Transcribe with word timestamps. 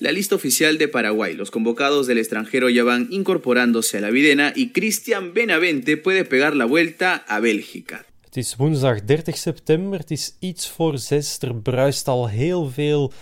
La 0.00 0.12
lista 0.12 0.36
oficial 0.36 0.78
de 0.78 0.86
Paraguay. 0.86 1.34
Los 1.34 1.50
convocados 1.50 2.06
del 2.06 2.18
extranjero 2.18 2.68
ya 2.68 2.84
van 2.84 3.08
incorporándose 3.10 3.98
a 3.98 4.00
la 4.00 4.10
videna 4.10 4.52
y 4.54 4.70
Cristian 4.70 5.34
Benavente 5.34 5.96
puede 5.96 6.24
pegar 6.24 6.54
la 6.54 6.66
vuelta 6.66 7.24
a 7.26 7.40
Bélgica. 7.40 8.04
Het 8.24 8.36
is 8.36 8.56
woensdag 8.56 9.04
30 9.04 9.36
september, 9.36 9.98
het 9.98 10.10
is 10.10 10.36
iets 10.38 10.68
voor 10.68 10.98
zes. 10.98 11.38
Er 11.40 11.54
bruist 11.54 12.08
al 12.08 12.28
heel 12.28 12.70
veel, 12.70 13.12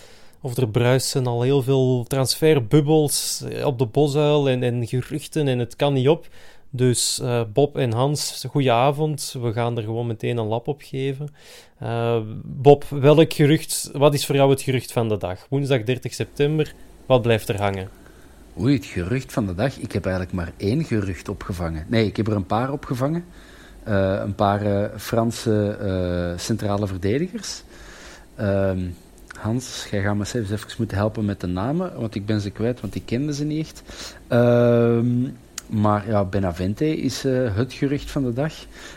of 0.41 0.57
er 0.57 0.69
bruisen 0.69 1.27
al 1.27 1.43
heel 1.43 1.63
veel 1.63 2.05
transferbubbels 2.09 3.45
op 3.65 3.79
de 3.79 3.87
bosuil 3.87 4.49
en, 4.49 4.63
en 4.63 4.87
geruchten 4.87 5.49
en 5.49 5.59
het 5.59 5.77
kan 5.77 5.93
niet 5.93 6.09
op. 6.09 6.29
Dus 6.77 7.21
eh, 7.21 7.41
Bob 7.53 7.77
en 7.77 7.93
Hans, 7.93 8.45
goedenavond. 8.51 9.35
We 9.43 9.53
gaan 9.53 9.77
er 9.77 9.83
gewoon 9.83 10.07
meteen 10.07 10.37
een 10.37 10.47
lap 10.47 10.69
op 10.69 10.83
geven. 10.85 11.29
Eh, 11.79 12.21
Bob, 12.43 12.85
welk 12.85 13.33
gerucht, 13.33 13.91
wat 13.93 14.15
is 14.15 14.27
voor 14.27 14.35
jou 14.35 14.51
het 14.51 14.63
gerucht 14.63 14.93
van 14.93 15.09
de 15.09 15.17
dag? 15.17 15.47
Woensdag 15.51 15.83
30 15.83 16.15
september, 16.15 16.75
wat 17.07 17.23
blijft 17.23 17.49
er 17.49 17.61
hangen? 17.61 17.89
Oei, 18.61 18.75
het 18.75 18.85
gerucht 18.85 19.33
van 19.33 19.47
de 19.47 19.55
dag. 19.55 19.77
Ik 19.77 19.93
heb 19.93 20.05
eigenlijk 20.05 20.35
maar 20.35 20.53
één 20.57 20.85
gerucht 20.85 21.29
opgevangen. 21.29 21.87
Nee, 21.89 22.07
ik 22.07 22.17
heb 22.17 22.27
er 22.27 22.37
een 22.37 22.47
paar 22.47 22.73
opgevangen. 22.73 23.25
Eh, 23.83 24.21
een 24.25 24.35
paar 24.35 24.91
Franse 24.97 26.35
centrale 26.39 26.87
verdedigers. 26.87 27.63
Ehm, 28.35 28.81
Hans, 29.39 29.87
jij 29.91 30.03
gaat 30.03 30.17
me 30.17 30.25
zelfs 30.25 30.51
even 30.51 30.71
moeten 30.79 30.97
helpen 30.97 31.25
met 31.25 31.41
de 31.41 31.47
namen, 31.47 32.01
want 32.01 32.15
ik 32.15 32.27
ben 32.27 32.41
ze 32.41 32.51
kwijt, 32.51 32.81
want 32.81 32.95
ik 32.95 33.03
kende 33.05 33.35
ze 33.35 33.45
niet 33.45 33.67
echt. 33.67 33.83
Ehm, 34.29 35.29
maar 35.67 36.09
ja, 36.09 36.25
Benavente 36.25 36.97
is 36.97 37.25
eh, 37.25 37.57
het 37.57 37.73
gerucht 37.73 38.11
van 38.11 38.25
de 38.25 38.33
dag. 38.33 38.53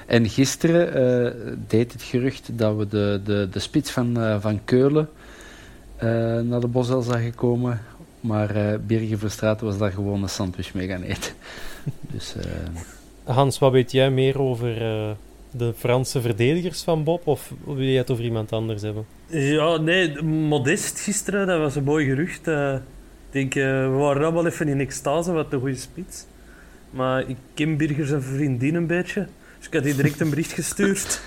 En 0.06 0.30
gisteren 0.30 0.94
eh, 0.94 1.52
deed 1.68 1.94
het 1.94 2.02
gerucht 2.02 2.50
dat 2.58 2.78
we 2.78 2.88
de, 2.88 3.22
de, 3.24 3.48
de 3.52 3.60
spits 3.60 3.92
van, 3.92 4.22
eh, 4.22 4.42
van 4.42 4.60
Keulen 4.64 5.10
eh, 5.96 6.08
naar 6.40 6.60
de 6.60 6.68
Bosel 6.68 7.02
zagen 7.02 7.36
komen. 7.36 7.82
Maar 8.20 8.56
eh 8.56 8.80
Birger 8.88 9.18
Verstraeten 9.18 9.66
was 9.66 9.78
daar 9.78 9.92
gewoon 9.92 10.24
een 10.24 10.30
sandwich 10.30 10.74
mee 10.74 10.88
gaan 10.88 11.02
eten. 11.02 11.34
dus 12.14 12.36
eh, 12.36 13.34
Hans, 13.36 13.60
wat 13.60 13.72
weet 13.72 13.92
jij 13.92 14.12
meer 14.12 14.42
over 14.42 14.82
eh, 14.82 15.10
de 15.52 15.74
Franse 15.78 16.22
verdedigers 16.22 16.84
van 16.84 17.04
Bob? 17.04 17.28
Of 17.28 17.54
wil 17.66 17.84
jij 17.84 17.98
het 17.98 18.12
over 18.12 18.24
iemand 18.24 18.52
anders 18.52 18.82
hebben? 18.82 19.06
Ja, 19.28 19.78
nee, 19.78 20.22
Modest 20.24 21.00
gisteren, 21.00 21.48
dat 21.48 21.60
was 21.60 21.76
een 21.76 21.84
mooi 21.84 22.06
gerucht. 22.06 22.48
Eh, 22.48 22.74
ik 22.74 22.82
denk, 23.32 23.54
we 23.54 23.96
waren 23.98 24.24
allemaal 24.24 24.46
even 24.46 24.68
in 24.68 24.80
extase, 24.80 25.32
wat 25.32 25.54
een 25.54 25.60
goede 25.60 25.76
spits. 25.76 26.26
Maar 26.90 27.30
ik 27.30 27.38
ken 27.54 27.78
Birger 27.78 28.06
zijn 28.06 28.22
vriendin 28.22 28.76
een 28.76 28.88
beetje. 28.88 29.28
Dus 29.58 29.68
ik 29.68 29.74
had 29.74 29.84
die 29.84 29.96
direct 29.96 30.20
een 30.20 30.30
bericht 30.30 30.52
gestuurd. 30.52 31.20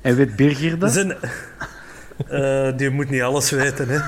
En 0.00 0.16
weet 0.16 0.36
Birger 0.36 0.78
dat? 0.78 0.92
Zijn, 0.92 1.16
Eh, 2.28 2.68
die 2.76 2.90
moet 2.90 3.10
niet 3.10 3.22
alles 3.22 3.50
weten, 3.50 3.88
hè. 3.88 3.98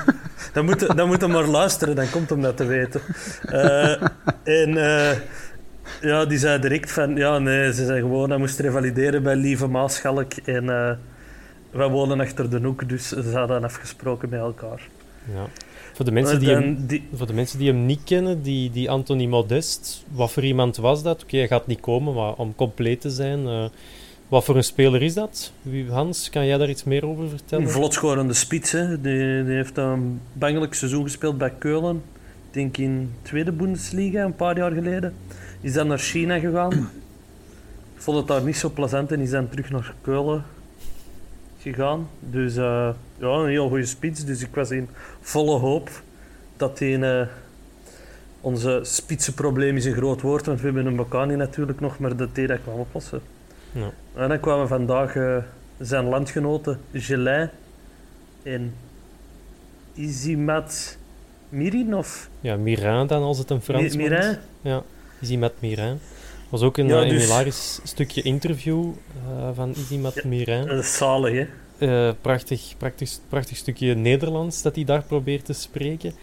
Dan 0.53 0.65
moet, 0.65 0.97
dan 0.97 1.07
moet 1.07 1.21
hij 1.21 1.29
maar 1.29 1.45
luisteren, 1.47 1.95
dan 1.95 2.09
komt 2.09 2.29
hem 2.29 2.41
dat 2.41 2.57
te 2.57 2.65
weten. 2.65 3.01
Eh, 3.45 3.91
en 4.43 4.77
eh, 4.77 5.17
ja, 6.01 6.25
die 6.25 6.37
zei 6.37 6.59
direct 6.59 6.91
van... 6.91 7.15
Ja, 7.15 7.39
nee, 7.39 7.73
ze 7.73 7.85
zei 7.85 7.99
gewoon... 7.99 8.29
Hij 8.29 8.39
moest 8.39 8.59
revalideren 8.59 9.23
bij 9.23 9.35
Lieve 9.35 9.67
Maaschalk. 9.67 10.33
En 10.33 10.69
eh, 10.69 10.91
wij 11.71 11.87
wonen 11.87 12.19
achter 12.19 12.49
de 12.49 12.59
hoek, 12.59 12.89
dus 12.89 13.07
ze 13.07 13.31
hadden 13.33 13.63
afgesproken 13.63 14.29
met 14.29 14.39
elkaar. 14.39 14.81
Ja. 15.33 15.47
Voor 15.97 16.05
de 16.05 16.11
mensen 16.11 16.39
die, 16.39 16.49
hem, 16.49 16.85
die- 16.87 17.03
voor 17.13 17.27
de 17.27 17.33
mensen 17.33 17.59
die 17.59 17.67
hem 17.67 17.85
niet 17.85 17.99
kennen, 18.03 18.41
die, 18.41 18.71
die 18.71 18.89
Anthony 18.89 19.25
Modest, 19.25 20.05
wat 20.11 20.31
voor 20.31 20.43
iemand 20.43 20.77
was 20.77 21.03
dat? 21.03 21.23
Oké, 21.23 21.37
hij 21.37 21.47
gaat 21.47 21.67
niet 21.67 21.79
komen, 21.79 22.13
maar 22.13 22.33
om 22.33 22.55
compleet 22.55 23.01
te 23.01 23.09
zijn, 23.09 23.47
eh, 23.47 23.65
wat 24.27 24.43
voor 24.43 24.55
een 24.55 24.63
speler 24.63 25.01
is 25.03 25.13
dat? 25.13 25.51
Wie- 25.61 25.89
Hans, 25.91 26.29
kan 26.29 26.45
jij 26.45 26.57
daar 26.57 26.69
iets 26.69 26.83
meer 26.83 27.05
over 27.07 27.29
vertellen? 27.29 27.65
Een 27.65 27.69
vlotscorende 27.71 28.33
spits, 28.33 28.71
hè. 28.71 29.01
Die, 29.01 29.43
die 29.43 29.55
heeft 29.55 29.77
een 29.77 30.19
bangelijk 30.33 30.73
seizoen 30.73 31.03
gespeeld 31.03 31.37
bij 31.37 31.53
Keulen. 31.57 31.95
Ik 32.47 32.53
denk 32.53 32.77
in 32.77 33.11
tweede 33.21 33.51
Bundesliga, 33.51 34.23
een 34.23 34.35
paar 34.35 34.57
jaar 34.57 34.71
geleden. 34.71 35.13
Is 35.61 35.73
dan 35.73 35.87
naar 35.87 35.99
China 35.99 36.39
gegaan. 36.39 36.89
Vond 37.95 38.17
het 38.17 38.27
daar 38.27 38.43
niet 38.43 38.57
zo 38.57 38.69
plezant 38.69 39.11
en 39.11 39.19
is 39.19 39.29
dan 39.29 39.49
terug 39.49 39.69
naar 39.69 39.93
Keulen 40.01 40.43
gegaan. 41.59 42.07
Dus 42.19 42.55
eh, 42.55 42.89
ja, 43.17 43.27
een 43.27 43.49
heel 43.49 43.67
goede 43.67 43.85
spits. 43.85 44.25
Dus 44.25 44.41
ik 44.41 44.55
was 44.55 44.71
in 44.71 44.89
volle 45.21 45.57
hoop 45.59 45.89
dat 46.57 46.77
die... 46.77 46.97
eh, 47.05 47.27
onze 48.41 48.79
spitsenprobleem 48.83 49.75
is 49.75 49.85
een 49.85 49.93
groot 49.93 50.21
woord, 50.21 50.45
want 50.45 50.59
we 50.59 50.65
hebben 50.65 50.85
een 50.85 50.95
Bocani 50.95 51.35
natuurlijk 51.35 51.79
nog, 51.79 51.99
maar 51.99 52.15
dat 52.15 52.29
hij 52.33 52.47
dat 52.47 52.59
kwam 52.63 52.79
oplossen. 52.79 53.21
Ja. 53.71 53.91
En 54.15 54.29
dan 54.29 54.39
kwamen 54.39 54.67
vandaag 54.67 55.15
eh, 55.15 55.37
zijn 55.79 56.05
landgenoten 56.05 56.79
Gelin 56.93 57.49
en 58.43 58.73
Izimat 59.93 60.97
Mirin 61.49 61.95
of 61.95 62.29
Ja, 62.41 62.55
Mirin 62.55 63.07
dan, 63.07 63.21
als 63.23 63.37
het 63.37 63.49
een 63.49 63.61
Frans 63.61 63.95
Mi- 63.95 64.03
Mirin? 64.03 64.29
is. 64.29 64.37
Ja, 64.61 64.83
Izimat 65.21 65.53
Mirin. 65.59 65.99
was 66.49 66.61
ook 66.61 66.77
een, 66.77 66.87
Ja, 66.87 66.95
eh, 66.97 67.01
een 67.03 67.09
dus- 67.09 67.23
hilarisch 67.23 67.79
stukje 67.83 68.21
interview 68.21 68.91
van 69.53 69.69
Izimat 69.77 70.23
Mirin. 70.23 70.65
Dat 70.67 70.79
is 70.79 70.97
zalig, 70.97 71.33
hè? 71.33 71.47
Eh, 71.77 72.09
prachtig, 72.21 72.73
prachtig, 72.77 73.19
prachtig 73.29 73.57
stukje 73.57 73.95
Nederlands 73.95 74.61
dat 74.61 74.75
hij 74.75 74.83
daar 74.83 75.03
probeert 75.03 75.45
te 75.45 75.53
spreken. 75.53 76.13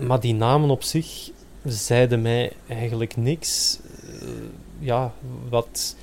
Maar 0.00 0.20
die 0.20 0.34
namen 0.34 0.70
op 0.70 0.82
zich 0.82 1.30
zeiden 1.64 2.22
mij 2.22 2.52
eigenlijk 2.68 3.16
niks. 3.16 3.78
Eh, 4.20 4.28
ja, 4.78 5.12
wat... 5.48 5.96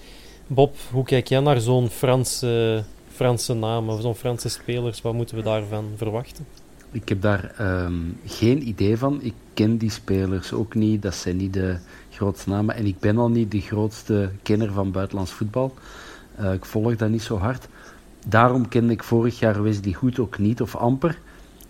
Bob, 0.47 0.75
hoe 0.91 1.03
kijk 1.03 1.27
jij 1.27 1.39
naar 1.39 1.59
zo'n 1.59 1.89
Franse, 1.89 2.83
Franse 3.11 3.53
naam 3.53 3.89
of 3.89 4.01
zo'n 4.01 4.15
Franse 4.15 4.49
spelers? 4.49 5.01
Wat 5.01 5.13
moeten 5.13 5.35
we 5.35 5.43
daarvan 5.43 5.91
verwachten? 5.95 6.45
Ik 6.91 7.09
heb 7.09 7.21
daar 7.21 7.53
ehm, 7.57 7.93
geen 8.25 8.67
idee 8.67 8.97
van. 8.97 9.21
Ik 9.21 9.33
ken 9.53 9.77
die 9.77 9.91
spelers 9.91 10.53
ook 10.53 10.75
niet. 10.75 11.01
Dat 11.01 11.15
zijn 11.15 11.37
niet 11.37 11.53
de 11.53 11.77
grootste 12.09 12.49
namen. 12.49 12.75
En 12.75 12.85
ik 12.85 12.99
ben 12.99 13.17
al 13.17 13.29
niet 13.29 13.51
de 13.51 13.61
grootste 13.61 14.31
kenner 14.43 14.71
van 14.71 14.91
buitenlands 14.91 15.31
voetbal. 15.31 15.73
Eh, 16.35 16.53
ik 16.53 16.65
volg 16.65 16.95
dat 16.95 17.09
niet 17.09 17.21
zo 17.21 17.37
hard. 17.37 17.67
Daarom 18.27 18.67
kende 18.67 18.93
ik 18.93 19.03
vorig 19.03 19.39
jaar 19.39 19.63
Wesley 19.63 19.93
Goed 19.93 20.19
ook 20.19 20.37
niet, 20.37 20.61
of 20.61 20.75
amper. 20.75 21.19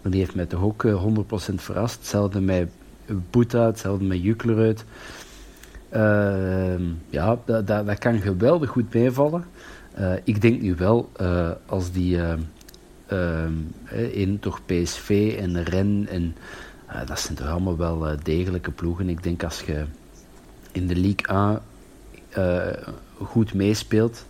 Maar 0.02 0.12
die 0.12 0.22
heeft 0.22 0.36
mij 0.36 0.46
toch 0.46 0.62
ook 0.62 0.84
eh, 0.84 1.06
100% 1.52 1.56
verrast. 1.56 1.98
Hetzelfde 1.98 2.42
met 2.42 2.70
Boeta, 3.30 3.66
hetzelfde 3.66 4.06
met 4.06 4.22
Juklerud. 4.22 4.86
Ehm, 5.90 6.84
ja, 7.10 7.38
dat, 7.46 7.68
dat, 7.68 7.98
kan 7.98 8.20
geweldig 8.20 8.70
goed 8.70 8.94
meevallen. 8.94 9.46
Eh, 9.94 10.14
ik 10.24 10.42
denk 10.42 10.62
nu 10.62 10.76
wel, 10.76 11.10
eh, 11.16 11.50
als 11.66 11.92
die... 11.92 12.18
ehm, 12.18 12.40
eh, 13.08 14.16
in 14.16 14.40
toch 14.40 14.62
PSV 14.66 15.36
en 15.40 15.64
Ren 15.64 16.08
en 16.10 16.36
Uh, 16.96 17.06
dat 17.06 17.20
zijn 17.20 17.38
toch 17.38 17.48
allemaal 17.48 17.78
wel 17.78 18.12
uh, 18.12 18.18
degelijke 18.24 18.72
ploegen. 18.72 19.10
Ik 19.10 19.24
denk 19.24 19.44
als 19.44 19.62
je 19.62 19.86
in 20.72 20.88
de 20.88 20.96
League 20.96 21.62
1 22.30 22.80
goed 23.18 23.54
meespeelt, 23.54 24.26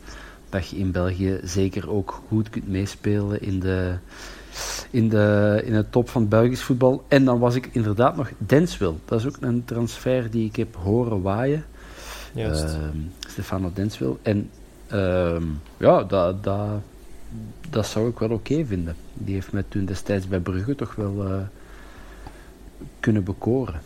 dat 0.52 0.70
je 0.70 0.78
in 0.78 0.92
België 0.92 1.40
zeker 1.44 1.90
ook 1.90 2.22
goed 2.28 2.50
kunt 2.50 2.68
meespelen 2.68 3.42
in 3.42 3.60
de, 3.60 3.96
in 4.90 5.10
de, 5.10 5.62
in 5.66 5.74
het 5.74 5.92
top 5.92 6.10
van 6.10 6.22
het 6.22 6.30
Belgisch 6.30 6.62
voetbal. 6.62 7.04
En 7.08 7.26
dan 7.26 7.40
was 7.40 7.56
ik 7.56 7.70
inderdaad 7.72 8.16
nog 8.16 8.32
Denswil. 8.38 9.00
Dat 9.06 9.20
is 9.20 9.26
ook 9.28 9.38
een 9.40 9.66
transfer 9.66 10.32
die 10.32 10.46
ik 10.46 10.56
heb 10.56 10.76
horen 10.76 11.22
waaien. 11.22 11.66
Juist. 12.34 12.64
Uh, 12.64 12.80
Stefano 13.28 13.72
Denswil. 13.74 14.20
En 14.22 14.50
uh, 14.94 15.42
ja, 15.78 16.04
dat, 16.04 16.44
dat, 16.44 16.70
dat 17.70 17.86
zou 17.86 18.10
ik 18.10 18.20
wel 18.20 18.30
oké 18.30 18.66
vinden. 18.66 18.96
Die 19.14 19.34
heeft 19.34 19.52
mij 19.52 19.64
toen 19.68 19.86
destijds 19.86 20.28
bij 20.28 20.40
Brugge 20.40 20.76
toch 20.76 20.96
wel 20.96 21.28
uh, 21.28 21.42
kunnen 23.00 23.24
bekoren. 23.24 23.82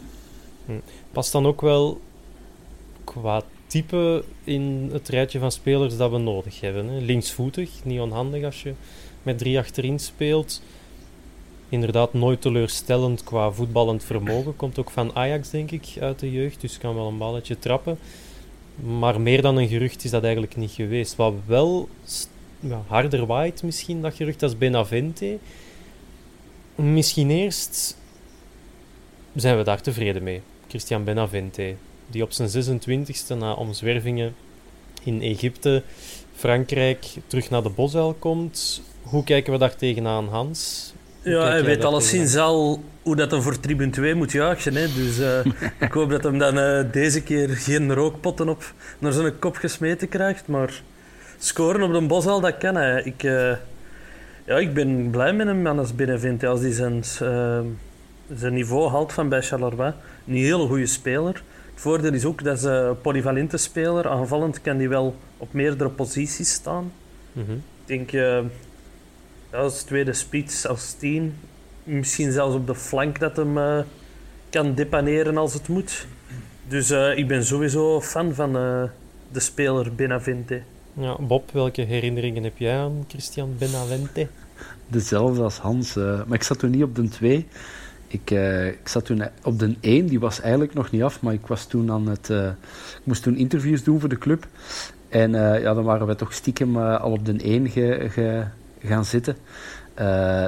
Hm. 0.66 0.72
Past 1.12 1.32
dan 1.32 1.46
ook 1.46 1.62
wel 1.62 2.02
qua 3.04 3.42
type 3.76 4.24
in 4.44 4.90
het 4.92 5.10
rijtje 5.10 5.40
van 5.40 5.52
spelers 5.52 5.98
dat 5.98 6.12
we 6.12 6.18
nodig 6.18 6.62
hebben. 6.62 6.88
Hè? 6.88 7.00
Linksvoetig, 7.00 7.70
niet 7.84 8.00
onhandig 8.00 8.44
als 8.44 8.64
je 8.64 8.74
met 9.24 9.38
drie 9.38 9.58
achterin 9.58 10.00
speelt. 10.00 10.62
Inderdaad, 11.70 12.14
nooit 12.14 12.42
teleurstellend 12.42 13.24
qua 13.24 13.52
voetballend 13.52 14.04
vermogen. 14.04 14.56
Komt 14.56 14.80
ook 14.80 14.90
van 14.90 15.16
Ajax, 15.16 15.50
denk 15.50 15.72
ik, 15.72 15.86
uit 16.00 16.20
de 16.20 16.32
jeugd. 16.32 16.62
Dus 16.62 16.78
kan 16.78 16.96
wel 16.96 17.08
een 17.08 17.18
balletje 17.18 17.60
trappen. 17.60 17.98
Maar 18.76 19.22
meer 19.22 19.42
dan 19.42 19.58
een 19.58 19.68
gerucht 19.68 20.04
is 20.04 20.12
dat 20.12 20.24
eigenlijk 20.24 20.56
niet 20.56 20.72
geweest. 20.72 21.16
Wat 21.16 21.34
wel 21.46 21.90
ja, 22.60 22.84
harder 22.88 23.26
waait 23.26 23.64
misschien, 23.64 24.02
dat 24.02 24.16
gerucht, 24.16 24.44
als 24.44 24.58
Benavente. 24.58 25.38
Misschien 26.76 27.30
eerst 27.30 27.98
zijn 29.34 29.58
we 29.58 29.64
daar 29.64 29.82
tevreden 29.82 30.24
mee. 30.24 30.42
Christian 30.68 31.04
Benavente, 31.04 31.76
die 32.08 32.24
op 32.24 32.32
zijn 32.32 32.50
26e 32.50 33.38
na 33.38 33.54
omzwervingen 33.54 34.36
in 35.04 35.22
Egypte, 35.22 35.84
Frankrijk, 36.36 37.06
terug 37.28 37.50
naar 37.50 37.64
de 37.64 37.70
bosuil 37.70 38.16
komt. 38.20 38.82
Hoe 39.02 39.24
kijken 39.24 39.54
we 39.54 39.60
daar 39.60 39.76
tegenaan, 39.76 40.28
Hans? 40.28 40.94
Ja, 41.22 41.48
hij 41.48 41.64
weet 41.64 41.84
alleszins 41.84 42.36
al 42.36 42.84
hoe 43.02 43.16
dat 43.16 43.32
hem 43.32 43.42
voor 43.42 43.60
tribune 43.60 43.92
2 43.92 44.16
moet 44.16 44.32
juichen. 44.32 44.76
Hè. 44.76 44.88
Dus 44.94 45.20
uh, 45.20 45.46
ik 45.88 45.92
hoop 45.92 46.10
dat 46.10 46.24
hem 46.24 46.38
dan 46.38 46.58
uh, 46.58 46.92
deze 46.92 47.24
keer 47.24 47.50
geen 47.50 47.94
rookpotten 47.94 48.50
op 48.50 48.74
naar 49.00 49.12
zijn 49.12 49.40
kop 49.40 49.56
gesmeten 49.56 50.10
krijgt. 50.10 50.48
Maar 50.48 50.82
scoren 51.38 51.82
op 51.82 51.94
de 51.94 52.02
bosuil, 52.02 52.40
dat 52.40 52.58
kan 52.58 52.76
hij. 52.76 53.02
Ik, 53.04 53.24
uh, 53.24 53.52
ja, 54.46 54.58
ik 54.58 54.74
ben 54.74 55.10
blij 55.10 55.34
met 55.34 55.48
hem 55.48 55.68
als 55.68 55.96
Benevente. 55.96 56.48
Als 56.48 56.60
hij 56.60 56.72
zijn, 56.72 57.04
zijn 58.36 58.54
niveau 58.54 58.90
haalt 58.90 59.14
van 59.14 59.30
bij 59.30 59.42
Charleroi. 59.42 59.94
Een 60.28 60.34
hele 60.34 60.68
goede 60.68 60.86
speler. 60.86 61.44
Het 61.76 61.84
voordeel 61.84 62.14
is 62.14 62.26
ook 62.26 62.44
dat 62.44 62.60
ze 62.60 62.70
een 62.70 63.02
polyvalente 63.02 63.58
speler. 63.58 64.08
Aanvallend 64.08 64.62
kan 64.62 64.78
hij 64.78 64.90
wel 64.90 65.16
op 65.38 65.54
meerdere 65.54 65.90
posities 65.90 66.52
staan. 66.52 66.92
Mm 67.32 67.46
-hmm. 67.46 67.64
Ik 67.86 68.12
denk 68.12 68.12
als 69.56 69.84
tweede 69.84 70.14
spits, 70.14 70.68
als 70.68 70.94
tien. 70.94 71.36
Misschien 71.84 72.32
zelfs 72.32 72.56
op 72.56 72.68
de 72.68 72.76
flank 72.76 73.20
dat 73.20 73.36
hem 73.36 73.58
uh, 73.58 73.80
kan 74.50 74.74
depaneren 74.74 75.38
als 75.38 75.54
het 75.54 75.68
moet. 75.68 76.08
Dus 76.68 76.92
uh, 76.92 77.18
ik 77.18 77.28
ben 77.28 77.46
sowieso 77.46 78.02
fan 78.02 78.34
van 78.34 78.58
uh, 78.58 78.84
de 79.32 79.40
speler 79.40 79.96
Benavente. 79.96 80.62
Ja, 80.94 81.18
Bob, 81.20 81.52
welke 81.52 81.82
herinneringen 81.82 82.44
heb 82.44 82.58
jij 82.58 82.78
aan 82.78 83.06
Christian 83.08 83.56
Benavente? 83.58 84.28
Dezelfde 84.88 85.44
als 85.44 85.58
Hans. 85.58 85.94
maar 85.96 86.34
ik 86.34 86.44
zat 86.44 86.60
toen 86.60 86.70
niet 86.70 86.84
op 86.84 86.96
de 86.96 87.08
2. 87.08 87.48
Ik, 88.08 88.32
ik 88.82 88.88
zat 88.88 89.06
toen 89.06 89.24
op 89.44 89.60
de 89.60 89.76
1, 89.80 90.06
die 90.06 90.20
was 90.20 90.42
eigenlijk 90.42 90.74
nog 90.74 90.92
niet 90.92 91.04
af, 91.04 91.22
maar 91.22 91.34
ik 91.34 91.48
was 91.48 91.66
toen 91.66 91.92
aan 91.92 92.08
het... 92.08 92.30
ik 92.30 93.04
moest 93.04 93.24
toen 93.24 93.38
interviews 93.38 93.84
doen 93.84 94.00
voor 94.00 94.10
de 94.10 94.18
club. 94.18 94.48
En 95.10 95.32
ja, 95.32 95.74
dan 95.74 95.84
waren 95.84 96.08
we 96.08 96.16
toch 96.16 96.34
stiekem 96.34 96.78
al 96.78 97.12
op 97.12 97.26
de 97.26 97.38
1 97.38 97.70
ge, 97.70 98.08
ge, 98.10 98.44
gaan 98.80 99.06
zitten. 99.06 99.36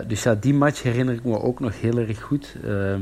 Dus 0.08 0.24
ja, 0.24 0.36
die 0.36 0.54
match 0.54 0.84
herinner 0.84 1.14
ik 1.14 1.24
me 1.24 1.42
ook 1.42 1.60
nog 1.60 1.82
heel 1.82 1.98
erg 1.98 2.22
goed. 2.22 2.56
Uh, 2.66 2.96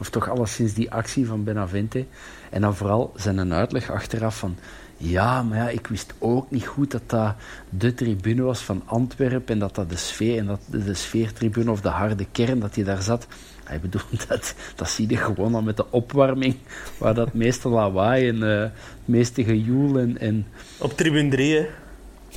of 0.00 0.10
toch 0.10 0.28
alleszins 0.28 0.74
die 0.74 0.90
actie 0.90 1.26
van 1.26 1.44
Benavente. 1.44 2.04
En 2.50 2.60
dan 2.60 2.76
vooral 2.76 3.12
zijn 3.16 3.38
een 3.38 3.52
uitleg 3.52 3.90
achteraf 3.90 4.38
van... 4.38 4.56
Ja, 5.00 5.42
maar 5.42 5.58
ja, 5.58 5.68
ik 5.68 5.86
wist 5.86 6.14
ook 6.18 6.50
niet 6.50 6.66
goed 6.66 6.90
dat 6.90 7.02
dat 7.06 7.34
de 7.68 7.94
tribune 7.94 8.42
was 8.42 8.60
van 8.60 8.82
Antwerpen 8.84 9.54
en 9.54 9.58
dat 9.58 9.74
dat 9.74 9.90
de 9.90 9.96
sfeer, 9.96 10.38
en 10.38 10.46
dat 10.46 10.60
de 10.66 10.94
sfeertribune 10.94 11.70
of 11.70 11.80
de 11.80 11.88
harde 11.88 12.26
kern, 12.32 12.58
dat 12.58 12.74
die 12.74 12.84
daar 12.84 13.02
zat. 13.02 13.26
Hij 13.68 13.80
bedoelt 13.80 14.28
dat, 14.28 14.54
dat 14.74 14.88
zie 14.88 15.08
je 15.08 15.16
gewoon 15.16 15.54
al 15.54 15.62
met 15.62 15.76
de 15.76 15.90
opwarming, 15.90 16.56
waar 16.98 17.14
dat 17.14 17.32
meeste 17.32 17.68
lawaai 17.68 18.28
en 18.28 18.36
uh, 18.36 18.60
het 18.60 18.72
meeste 19.04 19.44
gejoel 19.44 19.98
en, 19.98 20.18
en... 20.18 20.46
Op 20.78 20.96
tribune 20.96 21.30
3, 21.30 21.56
hè? 21.56 21.66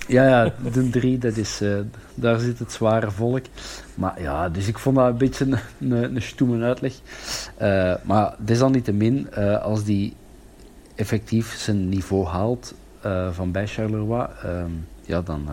Ja, 0.07 0.28
ja, 0.28 0.54
de 0.72 0.89
drie, 0.89 1.18
dat 1.18 1.38
is, 1.38 1.62
uh, 1.62 1.80
daar 2.16 2.39
zit 2.39 2.60
het 2.60 2.72
zware 2.72 3.12
volk. 3.12 3.45
Maar 3.95 4.22
ja, 4.22 4.50
dus 4.50 4.68
ik 4.68 4.78
vond 4.80 4.95
dat 4.95 5.07
een 5.07 5.18
beetje 5.18 5.45
een, 5.45 5.57
een, 5.92 6.16
een 6.16 6.22
stoeme 6.22 6.66
uitleg. 6.66 6.94
Uh, 7.62 7.94
maar 8.04 8.36
desalniettemin, 8.38 9.28
uh, 9.38 9.62
als 9.62 9.83
die 9.83 10.16
effectief 10.95 11.56
zijn 11.56 11.89
niveau 11.89 12.25
haalt 12.25 12.74
van 13.31 13.51
bij 13.51 13.68
Charleroi, 13.68 14.28
ja, 15.06 15.22
dan, 15.22 15.50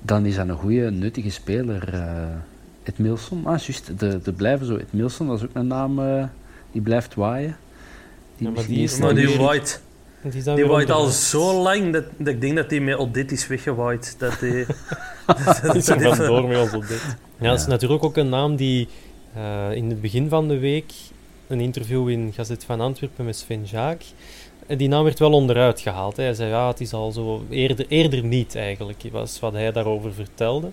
dan 0.00 0.26
is 0.26 0.36
dat 0.36 0.48
een 0.48 0.54
goede, 0.54 0.90
nuttige 0.90 1.30
speler. 1.30 1.94
Het 2.88 2.98
Milson, 2.98 3.46
ah, 3.46 3.58
juist, 3.58 3.98
de, 3.98 4.20
de 4.22 4.32
blijven 4.32 4.66
zo. 4.66 4.76
Het 4.76 4.92
Milson, 4.92 5.26
dat 5.26 5.36
is 5.36 5.44
ook 5.44 5.50
een 5.52 5.66
naam 5.66 6.00
die 6.72 6.82
blijft 6.82 7.14
waaien. 7.14 7.56
Die, 8.36 8.46
ja, 8.46 8.52
maar 8.52 8.66
die 8.66 8.82
is 8.82 8.98
maar 8.98 9.14
die 9.14 9.36
White. 9.36 9.78
Die, 10.22 10.54
die 10.54 10.66
waait 10.66 10.90
al 10.90 11.06
zo 11.06 11.62
lang 11.62 11.92
dat, 11.92 12.04
dat, 12.16 12.28
ik 12.28 12.40
denk 12.40 12.56
dat 12.56 12.70
hij 12.70 12.80
met 12.80 12.96
Odit 12.96 13.32
is 13.32 13.46
weggewaaid. 13.46 14.14
Dat 14.18 14.40
hij... 14.40 14.66
dat 15.62 15.74
is 15.74 15.88
er 15.88 16.00
vandoor 16.00 16.48
met 16.48 16.60
ons 16.60 16.72
Odit. 16.72 17.16
Ja, 17.40 17.50
dat 17.50 17.60
is 17.60 17.66
natuurlijk 17.66 18.04
ook 18.04 18.16
een 18.16 18.28
naam 18.28 18.56
die 18.56 18.88
uh, 19.36 19.76
in 19.76 19.88
het 19.90 20.00
begin 20.00 20.28
van 20.28 20.48
de 20.48 20.58
week 20.58 20.92
een 21.46 21.60
interview 21.60 22.08
in 22.08 22.32
Gazet 22.32 22.64
van 22.64 22.80
Antwerpen 22.80 23.24
met 23.24 23.36
Sven 23.36 23.64
Jaak. 23.64 24.02
Die 24.66 24.88
naam 24.88 25.04
werd 25.04 25.18
wel 25.18 25.32
onderuit 25.32 25.80
gehaald. 25.80 26.16
Hè. 26.16 26.22
Hij 26.22 26.34
zei 26.34 26.50
ja, 26.50 26.68
het 26.68 26.80
is 26.80 26.92
al 26.92 27.12
zo 27.12 27.44
eerder, 27.50 27.86
eerder 27.88 28.24
niet 28.24 28.54
eigenlijk, 28.54 29.02
was 29.12 29.40
wat 29.40 29.52
hij 29.52 29.72
daarover 29.72 30.14
vertelde. 30.14 30.70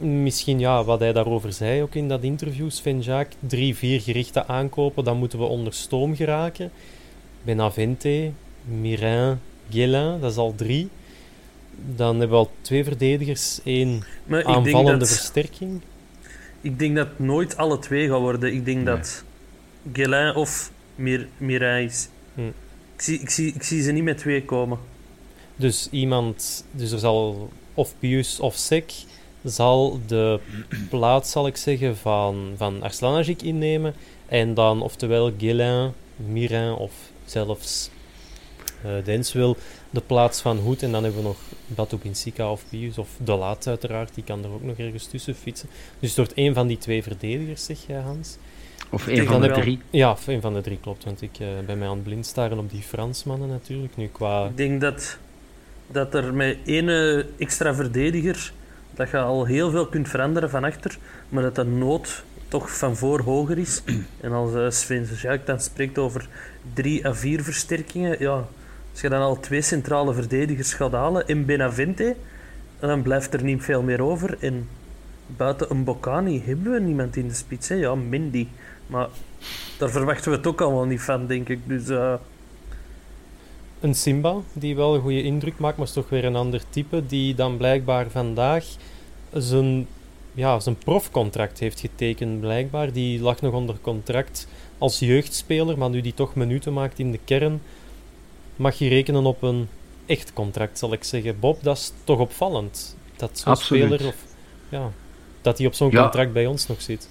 Misschien 0.00 0.58
ja, 0.58 0.84
wat 0.84 1.00
hij 1.00 1.12
daarover 1.12 1.52
zei 1.52 1.82
ook 1.82 1.94
in 1.94 2.08
dat 2.08 2.22
interview, 2.22 2.70
Sven 2.70 3.00
Jaak. 3.00 3.32
Drie, 3.40 3.76
vier 3.76 4.00
gerichten 4.00 4.48
aankopen, 4.48 5.04
dan 5.04 5.16
moeten 5.16 5.38
we 5.38 5.44
onder 5.44 5.72
stoom 5.72 6.16
geraken. 6.16 6.70
Benavente, 7.42 8.30
Mirin, 8.64 9.38
Guélin, 9.70 10.20
dat 10.20 10.30
is 10.30 10.36
al 10.36 10.54
drie. 10.54 10.88
Dan 11.96 12.18
hebben 12.18 12.38
we 12.38 12.44
al 12.44 12.50
twee 12.60 12.84
verdedigers, 12.84 13.60
één 13.64 14.04
maar 14.24 14.44
aanvallende 14.44 14.98
dat, 14.98 15.08
versterking. 15.08 15.80
Ik 16.60 16.78
denk 16.78 16.96
dat 16.96 17.18
nooit 17.18 17.56
alle 17.56 17.78
twee 17.78 18.08
gaan 18.08 18.20
worden. 18.20 18.54
Ik 18.54 18.64
denk 18.64 18.76
nee. 18.76 18.84
dat 18.96 19.24
Guélin 19.92 20.34
of 20.34 20.72
Mir 20.94 21.28
Mirin 21.36 21.84
is. 21.84 22.08
Hm. 22.34 22.46
Ik, 22.94 23.02
zie, 23.02 23.20
ik, 23.20 23.30
zie, 23.30 23.54
ik 23.54 23.62
zie 23.62 23.82
ze 23.82 23.92
niet 23.92 24.04
met 24.04 24.18
twee 24.18 24.44
komen. 24.44 24.78
Dus 25.56 25.88
iemand, 25.90 26.64
dus 26.70 26.92
er 26.92 26.98
zal 26.98 27.50
of 27.74 27.94
Pius 27.98 28.40
of 28.40 28.54
Sek 28.54 28.92
zal 29.44 30.00
de 30.06 30.40
plaats, 30.88 31.30
zal 31.30 31.46
ik 31.46 31.56
zeggen, 31.56 31.96
van, 31.96 32.52
van 32.56 32.82
Arslanajik 32.82 33.42
innemen. 33.42 33.94
En 34.28 34.54
dan 34.54 34.82
oftewel 34.82 35.32
Guélin, 35.38 35.92
Mirin 36.16 36.72
of 36.72 36.92
zelfs 37.24 37.90
uh, 38.86 39.04
Dens 39.04 39.32
wil 39.32 39.56
de 39.90 40.00
plaats 40.00 40.40
van 40.40 40.58
Hoed. 40.58 40.82
En 40.82 40.92
dan 40.92 41.04
hebben 41.04 41.22
we 41.22 41.28
nog 41.28 41.38
Batu 41.66 41.96
Binsika 41.96 42.50
of 42.50 42.64
Pius 42.68 42.98
of 42.98 43.08
De 43.24 43.32
Laat 43.32 43.66
uiteraard. 43.66 44.14
Die 44.14 44.24
kan 44.24 44.44
er 44.44 44.50
ook 44.50 44.62
nog 44.62 44.78
ergens 44.78 45.06
tussen 45.06 45.34
fietsen. 45.34 45.68
Dus 45.98 46.08
het 46.08 46.18
wordt 46.18 46.34
één 46.34 46.54
van 46.54 46.66
die 46.66 46.78
twee 46.78 47.02
verdedigers, 47.02 47.64
zeg 47.64 47.78
jij 47.86 48.00
Hans. 48.00 48.36
Of 48.90 49.06
één 49.06 49.26
van 49.26 49.40
de 49.40 49.50
drie. 49.50 49.78
Ja, 49.90 50.16
één 50.26 50.40
van 50.40 50.54
de 50.54 50.60
drie 50.60 50.78
klopt. 50.80 51.04
Want 51.04 51.22
ik 51.22 51.38
uh, 51.40 51.48
ben 51.66 51.78
mij 51.78 51.88
aan 51.88 51.94
het 51.94 52.04
blind 52.04 52.26
staren 52.26 52.58
op 52.58 52.70
die 52.70 52.82
Fransmannen 52.82 53.48
natuurlijk. 53.48 53.96
Nu 53.96 54.06
qua... 54.06 54.46
Ik 54.46 54.56
denk 54.56 54.80
dat, 54.80 55.18
dat 55.86 56.14
er 56.14 56.34
met 56.34 56.58
één 56.64 56.88
extra 57.38 57.74
verdediger 57.74 58.52
dat 58.94 59.10
je 59.10 59.18
al 59.18 59.44
heel 59.44 59.70
veel 59.70 59.86
kunt 59.86 60.08
veranderen 60.08 60.50
van 60.50 60.64
achter. 60.64 60.98
Maar 61.28 61.42
dat 61.42 61.54
de 61.54 61.64
nood 61.64 62.24
toch 62.48 62.76
van 62.76 62.96
voor 62.96 63.20
hoger 63.20 63.58
is. 63.58 63.82
En 64.20 64.32
als 64.32 64.54
uh, 64.54 64.70
Sven 64.70 65.04
Jacques 65.04 65.44
dan 65.44 65.60
spreekt 65.60 65.98
over 65.98 66.28
drie 66.74 67.06
à 67.06 67.14
vier 67.14 67.42
versterkingen, 67.42 68.16
ja, 68.18 68.44
als 68.92 69.00
je 69.00 69.08
dan 69.08 69.20
al 69.20 69.40
twee 69.40 69.62
centrale 69.62 70.14
verdedigers 70.14 70.74
gaat 70.74 70.92
halen 70.92 71.26
in 71.26 71.44
Benavente, 71.44 72.16
dan 72.78 73.02
blijft 73.02 73.34
er 73.34 73.42
niet 73.42 73.62
veel 73.62 73.82
meer 73.82 74.02
over. 74.02 74.36
En 74.40 74.68
buiten 75.26 75.70
een 75.70 75.84
Bocani 75.84 76.42
hebben 76.46 76.72
we 76.72 76.80
niemand 76.80 77.16
in 77.16 77.28
de 77.28 77.34
spits. 77.34 77.68
Hè? 77.68 77.74
Ja, 77.74 77.94
Mindy. 77.94 78.46
Maar 78.86 79.08
daar 79.78 79.90
verwachten 79.90 80.30
we 80.30 80.36
het 80.36 80.46
ook 80.46 80.60
allemaal 80.60 80.86
niet 80.86 81.00
van, 81.00 81.26
denk 81.26 81.48
ik. 81.48 81.58
Dus, 81.66 81.88
uh... 81.88 82.14
Een 83.80 83.94
Simba, 83.94 84.36
die 84.52 84.76
wel 84.76 84.94
een 84.94 85.00
goede 85.00 85.22
indruk 85.22 85.58
maakt, 85.58 85.76
maar 85.76 85.86
is 85.86 85.92
toch 85.92 86.08
weer 86.08 86.24
een 86.24 86.36
ander 86.36 86.62
type. 86.70 87.06
Die 87.06 87.34
dan 87.34 87.56
blijkbaar 87.56 88.10
vandaag 88.10 88.64
zijn 89.32 89.86
ja, 90.34 90.60
zijn 90.60 90.76
profcontract 90.76 91.58
heeft 91.58 91.80
getekend, 91.80 92.40
blijkbaar. 92.40 92.92
Die 92.92 93.20
lag 93.20 93.40
nog 93.40 93.54
onder 93.54 93.76
contract 93.80 94.46
als 94.78 94.98
jeugdspeler, 94.98 95.78
maar 95.78 95.90
nu 95.90 96.00
die 96.00 96.14
toch 96.14 96.34
minuten 96.34 96.72
maakt 96.72 96.98
in 96.98 97.12
de 97.12 97.18
kern, 97.24 97.62
mag 98.56 98.78
je 98.78 98.88
rekenen 98.88 99.26
op 99.26 99.42
een 99.42 99.68
echt 100.06 100.32
contract, 100.32 100.78
zal 100.78 100.92
ik 100.92 101.04
zeggen. 101.04 101.40
Bob, 101.40 101.62
dat 101.62 101.76
is 101.76 101.92
toch 102.04 102.18
opvallend. 102.18 102.96
Dat 103.16 103.38
zo'n 103.38 103.56
speler, 103.56 104.06
of, 104.06 104.16
ja, 104.68 104.90
dat 105.40 105.58
hij 105.58 105.66
op 105.66 105.74
zo'n 105.74 105.94
contract 105.94 106.32
bij 106.32 106.46
ons 106.46 106.66
nog 106.66 106.82
zit. 106.82 107.08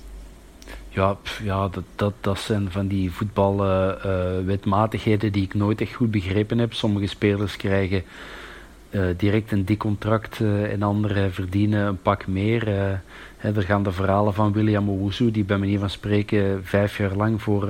Ja, 0.90 1.18
ja 1.44 1.68
dat, 1.68 1.84
dat, 1.96 2.14
dat 2.22 2.40
zijn 2.40 2.72
van 2.72 2.88
die 2.88 3.12
voetbalwetmatigheden 3.12 5.28
uh, 5.28 5.34
die 5.34 5.44
ik 5.44 5.54
nooit 5.54 5.82
echt 5.82 5.94
goed 5.94 6.12
begrepen 6.12 6.58
heb. 6.58 6.74
Sommige 6.74 7.08
spelers 7.08 7.58
krijgen 7.58 8.04
uh, 8.92 9.06
direct 9.18 9.52
een 9.52 9.66
dik 9.66 9.78
contract 9.78 10.40
uh, 10.40 10.72
en 10.72 10.84
anderen 10.84 11.34
verdienen 11.34 11.88
een 11.88 12.02
pak 12.02 12.28
meer. 12.28 12.68
Hè, 13.38 13.56
er 13.56 13.64
gaan 13.64 13.84
de 13.84 13.92
verhalen 13.92 14.34
van 14.34 14.54
William 14.54 14.90
Owusu, 14.90 15.32
die 15.32 15.44
bij 15.44 15.58
manier 15.58 15.80
van 15.80 15.90
spreken 15.90 16.62
vijf 16.64 16.98
jaar 16.98 17.16
lang 17.16 17.42
voor 17.42 17.70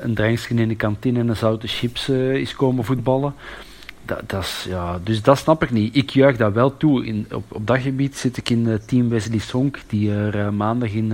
een 0.00 0.14
drankje 0.14 0.54
in 0.54 0.68
de 0.68 0.76
kantine 0.76 1.18
en 1.18 1.28
een 1.28 1.36
zoute 1.36 1.66
chips 1.66 2.08
is 2.08 2.54
komen 2.54 2.84
voetballen. 2.84 3.34
Dat, 4.06 4.22
dat 4.26 4.64
ja, 4.68 5.00
dus 5.02 5.22
dat 5.22 5.38
snap 5.38 5.62
ik 5.62 5.70
niet. 5.70 5.96
Ik 5.96 6.10
juich 6.10 6.36
dat 6.36 6.52
wel 6.52 6.76
toe. 6.76 7.06
In, 7.06 7.26
op, 7.32 7.44
op 7.48 7.66
dat 7.66 7.78
gebied 7.78 8.16
zit 8.16 8.36
ik 8.36 8.50
in 8.50 8.80
team 8.86 9.08
Wesley 9.08 9.38
Sonk, 9.38 9.80
die 9.86 10.12
er 10.12 10.54
maandag 10.54 10.90
in 10.90 11.10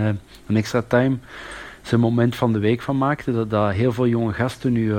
een 0.46 0.56
extra 0.56 0.82
time 0.82 1.16
zijn 1.82 2.00
moment 2.00 2.36
van 2.36 2.52
de 2.52 2.58
week 2.58 2.82
van 2.82 2.98
maakte. 2.98 3.32
Dat, 3.32 3.50
dat 3.50 3.72
heel 3.72 3.92
veel 3.92 4.06
jonge 4.06 4.32
gasten 4.32 4.72
nu 4.72 4.94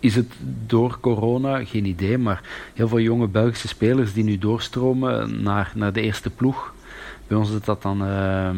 is 0.00 0.14
het 0.14 0.32
door 0.66 0.98
corona, 1.00 1.64
geen 1.64 1.84
idee, 1.84 2.18
maar 2.18 2.42
heel 2.74 2.88
veel 2.88 3.00
jonge 3.00 3.26
Belgische 3.26 3.68
spelers 3.68 4.12
die 4.12 4.24
nu 4.24 4.38
doorstromen 4.38 5.42
naar, 5.42 5.72
naar 5.74 5.92
de 5.92 6.00
eerste 6.00 6.30
ploeg. 6.30 6.74
Bij 7.26 7.36
ons 7.36 7.50
is 7.50 7.60
dat 7.60 7.82
dan 7.82 8.02
uh, 8.02 8.50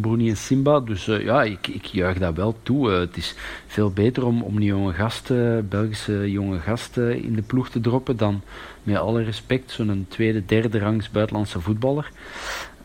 Bruni 0.00 0.28
en 0.28 0.36
Simba. 0.36 0.80
Dus 0.80 1.06
uh, 1.06 1.22
ja, 1.22 1.42
ik, 1.42 1.66
ik 1.66 1.84
juich 1.84 2.18
dat 2.18 2.34
wel 2.34 2.56
toe. 2.62 2.90
Uh, 2.90 2.98
het 2.98 3.16
is 3.16 3.34
veel 3.66 3.90
beter 3.90 4.24
om, 4.24 4.42
om 4.42 4.58
die 4.58 4.68
jonge 4.68 4.92
gasten, 4.92 5.68
Belgische 5.68 6.30
jonge 6.30 6.58
gasten 6.58 7.22
in 7.22 7.34
de 7.34 7.42
ploeg 7.42 7.68
te 7.68 7.80
droppen 7.80 8.16
dan 8.16 8.42
met 8.82 8.96
alle 8.96 9.22
respect 9.22 9.70
zo'n 9.70 10.06
tweede, 10.08 10.44
derde 10.44 10.78
rangs 10.78 11.10
buitenlandse 11.10 11.60
voetballer. 11.60 12.10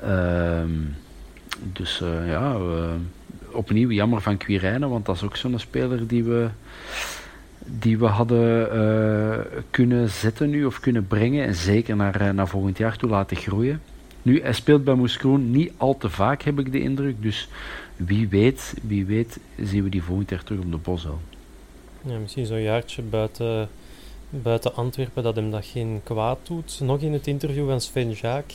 Ehm, 0.02 0.70
dus 1.74 2.02
ja, 2.26 2.58
opnieuw 3.52 3.92
jammer 3.92 4.22
van 4.22 4.38
Quirijnen, 4.38 4.90
want 4.90 5.06
dat 5.06 5.16
is 5.16 5.24
ook 5.24 5.36
zo'n 5.36 5.60
speler 5.60 6.08
die 6.08 6.24
we 6.24 6.48
die 7.66 7.98
we 7.98 8.06
hadden 8.06 8.70
kunnen 9.70 10.10
zetten 10.10 10.50
nu 10.50 10.66
of 10.66 10.80
kunnen 10.80 11.08
brengen 11.08 11.46
en 11.46 11.56
zeker 11.56 11.96
naar, 11.96 12.34
naar 12.34 12.48
volgend 12.48 12.78
jaar 12.78 12.98
toe 12.98 13.10
laten 13.10 13.38
groeien. 13.38 13.82
Nu, 14.24 14.42
hij 14.42 14.54
speelt 14.54 14.84
bij 14.84 14.94
Moeskroen 14.94 15.52
niet 15.52 15.72
al 15.78 15.98
te 15.98 16.10
vaak, 16.10 16.42
heb 16.42 16.60
ik 16.60 16.72
de 16.72 16.80
indruk. 16.80 17.22
Dus 17.22 17.48
wie 17.96 18.28
weet, 18.28 18.74
wie 18.82 19.06
weet 19.06 19.40
zien 19.62 19.84
we 19.84 19.90
die 19.90 20.04
volgend 20.04 20.30
jaar 20.30 20.44
terug 20.44 20.62
op 20.62 20.72
de 20.72 20.78
Bosel. 20.78 21.20
Ja, 22.02 22.18
misschien 22.18 22.46
zo'n 22.46 22.62
jaartje 22.62 23.02
buiten, 23.02 23.70
buiten 24.30 24.76
Antwerpen 24.76 25.24
dat 25.24 25.36
hem 25.36 25.52
dat 25.52 25.66
geen 25.66 26.02
kwaad 26.04 26.40
doet. 26.44 26.80
Nog 26.84 27.00
in 27.00 27.14
het 27.14 27.28
interview 27.28 27.68
van 27.68 27.82
Sven 27.82 28.12
Jaak. 28.12 28.52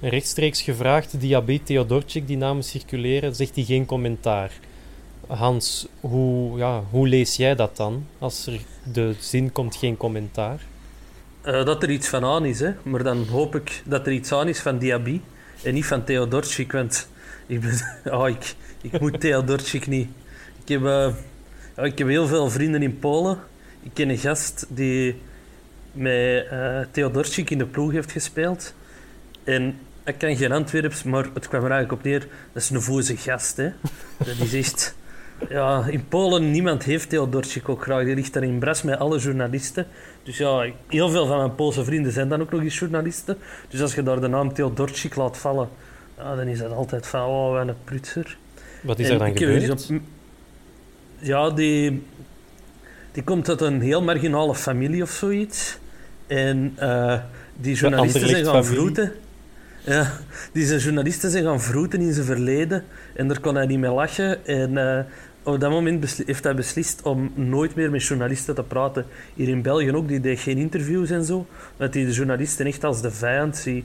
Rechtstreeks 0.00 0.62
gevraagd, 0.62 1.20
Diabetes 1.20 1.66
Theodorczyk, 1.66 2.26
die 2.26 2.36
namen 2.36 2.64
circuleren, 2.64 3.34
zegt 3.34 3.54
hij 3.54 3.64
geen 3.64 3.86
commentaar. 3.86 4.52
Hans, 5.26 5.86
hoe, 6.00 6.58
ja, 6.58 6.82
hoe 6.90 7.08
lees 7.08 7.36
jij 7.36 7.54
dat 7.54 7.76
dan? 7.76 8.06
Als 8.18 8.46
er 8.46 8.60
de 8.92 9.14
zin 9.18 9.52
komt 9.52 9.76
geen 9.76 9.96
commentaar? 9.96 10.60
Uh, 11.46 11.64
dat 11.64 11.82
er 11.82 11.90
iets 11.90 12.08
van 12.08 12.24
aan 12.24 12.44
is, 12.44 12.60
hè. 12.60 12.72
maar 12.82 13.02
dan 13.02 13.26
hoop 13.26 13.54
ik 13.54 13.82
dat 13.84 14.06
er 14.06 14.12
iets 14.12 14.32
aan 14.32 14.48
is 14.48 14.60
van 14.60 14.78
Diaby 14.78 15.20
en 15.62 15.74
niet 15.74 15.86
van 15.86 16.04
Theodorczyk, 16.04 16.72
want 16.72 17.08
ik, 17.46 17.60
ben, 17.60 18.12
oh, 18.12 18.28
ik, 18.36 18.54
ik 18.80 19.00
moet 19.00 19.20
Theodorczyk 19.20 19.86
niet. 19.86 20.08
Ik 20.62 20.68
heb, 20.68 20.80
uh, 20.80 21.14
ik 21.76 21.98
heb 21.98 22.08
heel 22.08 22.26
veel 22.26 22.50
vrienden 22.50 22.82
in 22.82 22.98
Polen. 22.98 23.38
Ik 23.82 23.90
ken 23.94 24.08
een 24.08 24.18
gast 24.18 24.66
die 24.68 25.20
met 25.92 26.46
uh, 26.52 26.80
Theodorczyk 26.90 27.50
in 27.50 27.58
de 27.58 27.66
ploeg 27.66 27.92
heeft 27.92 28.12
gespeeld. 28.12 28.74
En 29.44 29.78
ik 30.04 30.18
kan 30.18 30.36
geen 30.36 30.52
Antwerps, 30.52 31.02
maar 31.02 31.26
het 31.34 31.48
kwam 31.48 31.64
er 31.64 31.70
eigenlijk 31.70 31.92
op 31.92 32.02
neer. 32.02 32.26
Dat 32.52 32.62
is 32.62 32.70
een 32.70 32.82
voze 32.82 33.16
gast. 33.16 33.56
Hè. 33.56 33.70
Dat 34.18 34.38
is 34.38 34.52
echt 34.54 34.94
ja, 35.48 35.86
in 35.86 36.08
Polen, 36.08 36.50
niemand 36.50 36.84
heeft 36.84 37.08
Theodorczyk 37.08 37.68
ook 37.68 37.82
graag. 37.82 38.04
Die 38.04 38.14
ligt 38.14 38.32
daar 38.32 38.42
in 38.42 38.58
bras 38.58 38.82
met 38.82 38.98
alle 38.98 39.18
journalisten. 39.18 39.86
Dus 40.22 40.38
ja, 40.38 40.66
heel 40.86 41.08
veel 41.08 41.26
van 41.26 41.38
mijn 41.38 41.54
Poolse 41.54 41.84
vrienden 41.84 42.12
zijn 42.12 42.28
dan 42.28 42.40
ook 42.40 42.50
nog 42.50 42.62
eens 42.62 42.78
journalisten. 42.78 43.36
Dus 43.68 43.82
als 43.82 43.94
je 43.94 44.02
daar 44.02 44.20
de 44.20 44.28
naam 44.28 44.52
Theodorczyk 44.52 45.14
laat 45.14 45.38
vallen, 45.38 45.68
ja, 46.16 46.36
dan 46.36 46.46
is 46.46 46.58
dat 46.58 46.72
altijd 46.72 47.06
van, 47.06 47.20
oh, 47.20 47.60
een 47.66 47.74
prutser. 47.84 48.36
Wat 48.80 48.98
is 48.98 49.08
er 49.08 49.18
dan 49.18 49.36
gebeurd? 49.36 49.90
Op, 49.90 50.00
ja, 51.18 51.50
die, 51.50 52.02
die 53.12 53.22
komt 53.22 53.48
uit 53.48 53.60
een 53.60 53.80
heel 53.80 54.02
marginale 54.02 54.54
familie 54.54 55.02
of 55.02 55.10
zoiets. 55.10 55.78
En 56.26 56.76
uh, 56.80 57.18
die 57.56 57.74
journalisten 57.74 58.28
zijn 58.28 58.44
gaan 58.44 58.64
vroeten. 58.64 59.12
Ja, 59.84 60.12
die 60.52 60.66
zijn 60.66 60.80
journalisten 60.80 61.30
zijn 61.30 61.44
gaan 61.44 61.60
vroeten 61.60 62.00
in 62.00 62.12
zijn 62.12 62.26
verleden. 62.26 62.84
En 63.14 63.28
daar 63.28 63.40
kon 63.40 63.54
hij 63.54 63.66
niet 63.66 63.78
mee 63.78 63.90
lachen. 63.90 64.46
En 64.46 64.70
uh, 64.70 64.98
op 65.44 65.60
dat 65.60 65.70
moment 65.70 66.22
heeft 66.26 66.44
hij 66.44 66.54
beslist 66.54 67.02
om 67.02 67.32
nooit 67.34 67.74
meer 67.74 67.90
met 67.90 68.04
journalisten 68.04 68.54
te 68.54 68.62
praten. 68.62 69.06
Hier 69.34 69.48
in 69.48 69.62
België 69.62 69.92
ook, 69.92 70.08
die 70.08 70.20
deed 70.20 70.40
geen 70.40 70.58
interviews 70.58 71.10
en 71.10 71.24
zo. 71.24 71.46
Dat 71.76 71.94
hij 71.94 72.04
de 72.04 72.12
journalisten 72.12 72.66
echt 72.66 72.84
als 72.84 73.02
de 73.02 73.10
vijand 73.10 73.56
ziet. 73.56 73.84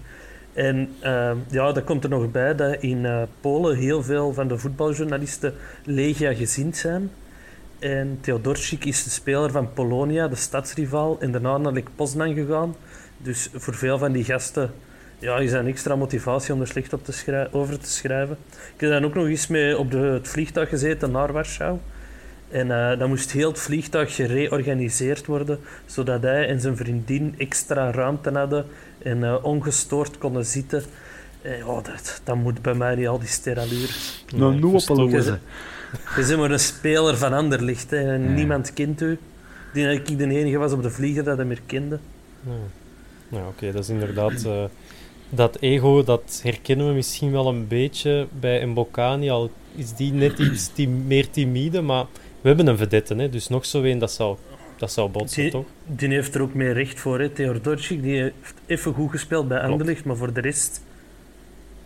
En 0.54 0.89
uh, 1.04 1.32
ja, 1.50 1.72
dat 1.72 1.84
komt 1.84 2.04
er 2.04 2.10
nog 2.10 2.32
bij 2.32 2.56
dat 2.56 2.82
in 2.82 2.98
uh, 2.98 3.22
Polen 3.42 3.78
heel 3.78 4.04
veel 4.04 4.34
van 4.34 4.48
de 4.48 4.58
voetbaljournalisten 4.58 5.54
Legia 5.84 6.34
gezind 6.34 6.78
zijn. 6.78 7.12
En 7.80 8.18
Theodorczyk 8.22 8.86
is 8.86 9.04
de 9.04 9.10
speler 9.10 9.51
van 9.51 9.74
Polonia, 9.74 10.28
de 10.28 10.36
stadsrivaal, 10.36 11.18
en 11.20 11.32
daarna 11.32 11.58
naar 11.58 11.74
Lech 11.74 11.96
Poznan 11.96 12.34
gegaan. 12.34 12.75
Dus 13.18 13.50
voor 13.54 13.74
veel 13.74 13.98
van 13.98 14.12
die 14.12 14.24
gasten 14.24 14.72
ja, 15.19 15.38
is 15.38 15.51
een 15.51 15.67
extra 15.67 15.95
motivatie 15.95 16.53
om 16.53 16.61
er 16.61 16.67
slecht 16.67 16.93
op 16.93 17.05
te 17.05 17.47
over 17.51 17.79
te 17.79 17.89
schrijven. 17.89 18.38
Ik 18.75 18.81
heb 18.81 18.89
dan 18.89 19.05
ook 19.05 19.13
nog 19.13 19.27
eens 19.27 19.47
mee 19.47 19.77
op 19.77 19.91
de, 19.91 19.97
het 19.97 20.27
vliegtuig 20.27 20.69
gezeten 20.69 21.11
naar 21.11 21.31
Warschau. 21.31 21.77
En 22.49 22.67
uh, 22.67 22.99
dan 22.99 23.09
moest 23.09 23.31
heel 23.31 23.49
het 23.49 23.59
vliegtuig 23.59 24.15
gereorganiseerd 24.15 25.25
worden, 25.25 25.59
zodat 25.85 26.21
hij 26.21 26.47
en 26.47 26.61
zijn 26.61 26.77
vriendin 26.77 27.35
extra 27.38 27.91
ruimte 27.91 28.29
hadden 28.29 28.65
en 29.03 29.17
uh, 29.17 29.35
ongestoord 29.41 30.17
konden 30.17 30.45
zitten. 30.45 30.83
En, 31.41 31.65
oh, 31.65 31.83
dat, 31.83 32.21
dat 32.23 32.35
moet 32.35 32.61
bij 32.61 32.73
mij 32.73 32.95
niet 32.95 33.07
al 33.07 33.19
die 33.19 33.27
sterallure. 33.27 33.93
Nou, 34.35 34.55
nu 34.55 34.63
op 34.63 35.09
Je 36.15 36.25
bent 36.27 36.38
maar 36.38 36.51
een 36.51 36.59
speler 36.59 37.17
van 37.17 37.33
Anderlicht 37.33 37.91
hè, 37.91 38.13
en 38.13 38.33
niemand 38.33 38.73
kent 38.73 39.01
u. 39.01 39.11
Ik 39.11 39.19
denk 39.73 39.97
dat 39.97 40.09
ik 40.09 40.17
de 40.17 40.35
enige 40.35 40.57
was 40.57 40.71
op 40.71 40.83
de 40.83 40.89
vlieger 40.89 41.23
dat 41.23 41.38
hem 41.38 41.49
herkende. 41.49 41.99
Ja, 42.45 42.51
ja 43.27 43.47
oké, 43.47 43.71
dat 43.71 43.83
is 43.83 43.89
inderdaad... 43.89 44.43
Uh, 44.45 44.63
dat 45.29 45.57
ego, 45.59 46.03
dat 46.03 46.39
herkennen 46.43 46.88
we 46.88 46.93
misschien 46.93 47.31
wel 47.31 47.48
een 47.48 47.67
beetje 47.67 48.27
bij 48.39 48.65
Mbokani. 48.65 49.29
Al 49.29 49.50
is 49.75 49.93
die 49.93 50.13
net 50.13 50.39
iets 50.45 50.71
meer 51.05 51.29
timide, 51.29 51.81
maar 51.81 52.05
we 52.41 52.48
hebben 52.48 52.67
een 52.67 52.77
vedette, 52.77 53.15
hè, 53.15 53.29
dus 53.29 53.48
nog 53.48 53.65
zo 53.65 53.83
een, 53.83 54.00
dat 54.00 54.12
zou, 54.12 54.38
dat 54.77 54.91
zou 54.91 55.09
botsen, 55.09 55.41
die, 55.41 55.51
toch? 55.51 55.65
Die 55.86 56.09
heeft 56.09 56.36
er 56.36 56.41
ook 56.41 56.53
meer 56.53 56.74
recht 56.74 57.00
voor, 57.00 57.19
hè. 57.19 57.29
Theodorczyk, 57.29 58.01
die 58.01 58.21
heeft 58.21 58.53
even 58.65 58.93
goed 58.93 59.12
gespeeld 59.12 59.48
bij 59.48 59.62
Anderlecht, 59.62 60.05
maar 60.05 60.15
voor 60.15 60.33
de 60.33 60.41
rest... 60.41 60.83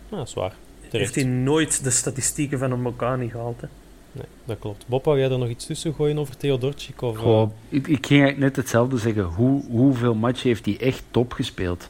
Ja, 0.08 0.16
dat 0.16 0.28
is 0.28 0.34
waar. 0.34 0.54
Heeft 0.90 1.14
hij 1.14 1.24
nooit 1.24 1.84
de 1.84 1.90
statistieken 1.90 2.58
van 2.58 2.80
Mbokani 2.80 3.28
gehaald, 3.30 3.60
hè. 3.60 3.66
Nee, 4.12 4.26
dat 4.44 4.58
klopt. 4.58 4.84
Bob, 4.86 5.04
wou 5.04 5.18
jij 5.18 5.30
er 5.30 5.38
nog 5.38 5.48
iets 5.48 5.66
tussen 5.66 5.94
gooien 5.94 6.18
over 6.18 6.36
Theodorczyk? 6.36 7.02
Of, 7.02 7.16
Goh, 7.16 7.50
ik, 7.68 7.86
ik, 7.86 8.06
ging 8.06 8.36
net 8.38 8.56
hetzelfde 8.56 8.98
zeggen. 8.98 9.22
Hoe, 9.22 9.62
hoeveel 9.70 10.14
matchen 10.14 10.48
heeft 10.48 10.64
hij 10.64 10.80
echt 10.80 11.02
top 11.10 11.32
gespeeld 11.32 11.88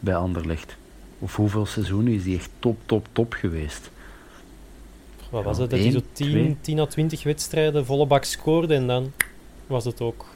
bij 0.00 0.14
Anderlecht? 0.14 0.76
Of 1.18 1.36
hoeveel 1.36 1.66
seizoenen 1.66 2.12
is 2.12 2.24
hij 2.24 2.34
echt 2.34 2.50
top, 2.58 2.76
top, 2.86 3.06
top 3.12 3.32
geweest? 3.32 3.90
Wat 5.30 5.44
was 5.44 5.58
het? 5.58 5.70
Dat 5.70 5.78
hij 5.78 5.90
zo 5.90 6.00
10, 6.12 6.58
10 6.60 6.78
à 6.78 6.86
20 6.86 7.22
wedstrijden 7.22 7.86
volle 7.86 8.06
bak 8.06 8.24
scoorde 8.24 8.74
en 8.74 8.86
dan 8.86 9.12
was 9.66 9.84
het 9.84 10.00
ook 10.00 10.26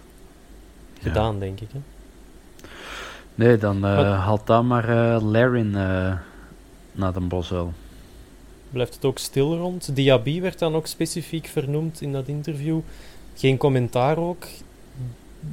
gedaan, 1.00 1.38
denk 1.38 1.60
ik. 1.60 1.68
Hè? 1.72 1.78
Nee, 3.34 3.58
dan 3.58 3.76
uh, 3.76 4.24
haalt 4.24 4.46
dan 4.46 4.66
maar 4.66 4.88
uh, 4.88 5.30
Larin 5.30 5.66
uh, 5.66 6.14
naar 6.92 7.12
de 7.12 7.20
Boswell. 7.20 7.66
Blijft 8.70 8.94
het 8.94 9.04
ook 9.04 9.18
stil 9.18 9.56
rond? 9.56 9.96
Diaby 9.96 10.40
werd 10.40 10.58
dan 10.58 10.74
ook 10.74 10.86
specifiek 10.86 11.46
vernoemd 11.46 12.00
in 12.00 12.12
dat 12.12 12.28
interview. 12.28 12.80
Geen 13.36 13.56
commentaar 13.56 14.18
ook. 14.18 14.46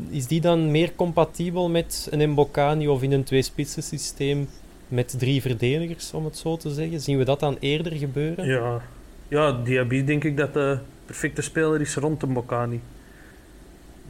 Is 0.10 0.28
die 0.28 0.42
dan 0.42 0.72
meer 0.72 0.96
compatibel 0.96 1.70
met 1.70 2.08
een 2.12 2.30
Mbokani 2.30 2.88
of 2.88 3.02
in 3.02 3.12
een 3.12 3.24
twee-spitsen 3.24 3.84
systeem 3.84 4.50
met 4.90 5.20
drie 5.20 5.42
verdedigers, 5.42 6.14
om 6.14 6.26
het 6.26 6.38
zo 6.38 6.58
te 6.58 6.74
zeggen? 6.74 7.02
Zien 7.02 7.18
we 7.18 7.24
dat 7.24 7.40
dan 7.40 7.58
eerder 7.60 7.92
gebeuren? 7.92 8.46
Ja, 8.46 8.82
ja 9.28 9.52
Diaby 9.52 10.04
denk 10.04 10.24
ik 10.24 10.38
dat 10.38 10.54
de 10.54 10.78
perfecte 11.06 11.42
speler 11.42 11.82
is 11.82 11.96
rond 11.96 12.20
de 12.20 12.28
Mbokani. 12.28 12.82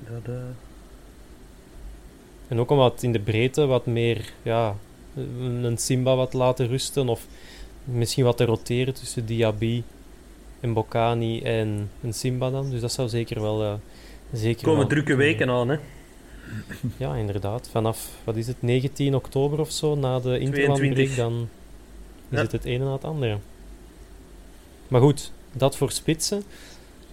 Dat, 0.09 0.33
uh... 0.35 0.41
En 2.47 2.59
ook 2.59 2.69
om 2.69 2.77
wat 2.77 3.03
in 3.03 3.11
de 3.11 3.19
breedte 3.19 3.65
wat 3.65 3.85
meer 3.85 4.31
ja, 4.41 4.75
een 5.41 5.77
Simba 5.77 6.15
wat 6.15 6.33
laten 6.33 6.67
rusten 6.67 7.09
of 7.09 7.25
misschien 7.83 8.23
wat 8.23 8.37
te 8.37 8.45
roteren 8.45 8.93
tussen 8.93 9.25
Diaby 9.25 9.83
en 10.59 10.73
Bocani 10.73 11.41
en 11.41 11.89
een 12.03 12.13
Simba 12.13 12.49
dan. 12.49 12.69
Dus 12.69 12.81
dat 12.81 12.91
zou 12.91 13.09
zeker 13.09 13.41
wel... 13.41 13.63
Uh, 13.63 13.73
zeker 14.31 14.63
komen 14.63 14.79
wel, 14.79 14.87
drukke 14.87 15.15
weken 15.15 15.49
aan, 15.49 15.69
hè? 15.69 15.77
Ja, 16.97 17.15
inderdaad. 17.15 17.69
Vanaf, 17.71 18.09
wat 18.23 18.35
is 18.35 18.47
het, 18.47 18.61
19 18.61 19.15
oktober 19.15 19.59
of 19.59 19.71
zo, 19.71 19.95
na 19.95 20.19
de 20.19 20.39
interlandbreak, 20.39 21.15
dan 21.15 21.49
is 22.29 22.37
ja. 22.37 22.43
het 22.43 22.51
het 22.51 22.63
ene 22.63 22.85
na 22.85 22.91
het 22.91 23.03
andere. 23.03 23.37
Maar 24.87 25.01
goed, 25.01 25.31
dat 25.51 25.77
voor 25.77 25.91
spitsen. 25.91 26.43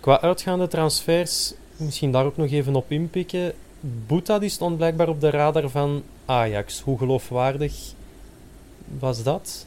Qua 0.01 0.21
uitgaande 0.21 0.69
transfers, 0.69 1.55
misschien 1.77 2.11
daar 2.11 2.25
ook 2.25 2.37
nog 2.37 2.51
even 2.51 2.75
op 2.75 2.91
inpikken. 2.91 3.53
Boeta 3.81 4.39
die 4.39 4.49
stond 4.49 4.77
blijkbaar 4.77 5.09
op 5.09 5.21
de 5.21 5.31
radar 5.31 5.69
van 5.69 6.03
Ajax. 6.25 6.81
Hoe 6.81 6.99
geloofwaardig 6.99 7.93
was 8.99 9.23
dat? 9.23 9.67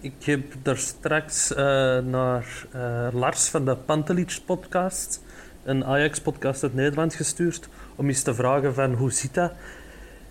Ik 0.00 0.24
heb 0.24 0.42
daar 0.62 0.76
straks 0.76 1.50
uh, 1.50 1.56
naar 1.98 2.66
uh, 2.74 3.08
Lars 3.12 3.48
van 3.48 3.64
de 3.64 3.76
Pantelic 3.76 4.40
podcast, 4.46 5.22
een 5.64 5.84
Ajax-podcast 5.84 6.62
uit 6.62 6.74
Nederland, 6.74 7.14
gestuurd 7.14 7.68
om 7.96 8.08
eens 8.08 8.22
te 8.22 8.34
vragen 8.34 8.74
van 8.74 8.92
hoe 8.94 9.12
zit 9.12 9.34
dat? 9.34 9.52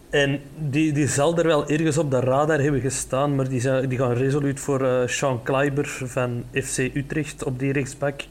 En 0.09 0.41
die, 0.69 0.91
die 0.91 1.07
zal 1.07 1.37
er 1.37 1.45
wel 1.47 1.67
ergens 1.67 1.97
op 1.97 2.11
de 2.11 2.19
radar 2.19 2.59
hebben 2.61 2.81
gestaan, 2.81 3.35
maar 3.35 3.49
die, 3.49 3.61
zijn, 3.61 3.89
die 3.89 3.97
gaan 3.97 4.13
resoluut 4.13 4.59
voor 4.59 4.81
uh, 4.81 5.07
Sean 5.07 5.43
Kleiber 5.43 5.87
van 6.05 6.43
FC 6.53 6.77
Utrecht 6.77 7.43
op 7.43 7.59
die 7.59 7.71
rechtsback. 7.71 8.21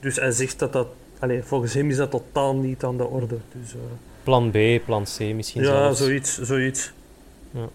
Dus 0.00 0.16
hij 0.16 0.30
zegt 0.30 0.58
dat 0.58 0.72
dat, 0.72 0.86
allez, 1.18 1.44
volgens 1.46 1.74
hem 1.74 1.90
is 1.90 1.96
dat 1.96 2.10
totaal 2.10 2.56
niet 2.56 2.84
aan 2.84 2.96
de 2.96 3.06
orde. 3.06 3.36
Dus, 3.60 3.74
uh, 3.74 3.80
plan 4.22 4.50
B, 4.50 4.84
plan 4.84 5.04
C 5.04 5.20
misschien 5.34 5.62
Ja, 5.62 5.68
zelfs. 5.68 5.98
zoiets. 5.98 6.40
zoiets. 6.42 6.92
Ja. 7.50 7.68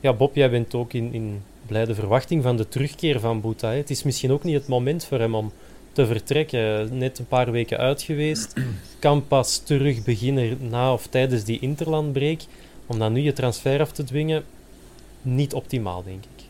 ja, 0.00 0.12
Bob, 0.12 0.34
jij 0.34 0.50
bent 0.50 0.74
ook 0.74 0.92
in, 0.92 1.12
in 1.12 1.42
blijde 1.66 1.94
verwachting 1.94 2.42
van 2.42 2.56
de 2.56 2.68
terugkeer 2.68 3.20
van 3.20 3.40
Boeta. 3.40 3.68
Hè? 3.68 3.76
Het 3.76 3.90
is 3.90 4.02
misschien 4.02 4.32
ook 4.32 4.42
niet 4.42 4.54
het 4.54 4.68
moment 4.68 5.04
voor 5.04 5.18
hem 5.18 5.34
om 5.34 5.52
te 5.94 6.06
vertrekken. 6.06 6.98
Net 6.98 7.18
een 7.18 7.26
paar 7.26 7.50
weken 7.50 7.78
uit 7.78 8.02
geweest. 8.02 8.54
Kan 8.98 9.26
pas 9.26 9.58
terug 9.58 10.04
beginnen 10.04 10.58
na 10.68 10.92
of 10.92 11.06
tijdens 11.06 11.44
die 11.44 11.58
interlandbreek. 11.58 12.44
Om 12.86 12.98
dan 12.98 13.12
nu 13.12 13.20
je 13.20 13.32
transfer 13.32 13.80
af 13.80 13.92
te 13.92 14.04
dwingen, 14.04 14.44
niet 15.22 15.54
optimaal, 15.54 16.02
denk 16.02 16.24
ik. 16.24 16.44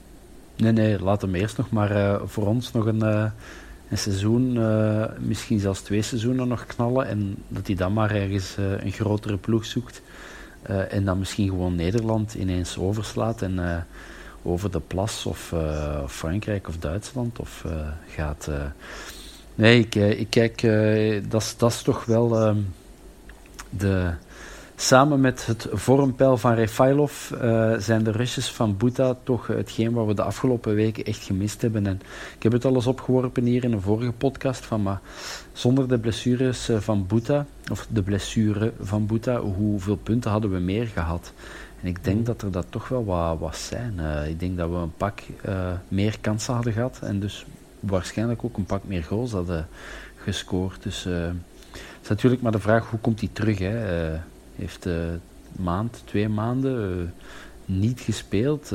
Nee, 0.56 0.72
nee, 0.72 0.98
laat 1.02 1.22
hem 1.22 1.34
eerst 1.34 1.56
nog 1.56 1.70
maar 1.70 1.96
uh, 1.96 2.20
voor 2.24 2.46
ons 2.46 2.72
nog 2.72 2.86
een, 2.86 3.04
uh, 3.04 3.24
een 3.88 3.98
seizoen, 3.98 4.56
uh, 4.56 5.04
misschien 5.18 5.60
zelfs 5.60 5.80
twee 5.80 6.02
seizoenen 6.02 6.48
nog 6.48 6.66
knallen. 6.66 7.06
En 7.06 7.36
dat 7.48 7.66
hij 7.66 7.76
dan 7.76 7.92
maar 7.92 8.10
ergens 8.10 8.54
een 8.56 8.92
grotere 8.92 9.36
ploeg 9.36 9.64
zoekt. 9.64 10.02
en 10.88 11.04
dan 11.04 11.18
misschien 11.18 11.48
gewoon 11.48 11.74
Nederland 11.74 12.34
ineens 12.34 12.78
overslaat 12.78 13.42
en 13.42 13.86
over 14.42 14.70
de 14.70 14.80
plas 14.80 15.26
of 15.26 15.54
Frankrijk 16.06 16.68
of 16.68 16.78
Duitsland 16.78 17.38
of 17.38 17.64
gaat. 18.08 18.48
Nee, 19.54 19.78
ik, 19.78 19.94
ik 19.94 20.30
kijk, 20.30 20.62
dat 21.30 21.56
is 21.60 21.82
toch 21.82 22.04
wel 22.04 22.40
ehm, 22.40 22.58
de 23.70 24.12
Samen 24.76 25.20
met 25.20 25.46
het 25.46 25.68
vormpeil 25.72 26.36
van 26.36 26.54
Refailov 26.54 27.30
uh, 27.30 27.74
zijn 27.78 28.04
de 28.04 28.10
rushes 28.10 28.50
van 28.50 28.76
Boeta 28.76 29.16
toch 29.22 29.46
hetgeen 29.46 29.92
wat 29.92 30.06
we 30.06 30.14
de 30.14 30.22
afgelopen 30.22 30.74
weken 30.74 31.04
echt 31.04 31.22
gemist 31.22 31.62
hebben. 31.62 31.86
En 31.86 32.00
ik 32.36 32.42
heb 32.42 32.52
het 32.52 32.64
al 32.64 32.74
eens 32.74 32.86
opgeworpen 32.86 33.44
hier 33.44 33.64
in 33.64 33.72
een 33.72 33.80
vorige 33.80 34.12
podcast 34.12 34.66
van, 34.66 34.82
maar 34.82 35.00
zonder 35.52 35.88
de 35.88 35.98
blessures 35.98 36.70
van 36.78 37.06
Boeta, 37.06 37.46
of 37.70 37.86
de 37.90 38.02
blessure 38.02 38.72
van 38.80 39.06
Boeta, 39.06 39.40
hoeveel 39.40 39.96
punten 39.96 40.30
hadden 40.30 40.50
we 40.50 40.58
meer 40.58 40.86
gehad? 40.86 41.32
En 41.80 41.88
ik 41.88 42.04
denk 42.04 42.26
dat 42.26 42.42
er 42.42 42.50
dat 42.50 42.66
toch 42.70 42.88
wel 42.88 43.04
wat, 43.04 43.38
wat 43.38 43.56
zijn. 43.56 43.94
Uh, 43.98 44.28
ik 44.28 44.40
denk 44.40 44.56
dat 44.56 44.70
we 44.70 44.76
een 44.76 44.96
pak 44.96 45.20
uh, 45.48 45.72
meer 45.88 46.18
kansen 46.20 46.54
hadden 46.54 46.72
gehad 46.72 46.98
en 47.02 47.20
dus 47.20 47.46
waarschijnlijk 47.86 48.44
ook 48.44 48.56
een 48.56 48.64
pak 48.64 48.84
meer 48.84 49.04
goals 49.04 49.32
hadden 49.32 49.68
gescoord. 50.16 50.82
Dus 50.82 51.04
het 51.04 52.02
is 52.02 52.08
natuurlijk 52.08 52.42
maar 52.42 52.52
de 52.52 52.58
vraag, 52.58 52.90
hoe 52.90 53.00
komt 53.00 53.20
hij 53.20 53.28
terug? 53.32 53.58
Hè? 53.58 54.18
heeft 54.56 54.86
uh, 54.86 54.94
maand, 55.52 56.02
twee 56.04 56.28
maanden 56.28 57.14
niet 57.64 58.00
gespeeld. 58.00 58.72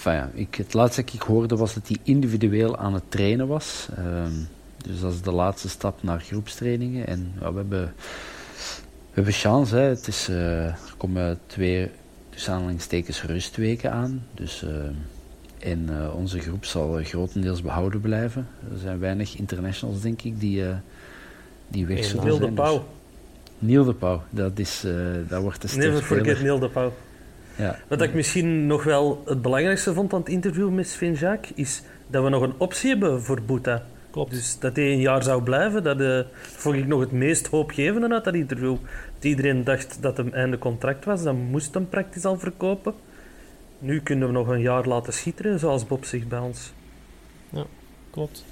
Enfin 0.00 0.12
ja, 0.12 0.30
ik, 0.34 0.54
het 0.54 0.74
laatste 0.74 1.04
dat 1.04 1.14
ik 1.14 1.22
hoorde 1.22 1.56
was 1.56 1.74
dat 1.74 1.88
hij 1.88 1.96
individueel 2.02 2.76
aan 2.76 2.94
het 2.94 3.10
trainen 3.10 3.46
was. 3.46 3.88
Ehm, 3.96 4.32
dus 4.76 5.00
dat 5.00 5.12
is 5.12 5.22
de 5.22 5.32
laatste 5.32 5.68
stap 5.68 6.02
naar 6.02 6.20
groepstrainingen. 6.20 7.06
En 7.06 7.32
ja, 7.40 7.52
we, 7.52 7.58
hebben, 7.58 7.94
we 9.08 9.14
hebben 9.14 9.32
chance. 9.32 9.76
Hè. 9.76 9.82
Het 9.82 10.06
is, 10.06 10.28
eh, 10.28 10.64
er 10.66 10.94
komen 10.96 11.38
twee 11.46 11.90
aanhalingstekens 12.46 13.22
rustweken 13.22 13.92
aan. 13.92 14.26
Dus, 14.34 14.64
en 15.60 15.88
onze 16.14 16.38
groep 16.38 16.64
zal 16.64 16.98
grotendeels 17.02 17.62
behouden 17.62 18.00
blijven. 18.00 18.46
Er 18.72 18.78
zijn 18.78 18.98
weinig 18.98 19.36
internationals, 19.36 20.00
denk 20.00 20.22
ik, 20.22 20.40
die, 20.40 20.64
die 21.68 21.86
weg 21.86 22.04
zullen 22.04 22.22
zijn. 22.22 22.38
Wilde 22.38 22.52
Pauw. 22.52 22.76
Dus, 22.76 22.84
Neil 23.58 23.84
de 23.84 23.94
Pauw, 23.94 24.22
dat, 24.30 24.58
is, 24.58 24.84
uh, 24.84 24.92
dat 25.28 25.42
wordt 25.42 25.62
de 25.62 25.68
sterspeler. 25.68 26.00
Never 26.00 26.16
forget 26.16 26.42
Neil 26.42 26.58
de 26.58 26.68
Pauw. 26.68 26.92
Ja. 27.56 27.78
Wat 27.88 28.02
ik 28.02 28.14
misschien 28.14 28.66
nog 28.66 28.84
wel 28.84 29.22
het 29.26 29.42
belangrijkste 29.42 29.94
vond 29.94 30.12
aan 30.12 30.20
het 30.20 30.28
interview 30.28 30.70
met 30.70 30.88
Sven 30.88 31.12
Jacques, 31.12 31.52
is 31.54 31.82
dat 32.06 32.22
we 32.22 32.28
nog 32.28 32.42
een 32.42 32.54
optie 32.58 32.88
hebben 32.88 33.22
voor 33.22 33.42
Boeta. 33.42 33.82
Klopt. 34.10 34.30
Dus 34.30 34.58
dat 34.58 34.76
hij 34.76 34.92
een 34.92 35.00
jaar 35.00 35.22
zou 35.22 35.42
blijven, 35.42 35.82
dat 35.82 36.00
uh, 36.00 36.20
vond 36.40 36.76
ik 36.76 36.86
nog 36.86 37.00
het 37.00 37.12
meest 37.12 37.46
hoopgevende 37.46 38.14
uit 38.14 38.24
dat 38.24 38.34
interview. 38.34 38.76
Dat 39.14 39.24
iedereen 39.24 39.64
dacht 39.64 39.98
dat 40.00 40.16
hem 40.16 40.32
einde 40.32 40.58
contract 40.58 41.04
was, 41.04 41.22
dan 41.22 41.36
moest 41.36 41.74
hem 41.74 41.88
praktisch 41.88 42.24
al 42.24 42.38
verkopen. 42.38 42.94
Nu 43.82 44.00
kunnen 44.00 44.28
we 44.28 44.34
nog 44.34 44.48
een 44.48 44.60
jaar 44.60 44.86
laten 44.86 45.12
schitteren, 45.12 45.58
zoals 45.58 45.86
Bob 45.86 46.04
zegt 46.04 46.28
bij 46.28 46.38
ons. 46.38 46.72
Ja, 47.50 47.64
klopt. 48.10 48.44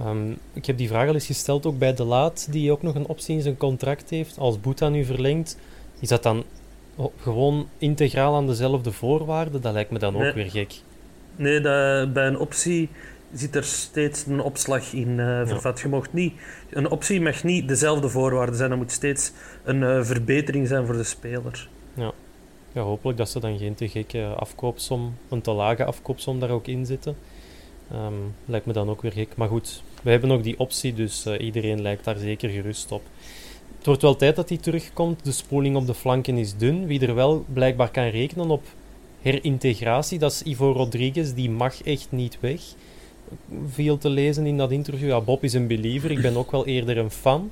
Um, 0.00 0.38
ik 0.52 0.66
heb 0.66 0.78
die 0.78 0.88
vraag 0.88 1.08
al 1.08 1.14
eens 1.14 1.26
gesteld 1.26 1.66
ook 1.66 1.78
bij 1.78 1.94
De 1.94 2.04
Laat, 2.04 2.46
die 2.50 2.72
ook 2.72 2.82
nog 2.82 2.94
een 2.94 3.06
optie 3.06 3.36
in 3.36 3.42
zijn 3.42 3.56
contract 3.56 4.10
heeft. 4.10 4.38
Als 4.38 4.60
Boeta 4.60 4.88
nu 4.88 5.04
verlengt, 5.04 5.58
is 6.00 6.08
dat 6.08 6.22
dan 6.22 6.44
gewoon 7.20 7.68
integraal 7.78 8.34
aan 8.34 8.46
dezelfde 8.46 8.92
voorwaarden? 8.92 9.60
Dat 9.60 9.72
lijkt 9.72 9.90
me 9.90 9.98
dan 9.98 10.16
ook 10.16 10.34
weer 10.34 10.50
gek. 10.50 10.74
Nee, 11.36 11.60
dat, 11.60 12.12
bij 12.12 12.26
een 12.26 12.38
optie 12.38 12.88
zit 13.32 13.56
er 13.56 13.64
steeds 13.64 14.26
een 14.26 14.40
opslag 14.40 14.92
in 14.92 15.08
uh, 15.08 15.46
vervat. 15.46 15.80
Je 15.80 15.88
mocht 15.88 16.12
niet, 16.12 16.34
een 16.70 16.90
optie 16.90 17.20
mag 17.20 17.44
niet 17.44 17.68
dezelfde 17.68 18.08
voorwaarden 18.08 18.56
zijn. 18.56 18.70
Dat 18.70 18.78
moet 18.78 18.92
steeds 18.92 19.32
een 19.64 19.80
uh, 19.80 20.04
verbetering 20.04 20.68
zijn 20.68 20.86
voor 20.86 20.96
de 20.96 21.04
speler. 21.04 21.68
Ja. 22.80 22.82
hopelijk 22.82 23.18
dat 23.18 23.30
ze 23.30 23.40
dan 23.40 23.58
geen 23.58 23.74
te 23.74 23.88
gekke 23.88 24.26
afkoopsom, 24.36 25.14
een 25.28 25.40
te 25.40 25.50
lage 25.50 25.84
afkoopsom 25.84 26.40
daar 26.40 26.50
ook 26.50 26.66
in 26.66 26.86
zitten. 26.86 27.16
Um, 27.92 28.34
lijkt 28.44 28.66
me 28.66 28.72
dan 28.72 28.90
ook 28.90 29.02
weer 29.02 29.12
gek. 29.12 29.36
Maar 29.36 29.48
goed, 29.48 29.82
we 30.02 30.10
hebben 30.10 30.28
nog 30.28 30.42
die 30.42 30.58
optie, 30.58 30.94
dus 30.94 31.26
uh, 31.26 31.40
iedereen 31.40 31.82
lijkt 31.82 32.04
daar 32.04 32.16
zeker 32.16 32.48
gerust 32.48 32.92
op. 32.92 33.02
Het 33.76 33.86
wordt 33.86 34.02
wel 34.02 34.16
tijd 34.16 34.36
dat 34.36 34.48
hij 34.48 34.58
terugkomt. 34.58 35.24
De 35.24 35.32
spoeling 35.32 35.76
op 35.76 35.86
de 35.86 35.94
flanken 35.94 36.38
is 36.38 36.56
dun. 36.56 36.86
Wie 36.86 37.06
er 37.06 37.14
wel 37.14 37.44
blijkbaar 37.52 37.90
kan 37.90 38.08
rekenen 38.08 38.50
op 38.50 38.62
herintegratie, 39.20 40.18
dat 40.18 40.32
is 40.32 40.42
Ivo 40.42 40.72
Rodriguez. 40.72 41.32
Die 41.32 41.50
mag 41.50 41.82
echt 41.82 42.06
niet 42.10 42.38
weg. 42.40 42.60
Viel 43.68 43.98
te 43.98 44.08
lezen 44.08 44.46
in 44.46 44.56
dat 44.56 44.70
interview. 44.70 45.08
Ja, 45.08 45.20
Bob 45.20 45.44
is 45.44 45.52
een 45.52 45.66
believer. 45.66 46.10
Ik 46.10 46.22
ben 46.22 46.36
ook 46.36 46.50
wel 46.50 46.66
eerder 46.66 46.98
een 46.98 47.10
fan. 47.10 47.50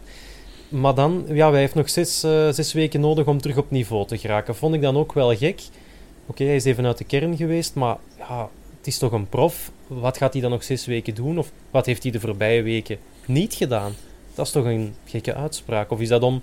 Maar 0.69 0.95
dan, 0.95 1.25
ja, 1.29 1.51
hij 1.51 1.61
heeft 1.61 1.75
nog 1.75 1.91
zes, 1.91 2.25
uh, 2.25 2.49
zes 2.49 2.73
weken 2.73 3.01
nodig 3.01 3.27
om 3.27 3.41
terug 3.41 3.57
op 3.57 3.71
niveau 3.71 4.07
te 4.07 4.19
geraken. 4.19 4.57
Vond 4.57 4.75
ik 4.75 4.81
dan 4.81 4.97
ook 4.97 5.13
wel 5.13 5.37
gek. 5.37 5.61
Oké, 5.61 6.31
okay, 6.31 6.47
hij 6.47 6.57
is 6.57 6.65
even 6.65 6.87
uit 6.87 6.99
de 6.99 7.05
kern 7.05 7.37
geweest, 7.37 7.75
maar 7.75 7.97
ja, 8.19 8.49
het 8.79 8.87
is 8.87 8.99
toch 8.99 9.13
een 9.13 9.29
prof. 9.29 9.71
Wat 9.87 10.17
gaat 10.17 10.33
hij 10.33 10.43
dan 10.43 10.51
nog 10.51 10.65
zes 10.65 10.87
weken 10.87 11.15
doen? 11.15 11.39
Of 11.39 11.53
wat 11.71 11.87
heeft 11.87 12.03
hij 12.03 12.13
de 12.13 12.21
voorbije 12.21 12.63
weken 12.63 12.99
niet 13.27 13.55
gedaan? 13.55 13.93
Dat 14.35 14.47
is 14.47 14.53
toch 14.53 14.65
een 14.65 14.95
gekke 15.05 15.35
uitspraak? 15.35 15.91
Of 15.91 16.01
is 16.01 16.09
dat 16.09 16.23
om 16.23 16.43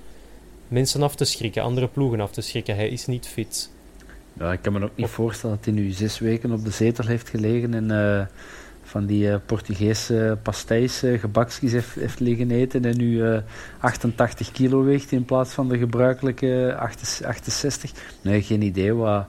mensen 0.68 1.04
af 1.04 1.16
te 1.16 1.26
schrikken, 1.26 1.64
andere 1.64 1.88
ploegen 1.88 2.22
af 2.22 2.32
te 2.32 2.42
schrikken? 2.42 2.76
Hij 2.76 2.90
is 2.90 3.06
niet 3.06 3.28
fit. 3.28 3.70
Ja, 4.34 4.52
ik 4.52 4.62
kan 4.62 4.74
me 4.74 4.84
ook 4.84 4.96
niet 4.96 5.06
of... 5.06 5.12
voorstellen 5.12 5.56
dat 5.56 5.66
hij 5.66 5.74
nu 5.74 5.92
zes 5.92 6.20
weken 6.20 6.52
op 6.52 6.64
de 6.64 6.72
zetel 6.72 7.06
heeft 7.06 7.30
gelegen 7.30 7.74
en 7.74 7.92
uh, 7.92 8.26
van 8.92 9.06
die 9.06 9.28
uh, 9.28 9.36
Portugese 9.46 10.38
pastéis, 10.44 11.04
uh, 11.04 11.20
gebakjes 11.20 11.72
heeft, 11.72 11.96
heeft 11.96 12.20
liggen 12.20 12.52
eten 12.52 12.86
en 12.86 12.98
nu 12.98 13.42
88 13.80 14.52
kilo 14.52 14.84
weegt 14.84 15.12
in 15.12 15.26
plaats 15.26 15.54
van 15.54 15.70
de 15.70 15.78
gebruikelijke 15.78 16.76
68. 16.78 17.92
Nee, 18.22 18.42
geen 18.42 18.62
idee 18.62 18.94
wat 18.94 19.26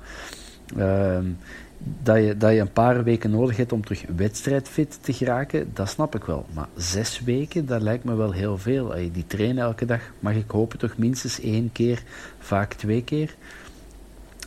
ehm, 0.77 1.25
dat 2.03 2.17
je, 2.17 2.37
dat 2.37 2.53
je 2.53 2.61
een 2.61 2.73
paar 2.73 3.05
weken 3.05 3.31
nodig 3.31 3.57
hebt 3.57 3.73
om 3.73 3.85
terug 3.85 4.05
wedstrijdfit 4.17 4.99
te 5.01 5.13
geraken, 5.13 5.71
dat 5.75 5.89
snap 5.89 6.15
ik 6.15 6.25
wel. 6.25 6.47
Maar 6.55 6.69
zes 6.77 7.21
weken, 7.21 7.67
dat 7.67 7.83
lijkt 7.83 8.05
me 8.05 8.15
wel 8.15 8.33
heel 8.33 8.59
veel. 8.59 8.95
Die 9.13 9.27
trainen 9.27 9.65
elke 9.65 9.85
dag, 9.85 10.01
mag 10.19 10.35
ik 10.35 10.51
hopen 10.51 10.79
toch 10.79 10.97
minstens 10.97 11.41
één 11.41 11.73
keer, 11.73 12.03
vaak 12.39 12.73
twee 12.73 13.05
keer. 13.05 13.35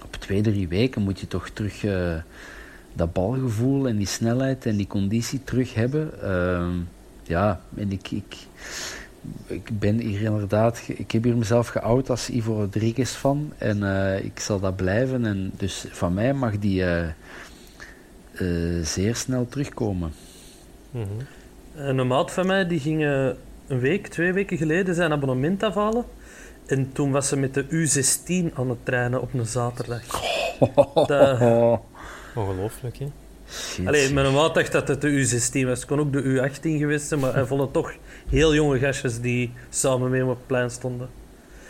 Op 0.03 0.15
twee, 0.15 0.41
drie 0.41 0.67
weken 0.67 1.01
moet 1.01 1.19
je 1.19 1.27
toch 1.27 1.49
terug 1.49 1.83
dat 2.95 3.13
balgevoel 3.13 3.87
en 3.87 3.97
die 3.97 4.07
snelheid 4.07 4.65
en 4.65 4.75
die 4.75 4.87
conditie 4.87 5.43
terug 5.43 5.73
hebben. 5.73 6.11
Uh, 6.23 6.67
ja, 7.23 7.61
en 7.75 7.91
ik, 7.91 8.11
ik, 8.11 8.35
ik 9.47 9.79
ben 9.79 9.99
hier 9.99 10.21
inderdaad, 10.21 10.83
ik 10.87 11.11
heb 11.11 11.23
hier 11.23 11.37
mezelf 11.37 11.67
geout 11.67 12.09
als 12.09 12.29
Ivo 12.29 12.53
Rodriguez 12.53 13.11
fan 13.11 13.53
en 13.57 13.77
uh, 13.77 14.23
ik 14.23 14.39
zal 14.39 14.59
dat 14.59 14.75
blijven. 14.75 15.25
En 15.25 15.51
dus 15.57 15.85
van 15.89 16.13
mij 16.13 16.33
mag 16.33 16.59
die 16.59 16.81
uh, 16.81 17.07
uh, 18.33 18.83
zeer 18.83 19.15
snel 19.15 19.47
terugkomen. 19.47 20.13
Mm 20.91 21.03
-hmm. 21.03 21.87
Een 21.87 22.07
maat 22.07 22.31
van 22.31 22.47
mij 22.47 22.67
die 22.67 22.79
ging 22.79 23.03
een 23.67 23.79
week, 23.79 24.07
twee 24.07 24.33
weken 24.33 24.57
geleden 24.57 24.95
zijn 24.95 25.11
abonnement 25.11 25.63
afhalen. 25.63 26.05
En 26.65 26.91
toen 26.91 27.11
was 27.11 27.27
ze 27.27 27.37
met 27.37 27.53
de 27.53 27.65
U16 27.65 28.53
aan 28.53 28.69
het 28.69 28.85
trainen 28.85 29.21
op 29.21 29.33
een 29.33 29.45
zaterdag. 29.45 30.01
Dat... 31.07 31.39
Ongelooflijk, 32.35 32.97
hè? 32.97 33.07
Allee, 33.85 34.13
mijn 34.13 34.33
maat 34.33 34.53
dacht 34.53 34.71
dat 34.71 34.87
het 34.87 35.01
de 35.01 35.09
U16 35.09 35.67
was. 35.67 35.79
Het 35.79 35.85
kon 35.85 35.99
ook 35.99 36.13
de 36.13 36.23
U18 36.23 36.61
geweest 36.61 37.07
zijn, 37.07 37.19
maar 37.19 37.33
hij 37.33 37.45
vond 37.45 37.61
het 37.61 37.73
toch 37.73 37.93
heel 38.29 38.53
jonge 38.53 38.79
gastjes 38.79 39.19
die 39.19 39.51
samen 39.69 40.09
mee 40.09 40.23
op 40.23 40.29
het 40.29 40.47
plein 40.47 40.69
stonden. 40.69 41.09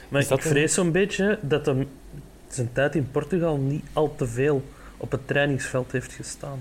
Maar 0.10 0.22
ik 0.32 0.42
vrees 0.42 0.74
zo'n 0.74 0.92
beetje 0.92 1.40
dat 1.42 1.66
hem 1.66 1.88
zijn 2.48 2.70
tijd 2.74 2.96
in 2.96 3.12
Portugal 3.12 3.58
niet 3.58 3.84
al 3.94 4.16
te 4.16 4.28
veel 4.28 4.64
op 4.98 5.12
het 5.12 5.28
trainingsveld 5.28 5.92
heeft 5.92 6.14
gestaan. 6.14 6.60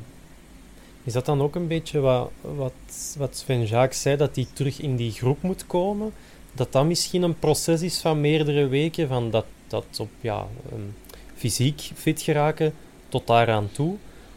Is 1.04 1.12
dat 1.12 1.26
dan 1.26 1.42
ook 1.42 1.54
een 1.54 1.66
beetje 1.66 2.00
wat, 2.00 2.30
wat, 2.40 2.72
wat 3.18 3.36
Sven 3.36 3.64
Jacques 3.64 4.02
zei, 4.02 4.16
dat 4.16 4.36
hij 4.36 4.46
terug 4.52 4.80
in 4.80 4.96
die 4.96 5.12
groep 5.12 5.42
moet 5.42 5.66
komen? 5.66 6.12
Dat 6.52 6.72
dat 6.72 6.84
misschien 6.84 7.22
een 7.22 7.38
proces 7.38 7.82
is 7.82 8.00
van 8.00 8.20
meerdere 8.20 8.66
weken, 8.66 9.08
van 9.08 9.30
dat, 9.30 9.44
dat 9.66 9.84
op 9.98 10.08
ja, 10.20 10.46
um, 10.72 10.94
fysiek 11.34 11.90
fit 11.94 12.22
geraken 12.22 12.74
tot 13.08 13.26
daaraan 13.26 13.68
toe. 13.72 13.94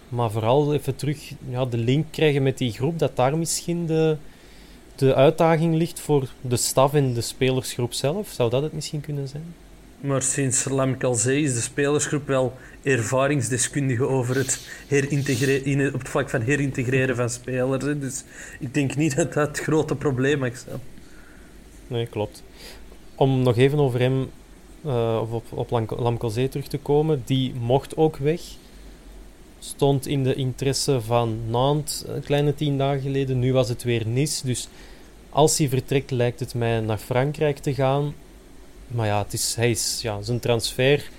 Maar 0.10 0.32
vooral 0.32 0.73
even 0.73 0.95
terug 0.95 1.32
ja, 1.49 1.65
de 1.65 1.77
link 1.77 2.06
krijgen 2.12 2.43
met 2.43 2.58
die 2.58 2.71
groep, 2.71 2.99
dat 2.99 3.15
daar 3.15 3.38
misschien 3.38 3.86
de, 3.86 4.17
de 4.95 5.15
uitdaging 5.15 5.75
ligt 5.75 5.99
voor 5.99 6.30
de 6.41 6.58
staf 6.58 6.93
en 6.93 7.13
de 7.13 7.21
spelersgroep 7.21 7.93
zelf. 7.93 8.30
Zou 8.30 8.49
dat 8.49 8.62
het 8.62 8.73
misschien 8.73 9.01
kunnen 9.01 9.27
zijn? 9.27 9.53
Maar 10.01 10.21
sinds 10.21 10.65
Lam 10.65 10.97
Calzee 10.97 11.41
is 11.41 11.53
de 11.53 11.62
spelersgroep 11.62 12.27
wel 12.27 12.53
ervaringsdeskundige 12.84 14.08
over 14.08 14.36
het 14.36 14.67
herintegreren, 14.88 15.93
op 15.93 15.99
het 15.99 16.10
vlak 16.10 16.30
van 16.30 16.41
herintegreren 16.41 17.15
van 17.15 17.30
spelers. 17.30 17.84
Hè. 17.84 17.99
Dus 17.99 18.23
ik 18.60 18.73
denk 18.73 18.95
niet 18.95 19.15
dat 19.15 19.34
dat 19.34 19.47
het 19.47 19.60
grote 19.60 19.95
probleem 19.95 20.43
is. 20.43 20.65
Nee, 21.88 22.06
klopt. 22.06 22.43
Om 23.15 23.41
nog 23.41 23.58
even 23.58 23.80
over 23.80 23.99
hem, 23.99 24.30
uh, 24.88 25.21
op, 25.32 25.43
op 25.50 26.17
Calzee 26.17 26.50
terug 26.50 26.67
te 26.67 26.78
komen, 26.78 27.21
die 27.26 27.54
mocht 27.60 27.97
ook 27.97 28.17
weg 28.17 28.41
stond 29.60 30.08
in 30.08 30.23
de 30.23 30.36
interesse 30.36 31.02
van 31.02 31.39
Nantes 31.50 32.04
een 32.08 32.21
kleine 32.21 32.56
tien 32.56 32.78
dagen 32.78 33.02
geleden. 33.02 33.39
Nu 33.39 33.54
was 33.54 33.69
het 33.69 33.84
weer 33.84 34.08
Nice. 34.08 34.45
Dus 34.45 34.67
als 35.30 35.58
hij 35.58 35.69
vertrekt, 35.69 36.12
lijkt 36.12 36.39
het 36.39 36.54
mij 36.54 36.80
naar 36.80 36.97
Frankrijk 36.97 37.58
te 37.58 37.73
gaan. 37.73 38.13
Maar 38.88 39.08
ja, 39.08 39.23
het 39.23 39.34
is, 39.34 39.56
hij 39.56 39.69
is, 39.69 40.00
ja 40.02 40.21
zijn 40.21 40.39
transfer 40.39 41.10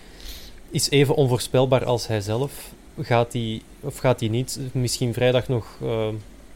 is 0.71 0.91
even 0.91 1.15
onvoorspelbaar 1.15 1.85
als 1.85 2.07
hij 2.07 2.21
zelf. 2.21 2.73
Gaat 3.01 3.33
hij, 3.33 3.63
of 3.81 3.99
gaat 3.99 4.21
hij 4.21 4.29
niet? 4.29 4.61
Misschien 4.73 5.13
vrijdag 5.13 5.49
nog 5.49 5.79
uh, 5.83 6.09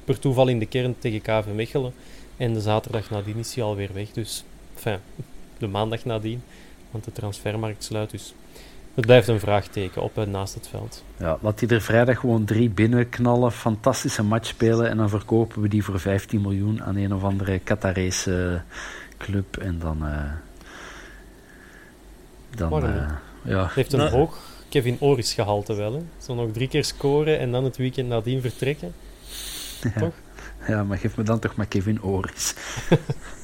per 0.04 0.18
toeval 0.18 0.48
in 0.48 0.58
de 0.58 0.66
kern 0.66 0.94
tegen 0.98 1.22
KV 1.22 1.44
Mechelen. 1.54 1.94
En 2.36 2.54
de 2.54 2.60
zaterdag 2.60 3.10
nadien 3.10 3.36
is 3.36 3.54
hij 3.54 3.64
alweer 3.64 3.90
weg. 3.92 4.10
Dus, 4.12 4.44
enfin, 4.74 4.98
de 5.58 5.66
maandag 5.66 6.04
nadien. 6.04 6.42
Want 6.92 7.04
de 7.04 7.12
transfermarkt 7.12 7.84
sluit 7.84 8.10
dus. 8.10 8.34
Het 8.94 9.06
blijft 9.06 9.28
een 9.28 9.40
vraagteken 9.40 10.02
op 10.02 10.18
en 10.18 10.30
naast 10.30 10.54
het 10.54 10.68
veld. 10.68 11.04
Ja, 11.16 11.38
laat 11.40 11.60
hij 11.60 11.68
er 11.68 11.80
vrijdag 11.80 12.18
gewoon 12.18 12.44
drie 12.44 12.70
binnenknallen, 12.70 13.52
fantastische 13.52 14.22
match 14.22 14.46
spelen 14.46 14.88
en 14.88 14.96
dan 14.96 15.08
verkopen 15.08 15.62
we 15.62 15.68
die 15.68 15.84
voor 15.84 16.00
15 16.00 16.40
miljoen 16.40 16.82
aan 16.82 16.96
een 16.96 17.14
of 17.14 17.22
andere 17.22 17.58
Qatarese 17.58 18.62
club 19.18 19.56
en 19.56 19.78
dan... 19.78 20.04
Uh, 20.04 20.32
dan 22.56 22.84
uh, 22.84 23.10
ja. 23.42 23.70
heeft 23.74 23.92
een 23.92 23.98
nou, 23.98 24.10
hoog 24.10 24.38
Kevin 24.68 24.96
Oris 25.00 25.34
gehalte 25.34 25.74
wel, 25.74 25.92
hè? 25.92 26.02
Zo 26.18 26.34
nog 26.34 26.52
drie 26.52 26.68
keer 26.68 26.84
scoren 26.84 27.38
en 27.38 27.52
dan 27.52 27.64
het 27.64 27.76
weekend 27.76 28.08
nadien 28.08 28.40
vertrekken. 28.40 28.92
Ja. 29.94 30.00
Toch? 30.00 30.14
Ja, 30.66 30.84
maar 30.84 30.98
geef 30.98 31.16
me 31.16 31.22
dan 31.22 31.38
toch 31.38 31.54
maar 31.56 31.66
Kevin 31.66 32.02
Oris. 32.02 32.54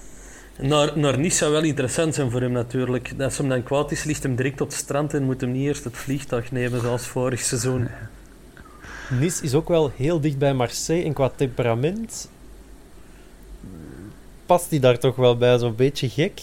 Naar, 0.60 0.98
naar 0.98 1.18
Nice 1.18 1.36
zou 1.36 1.52
wel 1.52 1.62
interessant 1.62 2.14
zijn 2.14 2.30
voor 2.30 2.40
hem 2.40 2.52
natuurlijk. 2.52 3.12
Als 3.18 3.38
hem 3.38 3.48
dan 3.48 3.62
kwaad 3.62 3.92
is, 3.92 4.04
ligt 4.04 4.22
hem 4.22 4.36
direct 4.36 4.60
op 4.60 4.68
het 4.68 4.76
strand 4.76 5.14
en 5.14 5.22
moet 5.22 5.40
hem 5.40 5.52
niet 5.52 5.66
eerst 5.66 5.84
het 5.84 5.96
vliegtuig 5.96 6.52
nemen 6.52 6.80
zoals 6.80 7.06
vorig 7.06 7.40
seizoen. 7.40 7.88
Nice 9.20 9.42
is 9.42 9.54
ook 9.54 9.68
wel 9.68 9.92
heel 9.96 10.20
dicht 10.20 10.38
bij 10.38 10.54
Marseille 10.54 11.04
en 11.04 11.12
qua 11.12 11.30
temperament 11.36 12.28
past 14.48 14.70
hij 14.70 14.78
daar 14.78 14.98
toch 14.98 15.16
wel 15.16 15.36
bij, 15.36 15.58
zo'n 15.58 15.74
beetje 15.74 16.08
gek. 16.08 16.40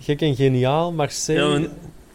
Gek 0.00 0.20
en 0.20 0.36
geniaal, 0.36 0.92
Marseille... 0.92 1.60
Ja, 1.60 1.68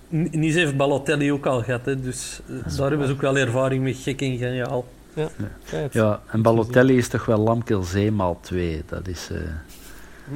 Nice 0.09 0.59
heeft 0.59 0.77
Balotelli 0.77 1.31
ook 1.31 1.45
al 1.45 1.63
gehad, 1.63 1.85
hè, 1.85 2.01
dus 2.01 2.39
eh, 2.47 2.77
daar 2.77 2.89
hebben 2.89 3.07
ze 3.07 3.13
ook 3.13 3.21
wel 3.21 3.37
ervaring 3.37 3.83
met 3.83 3.97
gek 3.97 4.21
en 4.21 4.37
geniaal. 4.37 4.87
Ja, 5.13 5.29
ja, 5.71 5.87
ja 5.91 6.21
en 6.27 6.41
Balotelli 6.41 6.97
is 6.97 7.07
toch 7.07 7.25
wel 7.25 7.37
Lamkel 7.37 7.83
Zee 7.83 8.11
maal 8.11 8.39
2, 8.41 8.83
dat 8.85 9.07
is... 9.07 9.29
Uh 9.31 9.37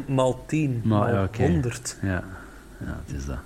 maal 0.07 0.43
10, 0.45 0.81
maar, 0.83 0.99
maal 0.99 1.27
ja, 1.37 1.45
100. 1.47 1.97
Ja. 2.01 2.23
ja, 2.79 3.01
het 3.05 3.15
is 3.15 3.25
dat. 3.25 3.39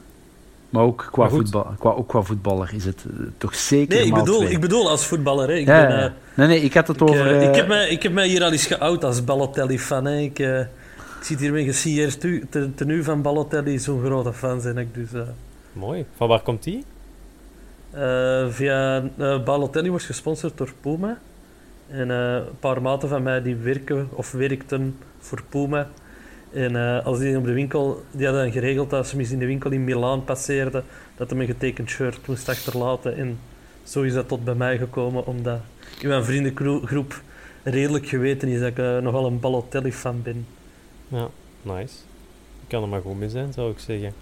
Maar 0.69 0.83
ook 0.83 1.07
qua, 1.11 1.29
voetbal, 1.29 1.73
qua, 1.79 1.89
ook 1.89 2.07
qua 2.07 2.21
voetballer 2.21 2.73
is 2.73 2.85
het 2.85 3.05
uh, 3.11 3.27
toch 3.37 3.55
zeker 3.55 3.97
nee, 3.97 4.05
ik 4.05 4.13
bedoel, 4.13 4.37
twee. 4.37 4.51
ik 4.51 4.61
bedoel 4.61 4.89
als 4.89 5.05
voetballer. 5.05 5.47
Hè. 5.47 5.55
Ik 5.55 5.67
ja, 5.67 5.87
ben, 5.87 5.99
uh, 5.99 6.11
nee, 6.33 6.47
nee, 6.47 6.61
ik 6.61 6.73
had 6.73 6.87
het 6.87 7.01
ik, 7.01 7.09
over... 7.09 7.31
Uh, 7.31 7.47
ik, 7.47 7.55
heb 7.55 7.67
mij, 7.67 7.89
ik 7.89 8.03
heb 8.03 8.11
mij 8.11 8.27
hier 8.27 8.43
al 8.43 8.51
eens 8.51 8.65
geout 8.65 9.03
als 9.03 9.23
Balotelli-fan. 9.23 10.07
Ik, 10.07 10.39
ik 10.39 10.67
zit 11.21 11.39
hier 11.39 11.51
met 11.51 11.61
een 11.61 11.67
gesieerd 11.67 12.19
tenue 12.75 13.03
van 13.03 13.21
Balotelli. 13.21 13.79
Zo'n 13.79 14.03
grote 14.03 14.33
fan 14.33 14.61
ben 14.61 14.77
ik. 14.77 14.93
Dus, 14.93 15.09
Mooi. 15.73 16.05
Van 16.15 16.27
waar 16.27 16.41
komt 16.41 16.63
die? 16.63 16.83
via 18.49 19.03
Balotelli 19.45 19.89
wordt 19.89 20.05
gesponsord 20.05 20.57
door 20.57 20.73
Puma. 20.81 21.17
En 21.87 22.09
een 22.09 22.43
paar 22.59 22.81
maten 22.81 23.09
van 23.09 23.23
mij 23.23 23.41
die 23.41 23.55
werken 23.55 24.07
of 24.11 24.31
werkten 24.31 24.97
voor 25.19 25.43
Puma 25.49 25.87
en 26.57 26.73
uh, 26.73 27.05
als 27.05 27.19
die 27.19 27.37
op 27.37 27.45
de 27.45 27.51
winkel, 27.51 28.03
die 28.11 28.25
hadden 28.25 28.43
dan 28.43 28.51
geregeld 28.51 28.89
dat 28.89 28.99
als 28.99 29.09
ze 29.09 29.33
in 29.33 29.39
de 29.39 29.45
winkel 29.45 29.71
in 29.71 29.83
Milaan 29.83 30.23
passeerde, 30.23 30.83
dat 31.15 31.29
hij 31.29 31.39
een 31.39 31.45
getekend 31.45 31.89
shirt 31.89 32.27
moest 32.27 32.49
achterlaten. 32.49 33.17
En 33.17 33.39
zo 33.83 34.01
is 34.01 34.13
dat 34.13 34.27
tot 34.27 34.43
bij 34.43 34.55
mij 34.55 34.77
gekomen, 34.77 35.25
omdat 35.25 35.59
in 36.01 36.07
mijn 36.07 36.23
vriendengroep 36.23 37.21
redelijk 37.63 38.07
geweten 38.07 38.47
is 38.47 38.59
dat 38.59 38.67
ik 38.67 38.77
uh, 38.77 38.97
nogal 38.97 39.25
een 39.25 39.39
Balotelli-fan 39.39 40.21
ben. 40.21 40.47
Ja, 41.07 41.29
nice. 41.61 41.93
Kan 42.67 42.81
er 42.81 42.89
maar 42.89 43.01
goed 43.01 43.19
mee 43.19 43.29
zijn, 43.29 43.53
zou 43.53 43.71
ik 43.71 43.79
zeggen. 43.79 44.13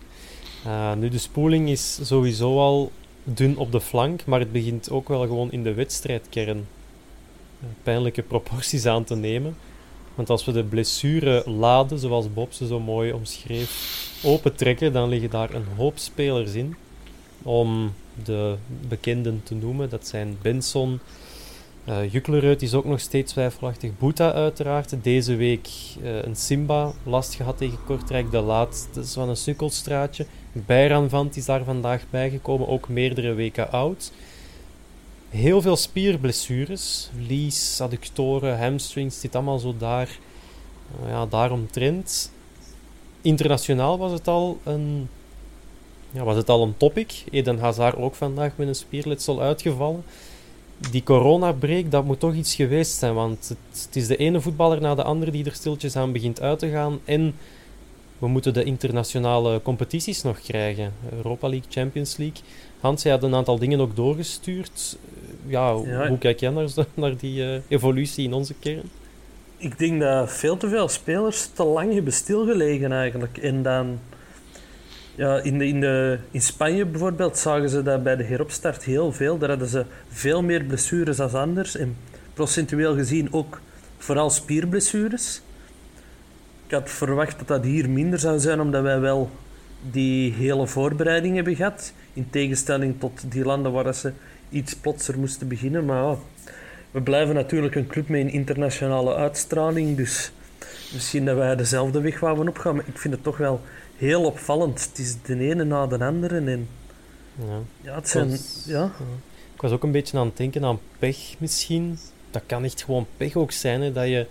Uh, 0.65 0.93
nu, 0.93 1.09
de 1.09 1.17
spoeling 1.17 1.69
is 1.69 1.99
sowieso 2.07 2.59
al 2.59 2.91
dun 3.23 3.57
op 3.57 3.71
de 3.71 3.81
flank, 3.81 4.25
maar 4.25 4.39
het 4.39 4.51
begint 4.51 4.89
ook 4.89 5.07
wel 5.07 5.21
gewoon 5.21 5.51
in 5.51 5.63
de 5.63 5.73
wedstrijdkern 5.73 6.67
pijnlijke 7.83 8.21
proporties 8.21 8.85
aan 8.85 9.03
te 9.03 9.15
nemen. 9.15 9.55
Want 10.15 10.29
als 10.29 10.45
we 10.45 10.51
de 10.51 10.63
blessure 10.63 11.49
laden, 11.49 11.99
zoals 11.99 12.33
Bob 12.33 12.53
ze 12.53 12.67
zo 12.67 12.79
mooi 12.79 13.11
omschreef, 13.11 14.21
opentrekken, 14.23 14.93
dan 14.93 15.09
liggen 15.09 15.29
daar 15.29 15.53
een 15.53 15.65
hoop 15.75 15.97
spelers 15.97 16.53
in. 16.53 16.75
Om 17.43 17.93
de 18.23 18.55
bekenden 18.87 19.41
te 19.43 19.55
noemen, 19.55 19.89
dat 19.89 20.07
zijn 20.07 20.37
Benson, 20.41 20.99
uh, 21.89 22.11
Juklerud 22.11 22.61
is 22.61 22.73
ook 22.73 22.85
nog 22.85 22.99
steeds 22.99 23.31
twijfelachtig. 23.31 23.97
Boeta 23.97 24.33
uiteraard. 24.33 25.03
Deze 25.03 25.35
week 25.35 25.67
uh, 26.03 26.21
een 26.21 26.35
Simba 26.35 26.93
last 27.03 27.35
gehad 27.35 27.57
tegen 27.57 27.77
Kortrijk. 27.85 28.31
De 28.31 28.41
laatste 28.41 28.99
is 28.99 29.13
van 29.13 29.29
een 29.29 29.35
sukkelstraatje. 29.35 30.25
Bijranvant 30.51 31.35
is 31.35 31.45
daar 31.45 31.63
vandaag 31.63 32.03
bijgekomen. 32.09 32.67
Ook 32.67 32.89
meerdere 32.89 33.33
weken 33.33 33.71
oud. 33.71 34.11
Heel 35.35 35.61
veel 35.61 35.75
spierblessures. 35.75 37.09
Lies, 37.27 37.81
adductoren, 37.81 38.57
hamstrings, 38.59 39.19
zit 39.19 39.35
allemaal 39.35 39.59
zo 39.59 39.75
daar. 39.77 40.17
Uh, 41.03 41.25
ja. 41.73 42.01
Internationaal 43.21 43.97
was 43.97 44.11
het 44.11 44.27
al 44.27 44.59
een, 44.63 45.07
ja, 46.11 46.23
was 46.23 46.35
het 46.35 46.49
al 46.49 46.63
een 46.63 46.77
topic. 46.77 47.23
Eden 47.31 47.59
Hazard 47.59 47.95
ook 47.95 48.15
vandaag 48.15 48.51
met 48.55 48.67
een 48.67 48.75
spierletsel 48.75 49.41
uitgevallen. 49.41 50.03
Die 50.91 51.03
coronabreak, 51.03 51.91
dat 51.91 52.05
moet 52.05 52.19
toch 52.19 52.33
iets 52.33 52.55
geweest 52.55 52.97
zijn. 52.97 53.13
Want 53.13 53.49
het, 53.49 53.83
het 53.85 53.95
is 53.95 54.07
de 54.07 54.17
ene 54.17 54.41
voetballer 54.41 54.81
na 54.81 54.95
de 54.95 55.03
andere 55.03 55.31
die 55.31 55.45
er 55.45 55.53
stiltjes 55.53 55.95
aan 55.95 56.11
begint 56.11 56.41
uit 56.41 56.59
te 56.59 56.69
gaan. 56.69 56.99
En 57.05 57.35
we 58.19 58.27
moeten 58.27 58.53
de 58.53 58.63
internationale 58.63 59.61
competities 59.61 60.21
nog 60.21 60.41
krijgen. 60.41 60.93
Europa 61.15 61.49
League, 61.49 61.71
Champions 61.71 62.17
League. 62.17 62.37
Hans, 62.79 63.03
je 63.03 63.09
had 63.09 63.23
een 63.23 63.35
aantal 63.35 63.59
dingen 63.59 63.79
ook 63.79 63.95
doorgestuurd. 63.95 64.97
Ja, 65.45 65.75
ja. 65.85 66.07
hoe 66.07 66.17
kijk 66.17 66.39
jij 66.39 66.49
naar, 66.49 66.69
naar 66.93 67.17
die 67.17 67.43
uh, 67.43 67.55
evolutie 67.67 68.25
in 68.25 68.33
onze 68.33 68.53
kern? 68.59 68.89
Ik 69.57 69.79
denk 69.79 70.01
dat 70.01 70.31
veel 70.31 70.57
te 70.57 70.69
veel 70.69 70.87
spelers 70.87 71.49
te 71.53 71.63
lang 71.63 71.93
hebben 71.93 72.13
stilgelegen 72.13 72.91
eigenlijk. 72.91 73.37
En 73.37 73.63
dan... 73.63 73.99
Ja, 75.15 75.39
in, 75.39 75.57
de, 75.57 75.67
in, 75.67 75.79
de, 75.79 76.19
in 76.31 76.41
Spanje 76.41 76.85
bijvoorbeeld 76.85 77.37
zagen 77.37 77.69
ze 77.69 77.83
dat 77.83 78.03
bij 78.03 78.15
de 78.15 78.23
heropstart 78.23 78.83
heel 78.83 79.11
veel. 79.11 79.37
Daar 79.37 79.49
hadden 79.49 79.67
ze 79.67 79.85
veel 80.07 80.41
meer 80.41 80.63
blessures 80.63 81.17
dan 81.17 81.33
anders. 81.33 81.77
En 81.77 81.97
procentueel 82.33 82.95
gezien 82.95 83.33
ook 83.33 83.61
vooral 83.97 84.29
spierblessures. 84.29 85.41
Ik 86.65 86.71
had 86.71 86.89
verwacht 86.89 87.37
dat 87.37 87.47
dat 87.47 87.63
hier 87.63 87.89
minder 87.89 88.19
zou 88.19 88.39
zijn, 88.39 88.59
omdat 88.59 88.83
wij 88.83 88.99
wel 88.99 89.29
die 89.91 90.33
hele 90.33 90.67
voorbereiding 90.67 91.35
hebben 91.35 91.55
gehad. 91.55 91.93
In 92.13 92.27
tegenstelling 92.29 92.99
tot 92.99 93.31
die 93.31 93.45
landen 93.45 93.71
waar 93.71 93.93
ze 93.93 94.11
iets 94.49 94.75
plotser 94.75 95.19
moesten 95.19 95.47
beginnen. 95.47 95.85
Maar 95.85 96.15
we 96.91 97.01
blijven 97.01 97.35
natuurlijk 97.35 97.75
een 97.75 97.87
club 97.87 98.07
met 98.07 98.21
een 98.21 98.31
internationale 98.31 99.15
uitstraling. 99.15 99.97
Dus 99.97 100.31
misschien 100.93 101.25
dat 101.25 101.37
wij 101.37 101.55
dezelfde 101.55 102.01
weg 102.01 102.19
wouden 102.19 102.47
opgaan. 102.47 102.75
Maar 102.75 102.87
ik 102.87 102.97
vind 102.97 103.13
het 103.13 103.23
toch 103.23 103.37
wel 103.37 103.61
heel 103.97 104.23
opvallend. 104.23 104.85
Het 104.89 104.99
is 104.99 105.15
de 105.21 105.39
ene 105.39 105.63
na 105.63 105.87
de 105.87 106.05
andere. 106.05 106.37
En 106.37 106.67
Ja. 107.35 107.59
ja, 107.81 107.95
het 107.95 108.09
zijn... 108.09 108.37
Ja. 108.65 108.91
Ik 109.53 109.61
was 109.61 109.71
ook 109.71 109.83
een 109.83 109.91
beetje 109.91 110.17
aan 110.17 110.25
het 110.25 110.37
denken 110.37 110.63
aan 110.63 110.79
pech 110.99 111.35
misschien. 111.37 111.97
Dat 112.31 112.41
kan 112.45 112.63
echt 112.63 112.83
gewoon 112.83 113.07
pech 113.17 113.35
ook 113.35 113.51
zijn, 113.51 113.81
hè, 113.81 113.91
dat 113.91 114.07
je 114.07 114.27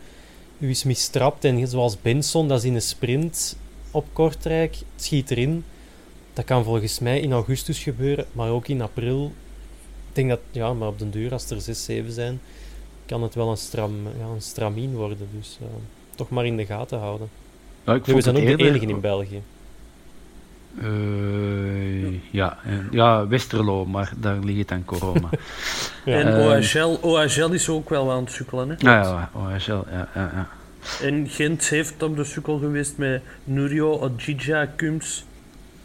je 0.59 0.67
eens 0.67 0.85
mistrapt. 0.85 1.45
En 1.45 1.69
zoals 1.69 2.03
Benson, 2.03 2.49
dat 2.49 2.59
is 2.59 2.65
in 2.65 2.75
een 2.75 2.83
sprint 2.83 3.57
op 3.91 4.07
Kortrijk, 4.13 4.75
het 4.75 5.05
schiet 5.05 5.31
erin. 5.31 5.65
Dat 6.33 6.45
kan 6.45 6.65
volgens 6.65 6.99
mij 6.99 7.21
in 7.21 7.33
augustus 7.33 7.79
gebeuren, 7.79 8.27
maar 8.33 8.51
ook 8.51 8.69
in 8.69 8.83
april. 8.83 9.33
Ik 10.09 10.15
denk 10.15 10.29
dat, 10.29 10.41
ja, 10.51 10.73
maar 10.73 10.89
op 10.89 10.99
den 10.99 11.11
duur, 11.11 11.33
als 11.33 11.51
er 11.51 11.61
6, 11.61 11.85
7 11.85 12.13
zijn, 12.13 12.41
kan 13.07 13.23
het 13.23 13.35
wel 13.35 13.51
een, 13.51 13.57
stram, 13.57 13.93
ja, 14.19 14.27
een 14.35 14.43
stramien 14.43 14.95
worden. 14.95 15.29
Dus 15.39 15.59
eh, 15.61 15.67
toch 16.15 16.31
maar 16.31 16.47
in 16.47 16.57
de 16.57 16.67
gaten 16.67 16.99
houden. 16.99 17.29
Ja, 17.85 17.95
ik 17.95 18.05
we 18.05 18.21
zijn 18.21 18.37
ook 18.37 18.59
de 18.59 18.65
enige 18.65 18.87
in 18.87 19.01
België. 19.01 19.43
Eh, 20.83 22.33
ja, 22.33 22.59
en- 22.65 22.89
ja, 22.91 23.27
Westerlo, 23.29 23.85
maar 23.87 24.13
daar 24.17 24.39
ligt 24.39 24.59
het 24.59 24.71
aan 24.73 24.85
corona. 24.85 25.29
Ja. 26.05 26.19
En 26.21 26.27
Ehm. 26.29 26.41
OHL, 26.41 26.99
OHL 27.01 27.53
is 27.53 27.69
ook 27.69 27.89
wel 27.89 28.13
aan 28.13 28.23
het 28.25 28.33
sukkelen. 28.33 28.69
Hè? 28.69 28.75
Ah, 28.75 28.83
ja, 28.83 29.31
OHL, 29.35 29.73
ja, 29.91 30.09
ja, 30.15 30.31
ja. 30.35 30.49
En 31.07 31.29
Gent 31.29 31.69
heeft 31.69 32.03
op 32.03 32.17
de 32.17 32.25
sukkel 32.25 32.59
geweest 32.59 32.97
met 32.99 33.23
Nurio, 33.45 33.91
Odjidja, 33.91 34.67
Kums. 34.67 35.25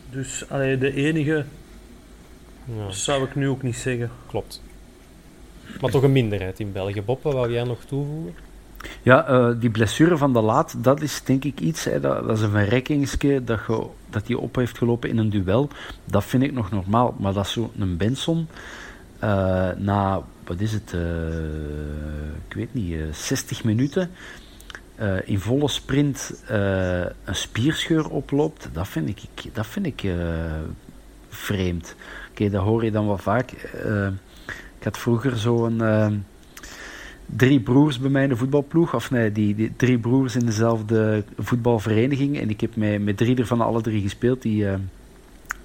Dus 0.10 0.43
allee, 0.49 0.78
de 0.78 0.93
enige 0.93 1.45
Ja, 2.65 2.91
zou 2.91 3.23
ik 3.23 3.36
nu 3.36 3.47
ook 3.49 3.63
niet 3.63 3.75
zeggen. 3.75 4.12
klopt. 4.28 4.62
Maar 5.82 5.91
toch 5.91 6.04
een 6.04 6.12
minderheid 6.12 6.60
in 6.60 6.71
België. 6.71 7.02
Bob, 7.02 7.23
wat 7.23 7.34
wou 7.34 7.52
jij 7.52 7.63
nog 7.63 7.80
toevoegen? 7.88 8.36
Ja, 9.01 9.27
eh, 9.27 9.49
die 9.59 9.69
blessure 9.69 10.17
van 10.17 10.33
de 10.33 10.41
laat, 10.41 10.83
dat 10.83 11.01
is 11.01 11.21
denk 11.23 11.43
ik 11.43 11.59
iets, 11.59 11.83
hè, 11.83 11.99
dat, 11.99 12.27
dat 12.27 12.37
is 12.37 12.43
een 12.43 12.49
verrekkingsje 12.49 13.43
dat, 13.43 13.59
je, 13.67 13.87
dat 14.09 14.27
hij 14.27 14.35
op 14.35 14.55
heeft 14.55 14.77
gelopen 14.77 15.09
in 15.09 15.17
een 15.17 15.29
duel. 15.29 15.69
Dat 16.05 16.25
vind 16.25 16.43
ik 16.43 16.53
nog 16.53 16.71
normaal, 16.71 17.15
maar 17.19 17.33
dat 17.33 17.47
zo'n 17.47 17.95
Benson, 17.97 18.47
eh, 19.19 19.69
na, 19.77 20.21
wat 20.45 20.59
is 20.59 20.71
het, 20.71 20.93
eh, 20.93 20.99
ik 22.47 22.53
weet 22.55 22.73
niet, 22.73 22.93
eh, 22.93 22.99
60 23.11 23.63
minuten, 23.63 24.11
in 25.25 25.39
volle 25.39 25.67
sprint 25.67 26.43
een 26.47 27.35
spierscheur 27.35 28.09
oploopt, 28.09 28.69
dat 28.71 28.87
vind 28.87 29.09
ik, 29.09 29.53
dat 29.53 29.67
vind 29.67 29.85
ik 29.85 30.05
vreemd. 31.29 31.95
Oké, 32.29 32.49
dat 32.49 32.63
hoor 32.63 32.83
je 32.83 32.91
dan 32.91 33.07
wel 33.07 33.17
vaak. 33.17 33.51
Ik 34.77 34.83
had 34.83 34.97
vroeger 34.97 35.37
zo'n... 35.37 35.81
drie 37.35 37.59
broers 37.59 37.99
bij 37.99 38.09
mij 38.09 38.23
in 38.23 38.29
de 38.29 38.35
voetbalploeg. 38.35 38.95
Of 38.95 39.11
nee, 39.11 39.31
die, 39.31 39.55
die 39.55 39.71
drie 39.75 39.97
broers 39.97 40.35
in 40.35 40.45
dezelfde 40.45 41.23
voetbalvereniging. 41.37 42.39
En 42.39 42.49
ik 42.49 42.61
heb 42.61 42.75
met, 42.75 43.03
met 43.03 43.17
drie 43.17 43.35
ervan 43.35 43.61
alle 43.61 43.81
drie 43.81 44.01
gespeeld. 44.01 44.41
Die, 44.41 44.67
eh, 44.67 44.73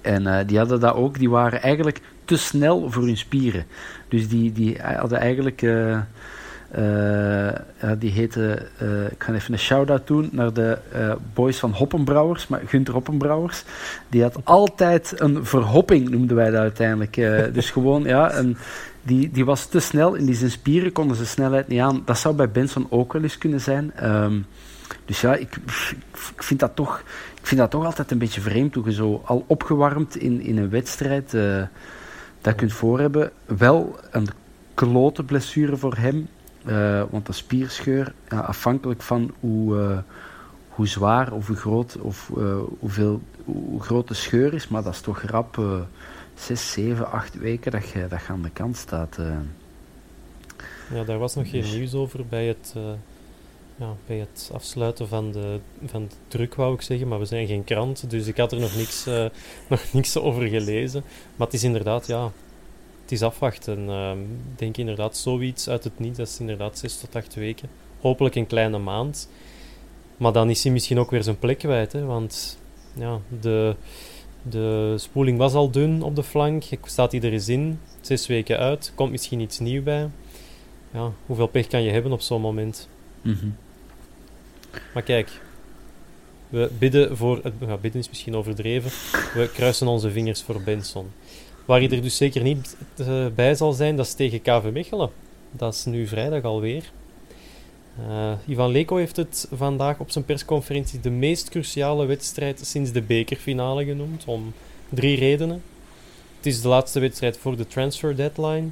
en 0.01 0.27
eh, 0.27 0.47
die 0.47 0.57
hadden 0.57 0.79
dat 0.79 0.93
ook. 0.93 1.19
Die 1.19 1.29
waren 1.29 1.61
eigenlijk 1.61 2.01
te 2.25 2.37
snel 2.37 2.91
voor 2.91 3.03
hun 3.03 3.17
spieren. 3.17 3.65
Dus 4.07 4.27
die, 4.27 4.51
die 4.51 4.77
hadden 4.81 5.19
eigenlijk... 5.19 5.61
eh, 5.61 5.99
die 7.97 8.11
heette... 8.11 8.67
eh, 8.77 9.05
ik 9.05 9.23
ga 9.23 9.33
even 9.33 9.53
een 9.53 9.59
shout-out 9.59 10.07
doen 10.07 10.29
naar 10.31 10.53
de 10.53 10.77
eh, 10.91 11.11
boys 11.33 11.59
van 11.59 11.71
Hoppenbrouwers. 11.71 12.47
Maar 12.47 12.61
Gunther 12.65 12.93
Hoppenbrouwers. 12.93 13.63
Die 14.09 14.21
had 14.21 14.39
altijd 14.43 15.13
een 15.15 15.45
verhopping, 15.45 16.09
noemden 16.09 16.35
wij 16.35 16.49
dat 16.49 16.59
uiteindelijk. 16.59 17.17
Eh, 17.17 17.43
dus 17.53 17.71
gewoon, 17.71 18.03
ja... 18.03 18.37
Een, 18.37 18.57
die, 19.05 19.31
die 19.31 19.45
was 19.45 19.65
te 19.65 19.79
snel 19.79 20.13
in 20.13 20.25
die 20.25 20.35
zijn 20.35 20.51
spieren 20.51 20.91
konden 20.91 21.17
ze 21.17 21.25
snelheid 21.25 21.67
niet 21.67 21.79
aan. 21.79 22.01
Dat 22.05 22.17
zou 22.17 22.35
bij 22.35 22.51
Benson 22.51 22.87
ook 22.89 23.13
wel 23.13 23.21
eens 23.21 23.37
kunnen 23.37 23.61
zijn. 23.61 23.91
Ehm, 23.95 24.37
dus 25.05 25.21
ja, 25.21 25.35
ik, 25.35 25.55
ik, 26.35 26.43
vind 26.43 26.59
dat 26.59 26.75
toch, 26.75 27.03
ik 27.39 27.47
vind 27.47 27.59
dat 27.59 27.71
toch 27.71 27.85
altijd 27.85 28.11
een 28.11 28.17
beetje 28.17 28.41
vreemd 28.41 28.75
hoe 28.75 28.85
je 28.85 28.93
zo 28.93 29.21
al 29.25 29.43
opgewarmd 29.47 30.15
in, 30.15 30.41
in 30.41 30.57
een 30.57 30.69
wedstrijd 30.69 31.33
eh, 31.33 31.61
dat 32.41 32.55
kunt 32.55 32.73
voorhebben. 32.73 33.31
Wel 33.45 33.99
een 34.11 34.27
klote 34.73 35.23
blessure 35.23 35.77
voor 35.77 35.95
hem. 35.97 36.27
Eh, 36.65 37.03
want 37.09 37.27
een 37.27 37.33
spierscheur, 37.33 38.13
ja, 38.29 38.39
afhankelijk 38.39 39.01
van 39.01 39.33
hoe, 39.39 39.79
eh, 39.79 39.97
hoe 40.69 40.87
zwaar 40.87 41.31
of 41.31 41.47
hoe 41.47 41.55
groot 41.55 41.97
of 42.01 42.31
eh, 42.37 42.57
hoeveel, 42.79 43.21
hoe 43.45 43.81
groot 43.81 44.07
de 44.07 44.13
scheur 44.13 44.53
is, 44.53 44.67
maar 44.67 44.83
dat 44.83 44.93
is 44.93 45.01
toch 45.01 45.21
rap 45.21 45.59
zes, 46.35 46.71
zeven, 46.71 47.11
acht 47.11 47.35
weken 47.35 47.71
dat 47.71 47.89
je, 47.89 48.07
dat 48.07 48.21
je 48.21 48.27
aan 48.27 48.41
de 48.41 48.49
kant 48.49 48.77
staat. 48.77 49.17
Ja, 50.93 51.03
daar 51.03 51.17
was 51.17 51.35
nog 51.35 51.49
geen 51.49 51.61
Dus- 51.61 51.73
nieuws 51.73 51.93
over 51.93 52.25
bij 52.25 52.45
het, 52.45 52.75
ja, 53.75 53.93
bij 54.05 54.17
het 54.17 54.49
afsluiten 54.53 55.07
van 55.07 55.31
de, 55.31 55.59
van 55.85 56.07
de 56.07 56.15
druk, 56.27 56.55
wou 56.55 56.73
ik 56.73 56.81
zeggen. 56.81 57.07
Maar 57.07 57.19
we 57.19 57.25
zijn 57.25 57.47
geen 57.47 57.63
krant, 57.63 58.09
dus 58.09 58.27
ik 58.27 58.37
had 58.37 58.51
er 58.51 58.59
nog 58.59 58.75
niks, 58.75 59.05
nog 59.69 59.93
niks 59.93 60.17
over 60.17 60.47
gelezen. 60.47 61.03
Maar 61.35 61.47
het 61.47 61.55
is 61.55 61.63
inderdaad, 61.63 62.07
ja, 62.07 62.31
het 63.05 63.11
is 63.13 63.21
afwachten. 63.21 63.89
Ehm, 63.89 64.19
Ik 64.21 64.57
denk 64.59 64.77
inderdaad 64.77 65.17
zoiets 65.17 65.69
uit 65.69 65.83
het 65.83 65.99
niet, 65.99 66.15
dat 66.15 66.27
is 66.27 66.39
inderdaad 66.39 66.77
zes 66.77 66.97
tot 66.99 67.15
acht 67.15 67.33
weken. 67.35 67.69
Hopelijk 68.01 68.35
een 68.35 68.47
kleine 68.47 68.77
maand. 68.77 69.29
Maar 70.17 70.31
dan 70.33 70.49
is 70.49 70.63
hij 70.63 70.71
misschien 70.71 70.99
ook 70.99 71.11
weer 71.11 71.23
zijn 71.23 71.39
plek 71.39 71.57
kwijt, 71.57 71.91
hè, 71.91 72.05
want 72.05 72.57
ja, 72.93 73.19
de, 73.41 73.75
de 74.41 74.93
spoeling 74.97 75.37
was 75.37 75.53
al 75.53 75.71
dun 75.71 76.01
op 76.03 76.15
de 76.15 76.23
flank. 76.23 76.63
Staat 76.83 77.11
hij 77.11 77.21
er 77.21 77.31
eens 77.31 77.49
in, 77.49 77.79
zes 78.01 78.27
weken 78.27 78.57
uit, 78.57 78.91
komt 78.95 79.11
misschien 79.11 79.39
iets 79.39 79.59
nieuws 79.59 79.83
bij 79.83 80.09
ja, 80.93 81.11
hoeveel 81.25 81.47
pech 81.47 81.67
kan 81.67 81.83
je 81.83 81.91
hebben 81.91 82.11
op 82.11 82.21
zo'n 82.21 82.41
moment? 82.41 82.89
Mhm. 83.21 83.47
Maar 84.93 85.03
kijk, 85.03 85.41
we 86.49 86.69
bidden 86.79 87.17
voor... 87.17 87.39
het- 87.43 87.81
bidden 87.81 88.01
is 88.01 88.09
misschien 88.09 88.35
overdreven. 88.35 88.91
We 89.33 89.49
kruisen 89.53 89.87
onze 89.87 90.11
vingers 90.11 90.41
voor 90.43 90.61
Benson. 90.61 91.11
Waar 91.65 91.79
hij 91.79 91.89
er 91.89 92.01
dus 92.01 92.17
zeker 92.17 92.41
niet 92.41 92.77
eh, 92.97 93.25
bij 93.35 93.55
zal 93.55 93.73
zijn, 93.73 93.95
dat 93.95 94.05
is 94.05 94.13
tegen 94.13 94.41
KV 94.41 94.69
Mechelen. 94.71 95.09
Dat 95.51 95.73
is 95.73 95.85
nu 95.85 96.07
vrijdag 96.07 96.43
alweer. 96.43 96.91
Eh, 98.07 98.31
Ivan 98.47 98.71
Leko 98.71 98.95
heeft 98.95 99.15
het 99.15 99.47
vandaag 99.53 99.99
op 99.99 100.11
zijn 100.11 100.25
persconferentie 100.25 100.99
de 100.99 101.09
meest 101.09 101.49
cruciale 101.49 102.05
wedstrijd 102.05 102.65
sinds 102.65 102.91
de 102.91 103.01
bekerfinale 103.01 103.85
genoemd, 103.85 104.23
om 104.25 104.53
drie 104.89 105.17
redenen. 105.17 105.63
Het 106.37 106.45
is 106.45 106.61
de 106.61 106.67
laatste 106.67 106.99
wedstrijd 106.99 107.37
voor 107.37 107.55
de 107.55 107.67
transfer 107.67 108.15
deadline. 108.15 108.67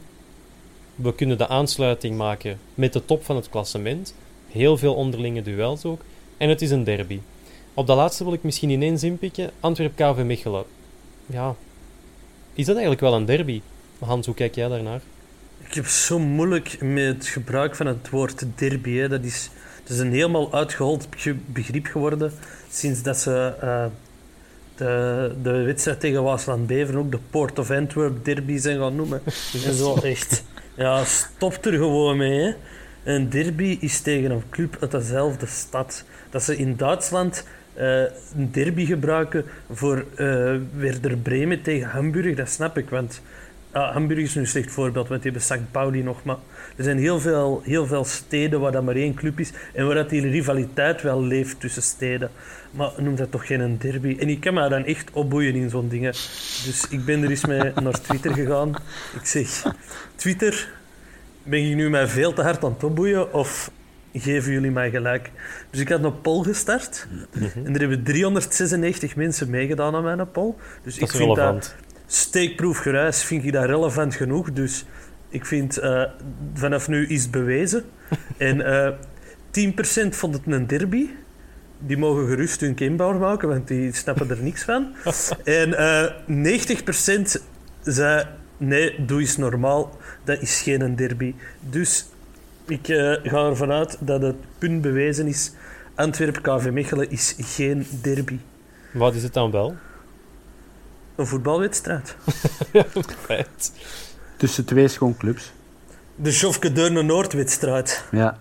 We 0.95 1.15
kunnen 1.15 1.37
de 1.37 1.47
aansluiting 1.47 2.17
maken 2.17 2.59
met 2.73 2.93
de 2.93 3.05
top 3.05 3.23
van 3.23 3.35
het 3.35 3.49
klassement. 3.49 4.15
Heel 4.47 4.77
veel 4.77 4.93
onderlinge 4.93 5.41
duels 5.41 5.85
ook. 5.85 6.01
En 6.37 6.49
het 6.49 6.61
is 6.61 6.71
een 6.71 6.83
derby. 6.83 7.19
Op 7.73 7.87
dat 7.87 7.97
laatste 7.97 8.23
wil 8.23 8.33
ik 8.33 8.43
misschien 8.43 8.69
ineens 8.69 9.03
inpikken. 9.03 9.51
Antwerp 9.59 9.95
KV 9.95 10.23
Mechelen. 10.25 10.63
Ja, 11.25 11.55
is 12.53 12.65
dat 12.65 12.75
eigenlijk 12.75 13.01
wel 13.01 13.13
een 13.13 13.25
derby? 13.25 13.61
Hans, 13.99 14.25
hoe 14.25 14.35
kijk 14.35 14.55
jij 14.55 14.67
daarnaar? 14.67 15.01
Ik 15.67 15.73
heb 15.73 15.87
zo 15.87 16.19
moeilijk 16.19 16.81
met 16.81 17.15
het 17.15 17.27
gebruik 17.27 17.75
van 17.75 17.85
het 17.85 18.09
woord 18.09 18.45
derby. 18.55 18.95
Hè. 18.95 19.07
Dat, 19.09 19.23
is, 19.23 19.49
dat 19.83 19.91
is 19.91 19.99
een 19.99 20.11
helemaal 20.11 20.53
uitgehold 20.53 21.07
ge- 21.17 21.35
begrip 21.45 21.85
geworden 21.85 22.31
sinds 22.69 23.01
dat 23.01 23.17
ze 23.17 23.53
eh, 23.61 23.85
de, 24.75 25.35
de 25.43 25.51
wedstrijd 25.51 25.99
tegen 25.99 26.23
Waasland 26.23 26.67
Beveren 26.67 26.99
ook 26.99 27.11
de 27.11 27.19
Port 27.29 27.59
of 27.59 27.71
Antwerp 27.71 28.25
derby 28.25 28.57
zijn 28.57 28.79
gaan 28.79 28.95
noemen. 28.95 29.21
en 29.65 29.73
zo 29.73 29.95
echt. 29.95 30.43
Ja, 30.75 31.05
stop 31.05 31.65
er 31.65 31.73
gewoon 31.73 32.17
mee. 32.17 32.39
Hè. 32.39 32.53
Een 33.03 33.29
derby 33.29 33.77
is 33.79 34.01
tegen 34.01 34.31
een 34.31 34.43
club 34.49 34.77
uit 34.79 34.91
dezelfde 34.91 35.45
stad. 35.45 36.03
Dat 36.29 36.43
ze 36.43 36.57
in 36.57 36.75
Duitsland 36.75 37.43
eh, 37.73 38.01
een 38.35 38.51
derby 38.51 38.85
gebruiken 38.85 39.45
voor 39.71 40.05
eh 40.15 40.55
Werder 40.75 41.17
Bremen 41.17 41.61
tegen 41.61 41.89
Hamburg, 41.89 42.35
dat 42.35 42.49
snap 42.49 42.77
ik. 42.77 42.89
Want 42.89 43.21
ja, 43.73 43.91
Hamburg 43.91 44.19
is 44.19 44.35
nu 44.35 44.41
een 44.41 44.47
slecht 44.47 44.71
voorbeeld, 44.71 45.07
want 45.07 45.21
die 45.21 45.31
hebben 45.31 45.49
St. 45.49 45.71
Pauli 45.71 46.03
nog. 46.03 46.23
Maar 46.23 46.37
er 46.75 46.83
zijn 46.83 46.97
heel 46.97 47.19
veel, 47.19 47.61
heel 47.63 47.85
veel 47.85 48.05
steden 48.05 48.59
waar 48.59 48.71
dat 48.71 48.83
maar 48.83 48.95
één 48.95 49.13
club 49.13 49.39
is 49.39 49.51
en 49.73 49.85
waar 49.85 49.95
dat 49.95 50.09
die 50.09 50.29
rivaliteit 50.29 51.01
wel 51.01 51.23
leeft 51.23 51.59
tussen 51.59 51.81
steden. 51.81 52.31
Maar 52.71 52.91
noem 52.97 53.15
dat 53.15 53.31
toch 53.31 53.47
geen 53.47 53.59
een 53.59 53.77
derby? 53.77 54.17
En 54.19 54.29
ik 54.29 54.39
kan 54.39 54.53
me 54.53 54.69
dan 54.69 54.85
echt 54.85 55.11
opboeien 55.11 55.55
in 55.55 55.69
zo'n 55.69 55.89
dingen. 55.89 56.11
Dus 56.65 56.85
ik 56.89 57.05
ben 57.05 57.23
er 57.23 57.29
eens 57.29 57.45
mee 57.45 57.71
naar 57.81 58.01
Twitter 58.01 58.33
gegaan. 58.33 58.69
Ik 59.19 59.25
zeg, 59.25 59.63
Twitter, 60.15 60.69
ben 61.43 61.67
je 61.67 61.75
nu 61.75 61.89
mij 61.89 62.07
veel 62.07 62.33
te 62.33 62.41
hard 62.41 62.63
aan 62.63 62.73
het 62.73 62.83
opboeien 62.83 63.33
of 63.33 63.71
geven 64.13 64.51
jullie 64.51 64.71
mij 64.71 64.89
gelijk? 64.89 65.31
Dus 65.69 65.79
ik 65.79 65.89
had 65.89 66.03
een 66.03 66.21
poll 66.21 66.43
gestart 66.43 67.07
en 67.63 67.73
er 67.73 67.79
hebben 67.79 68.03
396 68.03 69.15
mensen 69.15 69.49
meegedaan 69.49 69.95
aan 69.95 70.03
mijn 70.03 70.31
poll. 70.31 70.53
Dus 70.83 70.95
Dat 70.95 71.09
ik 71.09 71.15
vind 71.15 71.27
dat 71.29 71.37
relevant. 71.37 71.75
steekproefgeruis 72.05 73.23
vind 73.23 73.45
ik 73.45 73.51
dat 73.51 73.65
relevant 73.65 74.15
genoeg. 74.15 74.51
Dus 74.51 74.85
ik 75.29 75.45
vind 75.45 75.77
eh, 75.77 76.03
vanaf 76.53 76.87
nu 76.87 77.07
is 77.07 77.21
het 77.21 77.31
bewezen. 77.31 77.83
en 78.37 78.65
eh 78.65 78.93
10% 80.07 80.09
vond 80.09 80.33
het 80.33 80.41
een 80.45 80.67
derby. 80.67 81.09
die 81.79 81.97
mogen 81.97 82.27
gerust 82.27 82.61
hun 82.61 82.73
kinbouw 82.73 83.17
maken, 83.17 83.47
want 83.47 83.67
die 83.67 83.93
snappen 83.93 84.29
er 84.29 84.43
niks 84.43 84.63
van. 84.63 84.93
en 85.43 85.69
uh, 85.69 86.57
90% 87.37 87.41
zei, 87.81 88.25
nee, 88.57 89.05
doe 89.05 89.19
eens 89.19 89.37
normaal, 89.37 89.97
dat 90.23 90.41
is 90.41 90.61
geen 90.61 90.95
derby. 90.95 91.33
Dus 91.59 92.05
ik 92.65 92.87
uh, 92.87 93.15
ga 93.23 93.45
ervan 93.45 93.71
uit 93.71 93.97
dat 93.99 94.21
het 94.21 94.35
punt 94.57 94.81
bewezen 94.81 95.27
is, 95.27 95.51
Antwerp-KV 95.95 96.69
Mechelen 96.71 97.09
is 97.09 97.35
geen 97.37 97.87
derby. 98.01 98.39
Wat 98.93 99.13
is 99.13 99.23
het 99.23 99.33
dan 99.33 99.51
wel? 99.51 99.75
Een 101.15 101.27
voetbalwedstrijd. 101.27 102.15
ja, 102.73 102.85
feit. 103.21 103.71
Tussen 104.37 104.65
twee 104.65 104.87
schoonclubs. 104.87 105.51
De 106.15 106.31
Jofke 106.31 106.71
Deurne 106.71 107.01
Noordwedstrijd. 107.01 108.03
Ja. 108.11 108.37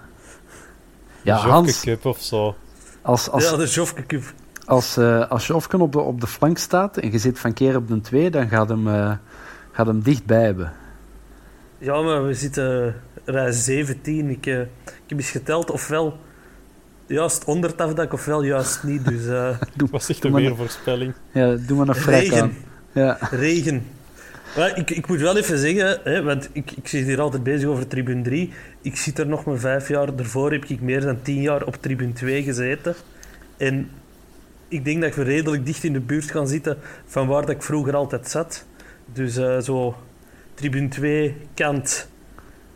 Ja, 1.23 1.43
de 1.43 1.49
Hans. 1.49 1.81
Cup 1.81 2.05
of 2.05 2.21
zo. 2.21 2.55
Als, 3.03 3.31
als, 3.31 3.51
ja, 3.51 3.57
de 3.57 3.67
Jofke 3.67 4.07
Cup. 4.07 4.23
Als, 4.65 4.99
uh, 4.99 5.31
als 5.31 5.51
op 5.51 5.93
de, 5.93 6.01
op 6.01 6.21
de 6.21 6.27
flank 6.27 6.59
staat 6.59 6.97
en 6.97 7.13
je 7.13 7.19
zit 7.19 7.39
van 7.39 7.53
keer 7.53 7.77
op 7.77 7.89
de 7.89 8.01
2, 8.01 8.31
dan 8.31 8.49
gaat 8.49 8.69
hem, 8.69 8.87
uh, 8.87 9.13
gaat 9.73 9.87
hem 9.87 10.03
dichtbij 10.03 10.43
hebben. 10.43 10.73
Ja, 11.79 12.01
maar 12.01 12.27
we 12.27 12.35
zitten 12.35 12.95
rij 13.25 13.53
17. 13.53 14.31
Ik, 14.31 14.47
uh, 14.47 14.61
ik 14.61 14.69
heb 15.07 15.19
eens 15.19 15.31
geteld 15.31 15.71
ofwel 15.71 16.19
juist 17.07 17.45
onder 17.45 17.71
het 17.71 17.81
afdak 17.81 18.13
ofwel 18.13 18.43
juist 18.43 18.83
niet. 18.83 19.05
Dus, 19.05 19.25
uh, 19.27 19.59
doe, 19.77 19.89
was 19.91 20.09
echt 20.09 20.25
een 20.25 20.35
weervoorspelling. 20.35 21.15
Ja, 21.33 21.55
doe 21.55 21.77
maar 21.77 21.89
een 21.89 21.95
vrij 21.95 22.21
Regen. 22.21 22.57
Ja. 22.93 23.19
Regen. 23.31 23.87
Maar 24.57 24.79
ik, 24.79 24.91
ik 24.91 25.09
moet 25.09 25.21
wel 25.21 25.37
even 25.37 25.59
zeggen, 25.59 26.01
hè, 26.05 26.23
want 26.23 26.49
ik, 26.53 26.71
ik 26.71 26.89
zit 26.89 27.05
hier 27.05 27.21
altijd 27.21 27.43
bezig 27.43 27.69
over 27.69 27.87
tribune 27.87 28.23
3. 28.23 28.53
Ik 28.83 28.97
zit 28.97 29.19
er 29.19 29.27
nog 29.27 29.45
maar 29.45 29.59
vijf 29.59 29.89
jaar 29.89 30.15
ervoor, 30.17 30.53
heb 30.53 30.65
ik 30.65 30.81
meer 30.81 31.01
dan 31.01 31.23
tien 31.23 31.43
jaar 31.43 31.65
op 31.65 31.77
tribune 31.81 32.13
2 32.13 32.43
gezeten. 32.43 32.95
En 33.57 33.91
ik 34.69 34.85
denk 34.85 35.03
dat 35.03 35.15
we 35.15 35.23
redelijk 35.23 35.67
dicht 35.67 35.85
in 35.85 35.93
de 35.93 36.01
buurt 36.01 36.31
gaan 36.31 36.49
zitten 36.49 36.79
van 37.07 37.27
waar 37.27 37.41
dat 37.41 37.51
ik 37.51 37.63
vroeger 37.63 37.97
altijd 37.97 38.29
zat. 38.29 38.65
Dus 39.13 39.39
uh, 39.39 39.59
zo 39.59 39.97
tribune 40.55 40.89
2, 40.89 41.37
kant, 41.55 42.09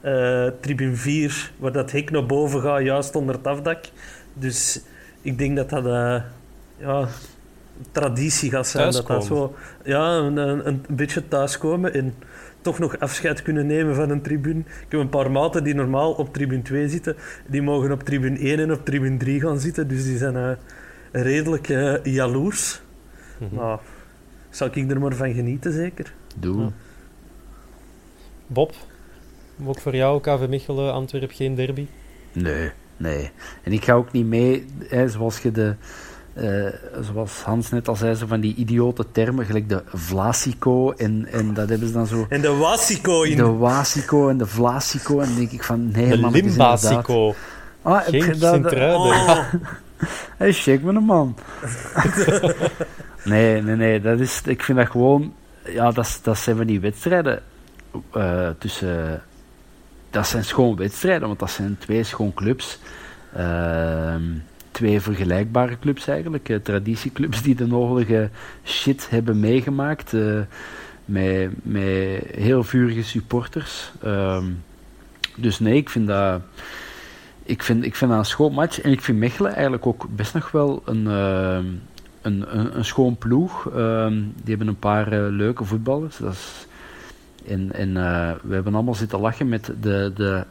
uh, 0.07 0.47
tribune 0.61 0.95
4, 0.95 1.53
waar 1.59 1.73
dat 1.73 1.91
hek 1.91 2.11
naar 2.11 2.27
boven 2.27 2.61
gaat, 2.61 2.83
juist 2.83 3.15
onder 3.15 3.35
het 3.35 3.47
afdak. 3.47 3.85
Dus 4.35 4.81
ik 5.21 5.39
denk 5.39 5.57
dat 5.57 5.71
dat 5.71 5.87
uh, 5.87 6.23
ja, 6.77 7.09
traditie 7.93 8.51
gaat 8.51 8.67
zijn. 8.67 8.93
Dat 8.93 9.07
dat 9.07 9.25
zo, 9.25 9.55
ja, 9.85 10.17
een, 10.17 10.37
een, 10.37 10.67
een 10.67 10.85
beetje 10.89 11.29
thuiskomen 11.29 11.95
en 11.95 12.15
toch 12.61 12.79
nog 12.79 12.99
afscheid 12.99 13.43
kunnen 13.43 13.67
nemen 13.67 13.95
van 13.95 14.11
een 14.11 14.23
tribune. 14.23 14.59
Ik 14.59 14.87
heb 14.89 15.01
een 15.01 15.09
paar 15.09 15.31
maten 15.31 15.65
die 15.65 15.75
normaal 15.75 16.13
op 16.13 16.33
tribune 16.33 16.63
2 16.63 16.89
zitten. 16.89 17.17
Die 17.47 17.63
mogen 17.63 17.93
op 17.93 18.03
tribune 18.03 18.39
1 18.39 18.59
en 18.59 18.73
op 18.73 18.85
tribune 18.85 19.17
3 19.17 19.41
gaan 19.41 19.61
zitten. 19.61 19.89
Dus 19.89 20.05
die 20.05 20.19
zijn 20.19 20.35
uh, 20.35 20.51
redelijk 21.13 21.69
uh, 21.69 22.05
jaloers. 22.05 22.81
Mm 23.39 23.49
-hmm. 23.49 23.59
Nou, 23.59 23.79
zal 24.51 24.69
ik 24.73 24.91
er 24.91 25.01
maar 25.01 25.15
van 25.15 25.35
genieten, 25.35 25.73
zeker? 25.73 26.13
Doe. 26.37 26.63
Ja. 26.63 26.71
Bob, 28.47 28.75
ook 29.65 29.81
voor 29.81 29.97
jou, 29.97 30.21
KV 30.21 30.47
Mechelen, 30.49 30.93
Antwerp, 30.93 31.31
geen 31.35 31.55
derby? 31.55 31.87
Nee, 32.33 32.71
nee. 32.97 33.31
En 33.63 33.73
ik 33.73 33.85
ga 33.85 33.93
ook 33.93 34.13
niet 34.13 34.27
mee, 34.27 34.67
hè, 34.89 35.09
zoals 35.09 35.39
je 35.39 35.53
de... 35.53 35.75
Uh, 36.35 36.67
zoals 37.01 37.43
Hans 37.43 37.71
net 37.71 37.89
al 37.89 37.97
zei, 37.97 38.15
zo 38.15 38.27
van 38.27 38.41
die 38.41 38.55
idiote 38.55 39.07
termen, 39.13 39.47
gelijk 39.47 39.69
de 39.69 39.83
Vlasico 39.87 40.93
en, 40.93 41.27
en 41.31 41.55
dat 41.55 41.69
hebben 41.69 41.89
ze 41.89 41.95
dan 41.95 42.07
zo... 42.07 42.27
En 42.29 42.41
de 42.41 42.55
Wasico 42.55 43.23
in. 43.23 43.37
De 43.37 43.53
Wasico 43.53 44.29
en 44.29 44.39
de 44.39 44.47
Vlasico 44.47 45.21
en 45.21 45.27
dan 45.27 45.37
denk 45.37 45.51
ik 45.51 45.63
van, 45.63 45.91
nee 45.91 46.09
de 46.09 46.19
man, 46.19 46.33
Limbasico. 46.33 47.35
Ah, 47.83 48.03
Geen 48.05 48.23
heb 48.23 48.35
je 48.35 48.39
dat... 48.39 48.73
Oh. 48.73 49.39
Hey, 50.37 50.53
shake 50.53 50.85
me 50.85 50.93
een 50.93 51.03
man. 51.03 51.37
nee, 53.25 53.63
nee, 53.63 53.77
nee, 53.77 54.01
dat 54.01 54.21
is, 54.21 54.43
ik 54.45 54.63
vind 54.63 54.79
dat 54.79 54.91
gewoon... 54.91 55.35
Ja, 55.65 55.91
dat, 55.91 56.21
dat 56.23 56.39
zijn 56.39 56.57
van 56.57 56.67
die 56.67 56.81
wedstrijden 56.81 57.43
uh, 58.17 58.49
tussen... 58.59 59.23
Dat 60.17 60.27
zijn 60.27 60.45
schoon 60.45 60.77
wedstrijden, 60.77 61.27
want 61.27 61.39
dat 61.39 61.51
zijn 61.51 61.77
twee 61.79 62.03
schoon 62.03 62.35
clubs. 62.35 62.79
Uh, 63.37 64.15
twee 64.71 65.01
vergelijkbare 65.01 65.79
clubs 65.79 66.07
eigenlijk. 66.07 66.49
Uh, 66.49 66.59
traditieclubs 66.59 67.43
die 67.43 67.55
de 67.55 67.67
nodige 67.67 68.31
shit 68.65 69.11
hebben 69.11 69.41
meegemaakt. 69.41 70.13
Uh, 70.13 70.41
met, 71.05 71.51
met 71.63 72.23
heel 72.31 72.65
vurige 72.65 73.03
supporters. 73.03 73.93
Uh, 74.05 74.45
dus 75.35 75.59
nee, 75.59 75.77
ik 75.77 75.89
vind 75.89 76.07
dat... 76.07 76.41
Ik 77.43 77.63
vind, 77.63 77.85
ik 77.85 77.95
vind 77.95 78.11
dat 78.11 78.21
een 78.21 78.27
schoon 78.27 78.53
match. 78.53 78.81
En 78.81 78.93
ik 78.93 79.01
vind 79.01 79.19
Mechelen 79.19 79.53
eigenlijk 79.53 79.87
ook 79.87 80.07
best 80.11 80.35
nog 80.35 80.51
wel 80.51 80.83
een, 80.85 81.07
een, 81.07 81.81
een, 82.23 82.77
een, 82.77 82.85
schoon 82.85 83.17
ploeg. 83.17 83.71
Ehm, 83.75 84.15
die 84.15 84.49
hebben 84.49 84.69
een 84.69 84.79
paar 84.79 85.11
leuke 85.31 85.65
voetballers. 85.65 86.17
Dat 86.17 86.33
is, 86.33 86.66
en 87.49 87.73
en 87.73 87.95
we 88.43 88.55
hebben 88.55 88.75
allemaal 88.75 88.95
zitten 88.95 89.21
lachen 89.21 89.49
met 89.49 89.73
de, 89.81 90.13
de 90.15 90.45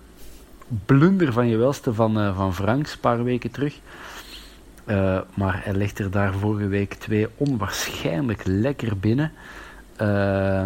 blunder 0.85 1.33
van 1.33 1.47
je 1.47 1.57
welste 1.57 1.93
van, 1.93 2.35
van 2.35 2.53
Franks 2.53 2.93
een 2.93 2.99
paar 2.99 3.23
weken 3.23 3.51
terug. 3.51 3.79
Uh, 4.87 5.19
maar 5.33 5.61
hij 5.63 5.73
legt 5.73 5.99
er 5.99 6.11
daar 6.11 6.33
vorige 6.33 6.67
week 6.67 6.93
twee 6.93 7.27
onwaarschijnlijk 7.37 8.41
lekker 8.45 8.97
binnen. 8.97 9.31
Uh, 10.01 10.63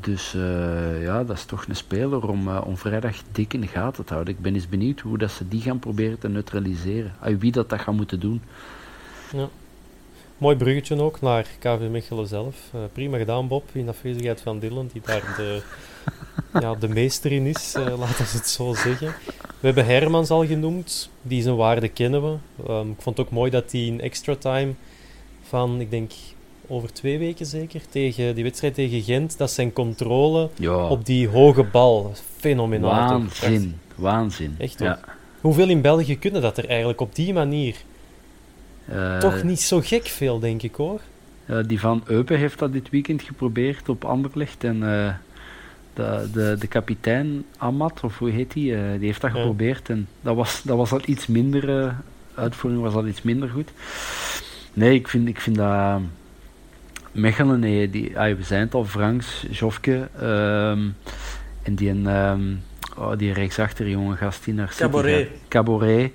dus 0.00 0.34
uh, 0.34 1.02
ja, 1.02 1.24
dat 1.24 1.36
is 1.36 1.44
toch 1.44 1.66
een 1.68 1.76
speler 1.76 2.28
om, 2.28 2.76
vrijdag 2.76 3.16
dik 3.32 3.54
in 3.54 3.60
de 3.60 3.66
gaten 3.66 4.04
te 4.04 4.12
houden. 4.12 4.34
Ik 4.34 4.40
ben 4.40 4.54
eens 4.54 4.68
benieuwd 4.68 5.00
hoe 5.00 5.18
dat 5.18 5.30
ze 5.30 5.48
die 5.48 5.60
gaan 5.60 5.78
proberen 5.78 6.18
te 6.18 6.28
neutraliseren. 6.28 7.12
Wie 7.38 7.52
dat, 7.52 7.70
dat 7.70 7.80
gaat 7.80 7.94
moeten 7.94 8.20
doen. 8.20 8.42
Ja. 9.32 9.48
Mooi 10.38 10.56
bruggetje 10.56 11.00
ook 11.00 11.20
naar 11.20 11.46
KV 11.58 11.88
Mechelen 11.90 12.26
zelf. 12.26 12.56
prima 12.92 13.18
gedaan, 13.18 13.48
Bob, 13.48 13.64
in 13.72 13.88
afwezigheid 13.88 14.40
van 14.40 14.58
Dylan, 14.58 14.90
die 14.92 15.02
daar 15.04 15.34
de, 15.36 15.62
ja, 16.60 16.74
de 16.74 16.88
meester 16.88 17.32
in 17.32 17.46
is, 17.46 17.74
laten 17.98 18.24
we 18.24 18.30
het 18.32 18.48
zo 18.48 18.74
zeggen. 18.74 19.14
We 19.60 19.66
hebben 19.66 19.86
Hermans 19.86 20.30
al 20.30 20.46
genoemd, 20.46 21.10
die 21.22 21.42
zijn 21.42 21.56
waarde 21.56 21.88
kennen 21.88 22.22
we. 22.22 22.36
Um, 22.68 22.90
ik 22.90 23.00
vond 23.02 23.16
het 23.16 23.26
ook 23.26 23.32
mooi 23.32 23.50
dat 23.50 23.72
hij 23.72 23.80
in 23.80 24.00
extra 24.00 24.34
time 24.34 24.72
van, 25.42 25.80
ik 25.80 25.90
denk 25.90 26.12
over 26.66 26.92
twee 26.92 27.18
weken 27.18 27.46
zeker, 27.46 27.80
tegen 27.88 28.34
die 28.34 28.44
wedstrijd 28.44 28.74
tegen 28.74 29.02
Gent, 29.02 29.38
dat 29.38 29.50
zijn 29.50 29.72
controle 29.72 30.50
ja. 30.56 30.88
op 30.88 31.06
die 31.06 31.28
hoge 31.28 31.64
bal, 31.64 32.12
fenomenaal. 32.36 33.08
Waanzin, 33.08 33.80
waanzin. 33.94 34.54
Echt 34.58 34.78
ja. 34.78 35.00
Hoeveel 35.40 35.68
in 35.68 35.80
België 35.80 36.18
kunnen 36.18 36.42
dat 36.42 36.58
er 36.58 36.68
eigenlijk 36.68 37.00
op 37.00 37.14
die 37.14 37.32
manier? 37.32 37.76
Uh, 38.92 39.18
Toch 39.18 39.42
niet 39.42 39.60
zo 39.60 39.80
gek 39.80 40.06
veel, 40.06 40.38
denk 40.38 40.62
ik 40.62 40.74
hoor. 40.74 41.00
Die 41.66 41.80
van 41.80 42.02
Eupen 42.06 42.38
heeft 42.38 42.58
dat 42.58 42.72
dit 42.72 42.90
weekend 42.90 43.22
geprobeerd 43.22 43.88
op 43.88 44.04
Anderlecht 44.04 44.64
en... 44.64 44.82
Uh, 44.82 45.14
de, 45.96 46.28
de, 46.32 46.56
de 46.58 46.66
kapitein 46.66 47.44
Amat, 47.56 48.00
of 48.02 48.18
hoe 48.18 48.30
heet 48.30 48.52
die, 48.52 48.72
uh, 48.72 48.90
die 48.98 49.06
heeft 49.06 49.20
dat 49.20 49.30
ja. 49.32 49.36
geprobeerd 49.36 49.88
en 49.88 50.08
dat 50.20 50.36
was, 50.36 50.62
dat 50.62 50.76
was 50.76 50.92
al 50.92 51.00
iets 51.04 51.26
minder, 51.26 51.84
uh, 51.84 51.92
uitvoering 52.34 52.82
was 52.82 52.94
al 52.94 53.06
iets 53.06 53.22
minder 53.22 53.48
goed. 53.48 53.70
Nee, 54.72 54.94
ik 54.94 55.08
vind, 55.08 55.28
ik 55.28 55.40
vind 55.40 55.56
dat 55.56 56.00
Mechelen, 57.12 57.60
nee, 57.60 57.90
die, 57.90 58.18
ah, 58.18 58.36
we 58.36 58.42
zijn 58.42 58.60
het 58.60 58.74
al, 58.74 58.84
Franks, 58.84 59.46
Jofke, 59.50 60.08
um, 60.22 60.96
en 61.62 61.74
die, 61.74 61.90
um, 61.90 62.62
oh, 62.96 63.18
die 63.18 63.32
rechtsachter 63.32 63.88
jonge 63.88 64.16
gast 64.16 64.44
die 64.44 64.54
naar 64.54 64.74
Cabaret. 64.76 65.28
Cabaret. 65.48 66.12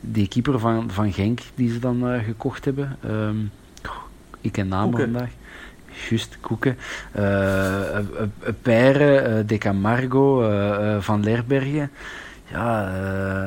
Die 0.00 0.28
keeper 0.28 0.58
van, 0.58 0.90
van 0.90 1.12
Genk 1.12 1.40
die 1.54 1.72
ze 1.72 1.78
dan 1.78 2.12
uh, 2.12 2.24
gekocht 2.24 2.64
hebben. 2.64 2.98
ik 4.40 4.52
ken 4.52 4.68
namen 4.68 4.90
Koeken. 4.90 5.12
vandaag. 5.12 5.30
Just 6.08 6.38
Koeken, 6.40 6.76
uh, 7.16 7.98
Peire, 8.62 9.28
uh, 9.28 9.46
De 9.46 9.58
Camargo, 9.58 10.50
Van 11.00 11.24
Lerbergen. 11.24 11.90
Ja, 12.50 12.92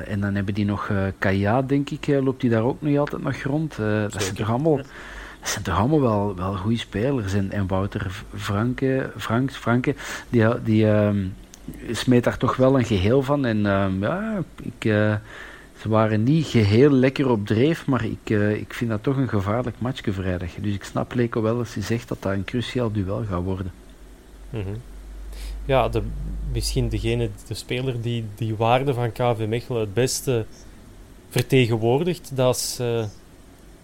en 0.08 0.20
dan 0.20 0.36
hebben 0.36 0.54
die 0.54 0.66
nog 0.66 0.92
Kaya, 1.18 1.62
denk 1.62 1.90
ik, 1.90 2.08
loopt 2.08 2.42
die 2.42 2.50
daar 2.50 2.64
ook 2.64 2.82
nog 2.82 2.98
altijd 2.98 3.24
nog 3.24 3.36
rond. 3.36 3.76
dat, 3.78 4.24
zijn 4.24 4.36
toch 4.36 4.50
allemaal, 4.50 4.78
dat 4.78 5.50
zijn 5.50 5.64
toch 5.64 5.78
allemaal 5.78 6.02
wel, 6.02 6.36
wel 6.36 6.56
goede 6.56 6.78
spelers. 6.78 7.34
En, 7.34 7.52
en 7.52 7.68
Wouter 7.68 8.24
Franke, 8.36 9.12
Franks, 9.18 9.56
Franke, 9.56 9.96
die, 10.30 10.62
die 10.64 10.88
smeet 11.92 12.24
daar 12.24 12.38
toch 12.38 12.56
wel 12.56 12.78
een 12.78 12.86
geheel 12.86 13.22
van. 13.22 13.46
En 13.46 13.60
ja, 14.00 14.44
ik... 14.62 14.92
Ze 15.84 15.90
waren 15.90 16.24
niet 16.24 16.46
geheel 16.46 16.90
lekker 16.90 17.30
op 17.30 17.46
dreef, 17.48 17.86
maar 17.86 18.06
ik, 18.06 18.30
uh, 18.30 18.56
ik 18.56 18.74
vind 18.74 18.90
dat 18.90 19.04
toch 19.04 19.18
een 19.18 19.30
gevaarlijk 19.30 19.80
matchje 19.80 20.14
vrijdag. 20.14 20.50
Dus 20.62 20.74
ik 20.74 20.84
snap 20.84 21.14
Leko 21.14 21.42
wel 21.42 21.58
als 21.58 21.74
hij 21.74 21.84
zegt 21.84 22.08
dat 22.08 22.22
dat 22.22 22.32
een 22.32 22.44
cruciaal 22.44 22.92
duel 22.92 23.24
gaat 23.30 23.44
worden. 23.44 23.72
-hmm. 24.50 24.82
Ja, 25.66 25.90
de, 25.90 26.02
misschien 26.52 26.90
degene, 26.90 27.30
de 27.48 27.54
speler 27.54 28.02
die 28.02 28.26
die 28.36 28.56
waarde 28.56 28.94
van 28.94 29.12
KV 29.12 29.46
Mechelen 29.48 29.82
het 29.82 29.94
beste 29.94 30.46
vertegenwoordigt, 31.30 32.32
dat 32.36 32.56
is 32.56 32.78
uh, 32.82 33.06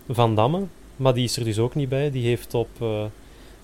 Van 0.09 0.35
Damme. 0.35 0.65
Maar 0.95 1.13
die 1.13 1.23
is 1.23 1.37
er 1.37 1.43
dus 1.43 1.59
ook 1.59 1.75
niet 1.75 1.89
bij. 1.89 2.11
Die 2.11 2.25
heeft 2.25 2.53
op, 2.53 2.69
uh, 2.81 3.03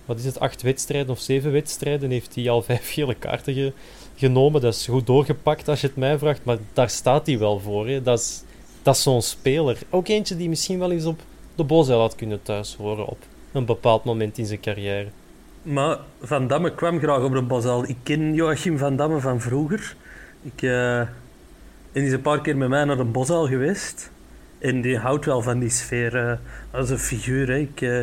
wat 0.06 0.20
is 0.20 0.26
het, 0.26 0.40
acht 0.40 0.62
wedstrijden 0.62 1.12
of 1.12 1.20
zeven 1.20 1.52
wedstrijden, 1.52 2.10
heeft 2.10 2.36
hij 2.36 2.50
al 2.50 2.62
vijf 2.72 2.92
gele 2.92 3.16
kaarten 3.16 3.54
ge, 3.54 3.74
genomen. 4.16 4.62
Dat 4.62 4.74
is 4.74 4.88
goed 4.88 5.08
doorgepakt 5.08 5.68
als 5.68 5.82
je 5.82 5.88
het 5.88 5.96
mij 5.96 6.18
vraagt, 6.18 6.44
maar 6.44 6.58
daar 6.74 6.90
staat 6.90 7.26
hij 7.26 7.40
wel 7.40 7.60
voor. 7.60 8.04
Dat 8.04 8.20
is 8.20 8.44
dat 8.86 8.96
is 8.96 9.04
zo'n 9.04 9.22
speler. 9.22 9.78
Ook 9.90 10.08
eentje 10.08 10.36
die 10.36 10.50
misschien 10.50 10.80
wel 10.80 10.92
eens 10.92 11.06
op 11.06 11.22
de 11.56 11.64
Bosuil 11.64 12.00
had 12.00 12.16
kunnen 12.16 12.42
thuis 12.42 12.76
horen 12.76 13.08
op 13.08 13.18
een 13.52 13.66
bepaald 13.66 14.04
moment 14.04 14.38
in 14.38 14.46
zijn 14.46 14.60
carrière. 14.60 15.08
Maar 15.62 15.98
Van 16.22 16.48
Damme 16.48 16.76
kwam 16.76 17.00
graag 17.00 17.24
op 17.24 17.34
de 17.34 17.42
Bosuil. 17.42 17.84
Ik 17.90 17.98
ken 18.04 18.34
Joachim 18.34 18.78
Van 18.78 18.96
Damme 18.96 19.20
van 19.20 19.42
vroeger. 19.42 19.96
Ik, 20.42 20.62
uh, 20.62 21.00
en 21.00 21.10
die 21.92 22.04
is 22.04 22.12
een 22.12 22.22
paar 22.22 22.42
keer 22.42 22.58
met 22.58 22.70
mij 22.70 22.84
naar 22.84 22.98
de 22.98 23.04
Bosuil 23.04 23.48
geweest. 23.48 24.12
En 24.60 24.82
die 24.82 24.98
houdt 24.98 25.26
wel 25.26 25.42
van 25.42 25.60
die 25.60 25.70
sfeer. 25.70 26.16
Uh, 26.16 26.34
als 26.72 26.90
een 26.90 27.00
figuur. 27.00 27.50
Ik, 27.50 27.82
uh, 27.82 28.00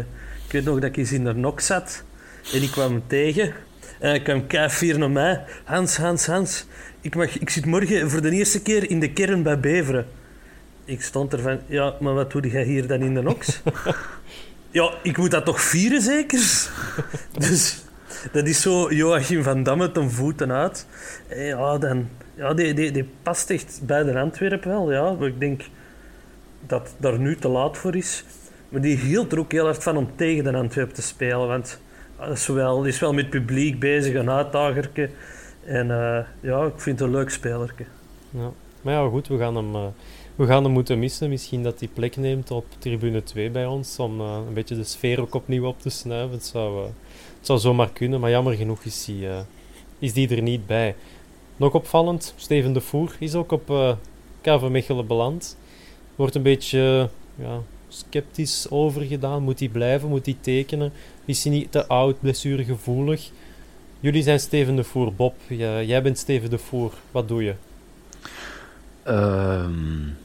ik 0.47 0.53
weet 0.53 0.65
nog 0.65 0.75
dat 0.75 0.85
ik 0.85 0.97
eens 0.97 1.13
in 1.13 1.25
de 1.25 1.35
nok 1.35 1.61
zat. 1.61 2.05
En 2.53 2.63
ik 2.63 2.71
kwam 2.71 2.93
hem 2.93 3.03
tegen. 3.07 3.55
En 4.03 4.09
hij 4.09 4.23
kwam 4.23 4.47
keihard 4.47 4.99
naar 4.99 5.11
mij. 5.11 5.45
Hans, 5.65 5.97
Hans, 5.97 6.27
Hans. 6.27 6.67
Ik, 7.01 7.15
mag, 7.15 7.39
ik 7.39 7.51
zit 7.51 7.67
morgen 7.67 8.11
voor 8.11 8.23
de 8.23 8.31
eerste 8.31 8.63
keer 8.63 8.91
in 8.91 9.01
de 9.01 9.13
kern 9.13 9.43
bij 9.43 9.61
Beveren. 9.61 10.07
Ik 10.85 11.03
stond 11.03 11.33
er 11.33 11.41
van, 11.41 11.61
ja, 11.67 11.95
maar 12.01 12.15
wat 12.15 12.33
doe 12.33 12.49
jij 12.49 12.65
hier 12.65 12.87
dan 12.87 13.01
in 13.01 13.15
de 13.15 13.23
Nox? 13.23 13.61
ja, 14.71 14.91
ik 15.03 15.17
moet 15.17 15.31
dat 15.31 15.45
toch 15.45 15.61
vieren 15.61 16.03
zeker? 16.03 16.69
dus 17.39 17.85
dat 18.33 18.47
is 18.47 18.61
zo 18.61 18.93
Joachim 18.93 19.43
van 19.43 19.63
Damme 19.63 19.93
ten 19.93 20.11
voeten 20.11 20.53
uit. 20.53 20.87
Ja, 21.29 21.79
dan, 21.79 22.09
ja 22.35 22.55
die, 22.55 22.75
die, 22.75 22.91
die 22.91 23.09
past 23.23 23.51
echt 23.51 23.81
bij 23.83 24.03
de 24.03 24.19
Antwerpen 24.19 24.71
wel. 24.71 24.93
Ja. 24.93 25.27
Ik 25.27 25.41
denk 25.41 25.63
dat 26.67 26.95
daar 26.97 27.19
nu 27.19 27.37
te 27.37 27.49
laat 27.49 27.79
voor 27.79 27.97
is. 27.97 28.25
Maar 28.69 28.81
die 28.81 28.97
hield 28.97 29.33
er 29.33 29.39
ook 29.39 29.53
heel 29.53 29.65
hard 29.65 29.83
van 29.83 29.97
om 29.97 30.11
tegen 30.17 30.45
de 30.45 30.53
Antwerpen 30.53 30.95
te 30.95 31.03
spelen. 31.03 31.47
Want 31.49 31.79
is 32.31 32.47
wel, 32.47 32.81
die 32.81 32.93
is 32.93 32.99
wel 32.99 33.12
met 33.12 33.31
publiek 33.31 33.79
bezig, 33.79 34.14
een 34.14 34.31
uitdagerke. 34.31 35.11
En 35.64 35.87
uh, 35.87 36.18
ja, 36.41 36.64
ik 36.64 36.81
vind 36.81 36.99
het 36.99 37.09
een 37.09 37.14
leuk 37.14 37.31
spelerke. 37.31 37.85
Ja. 38.31 38.51
Maar 38.83 38.95
ja, 38.95 39.09
goed, 39.09 39.29
we 39.29 39.39
gaan 39.39 39.57
hem... 39.57 39.75
Uh 39.75 39.87
we 40.37 40.47
gaan 40.47 40.64
hem 40.64 40.73
moeten 40.73 40.99
missen. 40.99 41.29
Misschien 41.29 41.62
dat 41.62 41.79
hij 41.79 41.89
plek 41.89 42.16
neemt 42.16 42.51
op 42.51 42.64
tribune 42.79 43.23
2 43.23 43.51
bij 43.51 43.66
ons. 43.66 43.99
Om 43.99 44.20
uh, 44.20 44.39
een 44.47 44.55
beetje 44.55 44.77
de 44.77 44.85
sfeer 44.85 45.20
ook 45.20 45.35
opnieuw 45.35 45.66
op 45.66 45.81
te 45.81 45.91
snuiven. 45.91 46.37
Het 46.37 46.47
zou, 46.47 46.85
het 46.85 47.47
zou 47.47 47.59
zomaar 47.59 47.91
kunnen. 47.91 48.20
Maar 48.20 48.31
jammer 48.31 48.55
genoeg 48.55 48.83
is 48.85 49.05
die, 49.05 49.29
is 49.99 50.12
die 50.12 50.37
er 50.37 50.43
niet 50.43 50.66
bij. 50.66 50.95
Nog 51.57 51.73
opvallend, 51.73 52.35
Steven 52.37 52.73
de 52.73 52.81
Voer 52.81 53.16
is 53.18 53.35
ook 53.35 53.53
op 53.53 53.97
KV 54.41 54.68
Mechelen 54.68 55.07
beland. 55.07 55.57
Wordt 56.16 56.35
een 56.35 56.43
beetje 56.43 57.09
ja, 57.35 57.61
sceptisch 57.93 58.66
overgedaan. 58.70 59.43
Moet 59.43 59.59
hij 59.59 59.68
blijven? 59.68 60.09
Moet 60.09 60.26
hij 60.26 60.36
tekenen? 60.40 60.93
Is 61.24 61.45
hij 61.45 61.53
niet 61.53 61.72
te 61.72 61.86
oud, 61.86 62.20
blessuregevoelig? 62.20 63.30
Jullie 64.01 64.22
zijn 64.22 64.40
Steven 64.40 64.76
de 64.76 64.84
Voer. 64.84 65.14
Bob, 65.14 65.34
jij 65.49 66.03
bent 66.03 66.18
Steven 66.18 66.51
de 66.51 66.59
Voer. 66.59 66.93
Wat 67.11 67.28
doe 67.28 67.43
je? 67.43 67.55
Um, 69.09 70.16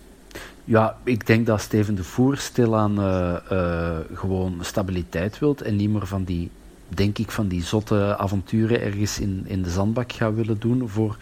ja, 0.64 0.98
ik 1.04 1.28
denk 1.28 1.46
dat 1.46 1.62
Steven 1.62 1.96
de 1.96 2.04
Voer 2.04 2.38
stilaan 2.38 3.00
uh, 3.00 3.98
gewoon 4.14 4.58
stabiliteit 4.62 5.40
wilt 5.40 5.62
en 5.62 5.76
niet 5.76 5.90
meer 5.90 6.08
van 6.08 6.24
die, 6.24 6.50
denk 6.88 7.18
ik, 7.18 7.32
van 7.32 7.48
die 7.48 7.64
zotte 7.64 8.18
avonturen 8.18 8.82
ergens 8.82 9.20
in, 9.20 9.44
in 9.48 9.62
de 9.62 9.70
zandbak 9.70 10.12
gaat 10.12 10.36
willen 10.36 10.60
doen 10.60 10.90
voor... 10.90 11.18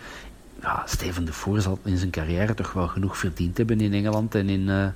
Ja, 0.62 0.84
Steven 0.86 1.26
de 1.26 1.34
Voer 1.34 1.62
zal 1.62 1.80
in 1.84 1.98
zijn 1.98 2.12
carrière 2.12 2.54
toch 2.54 2.74
wel 2.74 2.88
genoeg 2.88 3.18
verdiend 3.18 3.58
hebben 3.58 3.82
in 3.82 3.94
Engeland 3.94 4.36
en 4.36 4.50
in 4.50 4.62
uh, 4.62 4.88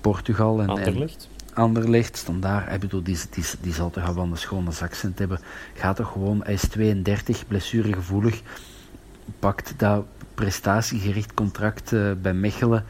Portugal. 0.00 0.60
En, 0.62 0.68
Anderlecht. 0.68 1.28
En 1.48 1.54
Anderlecht, 1.54 2.16
standaard. 2.16 2.72
Ik 2.72 2.80
bedoel, 2.80 3.02
die, 3.02 3.18
die, 3.30 3.44
die 3.60 3.72
zal 3.72 3.90
toch 3.90 4.14
wel 4.14 4.24
een 4.24 4.36
schone 4.36 4.70
zakcent 4.70 5.18
hebben. 5.18 5.38
Gaat 5.74 5.96
toch 5.96 6.12
gewoon, 6.12 6.40
hij 6.44 6.52
is 6.52 6.68
32, 6.68 7.46
blessuregevoelig. 7.46 8.42
Pakt 9.38 9.74
dat 9.76 10.04
prestatiegericht 10.34 11.34
contract 11.34 11.92
uh, 11.92 12.12
bij 12.22 12.34
Mechelen 12.34 12.84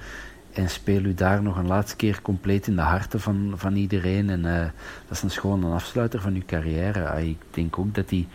en 0.52 0.70
speel 0.70 1.04
u 1.04 1.14
daar 1.14 1.42
nog 1.42 1.56
een 1.56 1.66
laatste 1.66 1.96
keer 1.96 2.22
compleet 2.22 2.66
in 2.66 2.76
de 2.76 2.82
harten 2.82 3.20
van, 3.20 3.52
van 3.56 3.76
iedereen. 3.76 4.30
En 4.30 4.44
uh, 4.44 4.60
dat 5.08 5.22
is 5.22 5.42
een 5.42 5.50
een 5.52 5.72
afsluiter 5.72 6.20
van 6.20 6.34
uw 6.34 6.42
carrière. 6.46 7.00
Uh, 7.00 7.28
ik 7.28 7.36
denk 7.50 7.78
ook 7.78 7.94
dat 7.94 8.08
die, 8.08 8.26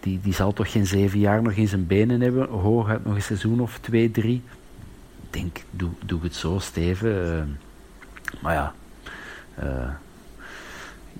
die, 0.00 0.20
die 0.22 0.34
zal 0.34 0.52
toch 0.52 0.72
geen 0.72 0.86
zeven 0.86 1.18
jaar 1.18 1.42
nog 1.42 1.52
in 1.52 1.68
zijn 1.68 1.86
benen 1.86 2.20
hebben. 2.20 2.48
Hooguit 2.48 3.04
nog 3.04 3.14
een 3.14 3.22
seizoen 3.22 3.60
of 3.60 3.78
twee, 3.78 4.10
drie. 4.10 4.42
Denk, 5.30 5.64
doe, 5.70 5.90
doe 6.04 6.22
het 6.22 6.34
zo, 6.34 6.58
Steven. 6.58 7.58
maar 8.40 8.54
ja, 8.54 8.74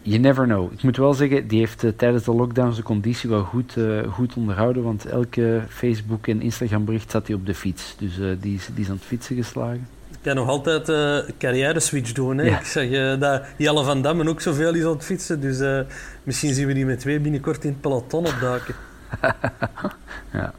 you 0.08 0.18
never 0.20 0.44
know. 0.44 0.72
Ik 0.72 0.82
moet 0.82 0.96
wel 0.96 1.14
zeggen, 1.14 1.48
die 1.48 1.58
heeft 1.58 1.84
uh, 1.84 1.90
tijdens 1.96 2.24
de 2.24 2.34
lockdown 2.34 2.72
zijn 2.72 2.84
conditie 2.84 3.30
wel 3.30 3.42
goed, 3.42 3.76
uh, 3.76 4.12
goed 4.12 4.34
onderhouden. 4.34 4.82
Want 4.82 5.06
elke 5.06 5.62
Facebook- 5.68 6.26
en 6.26 6.42
Instagram-bericht 6.42 7.10
zat 7.10 7.26
hij 7.26 7.36
op 7.36 7.46
de 7.46 7.54
fiets. 7.54 7.94
Dus 7.98 8.18
uh, 8.18 8.36
die, 8.40 8.54
is, 8.54 8.68
die 8.74 8.84
is 8.84 8.90
aan 8.90 8.96
het 8.96 9.04
fietsen 9.04 9.36
geslagen. 9.36 9.88
Ik 10.10 10.18
kan 10.22 10.34
nog 10.34 10.48
altijd 10.48 10.88
een 10.88 11.24
carrière-switch 11.38 12.12
doen. 12.12 12.38
Hè? 12.38 12.44
Ja. 12.44 12.58
Ik 12.58 12.66
zeg 12.66 13.18
dat 13.18 13.42
Jelle 13.56 13.84
van 13.84 14.02
Dammen 14.02 14.28
ook 14.28 14.40
zoveel 14.40 14.74
is 14.74 14.84
aan 14.84 14.90
het 14.90 15.04
fietsen. 15.04 15.40
Dus 15.40 15.84
misschien 16.22 16.54
zien 16.54 16.66
we 16.66 16.72
die 16.72 16.86
met 16.86 17.00
twee 17.00 17.20
binnenkort 17.20 17.64
in 17.64 17.70
het 17.70 17.80
peloton 17.80 18.26
opduiken. 18.26 18.74
ja. 20.32 20.52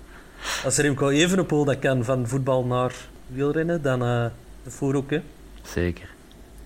Als 0.63 0.77
Remco 0.77 1.09
Evenepoel 1.09 1.65
dat 1.65 1.79
kan 1.79 2.03
van 2.03 2.27
voetbal 2.27 2.65
naar 2.65 2.93
wielrennen, 3.29 3.81
dan 3.81 3.99
de 3.99 4.31
voor 4.71 4.95
ook. 4.95 5.09
Hè? 5.09 5.21
Zeker. 5.61 6.09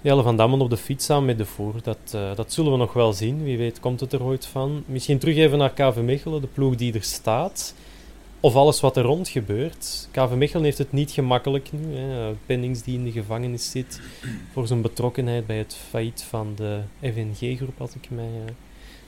Jelle 0.02 0.24
van 0.24 0.38
Dammen 0.38 0.62
op 0.62 0.70
de 0.70 0.78
fiets 0.78 1.06
samen 1.06 1.26
met 1.26 1.38
de 1.38 1.46
voer. 1.46 1.74
Dat, 1.84 1.98
uh, 2.16 2.36
dat 2.36 2.54
zullen 2.54 2.72
we 2.72 2.78
nog 2.78 2.94
wel 2.94 3.14
zien. 3.14 3.44
Wie 3.44 3.58
weet 3.58 3.80
komt 3.80 4.00
het 4.00 4.14
er 4.14 4.24
ooit 4.24 4.46
van. 4.46 4.84
Misschien 4.86 5.18
terug 5.18 5.36
even 5.36 5.58
naar 5.58 5.74
KV 5.74 5.98
Mechelen, 6.02 6.42
de 6.42 6.48
ploeg 6.48 6.76
die 6.76 6.94
er 6.94 7.04
staat. 7.04 7.76
Of 8.40 8.56
alles 8.56 8.80
wat 8.80 8.98
er 8.98 9.04
rond 9.04 9.30
gebeurt. 9.30 10.08
KV 10.12 10.30
Mechelen 10.36 10.64
heeft 10.64 10.78
het 10.78 10.92
niet 10.92 11.12
gemakkelijk 11.12 11.70
nu. 11.72 11.96
Hè. 11.96 12.34
Pennings 12.46 12.82
die 12.82 12.98
in 12.98 13.04
de 13.04 13.12
gevangenis 13.12 13.72
zit 13.72 14.02
voor 14.52 14.68
zijn 14.68 14.82
betrokkenheid 14.82 15.46
bij 15.46 15.58
het 15.58 15.76
failliet 15.90 16.26
van 16.30 16.54
de 16.56 16.80
FNG-groep, 17.02 17.82
als 17.82 17.96
ik 17.96 18.10
mij 18.10 18.30
uh, 18.46 18.52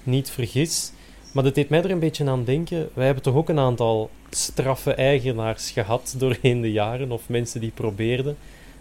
niet 0.03 0.29
vergis. 0.29 0.91
Maar 1.35 1.43
dat 1.43 1.55
deed 1.55 1.69
mij 1.69 1.83
er 1.83 1.91
een 1.91 1.99
beetje 1.99 2.29
aan 2.29 2.43
denken. 2.43 2.89
Wij 2.93 3.05
hebben 3.05 3.23
toch 3.23 3.35
ook 3.35 3.49
een 3.49 3.59
aantal 3.59 4.09
straffe 4.29 4.93
eigenaars 4.93 5.71
gehad 5.71 6.15
doorheen 6.17 6.61
de 6.61 6.71
jaren. 6.71 7.11
Of 7.11 7.29
mensen 7.29 7.61
die 7.61 7.71
probeerden 7.71 8.37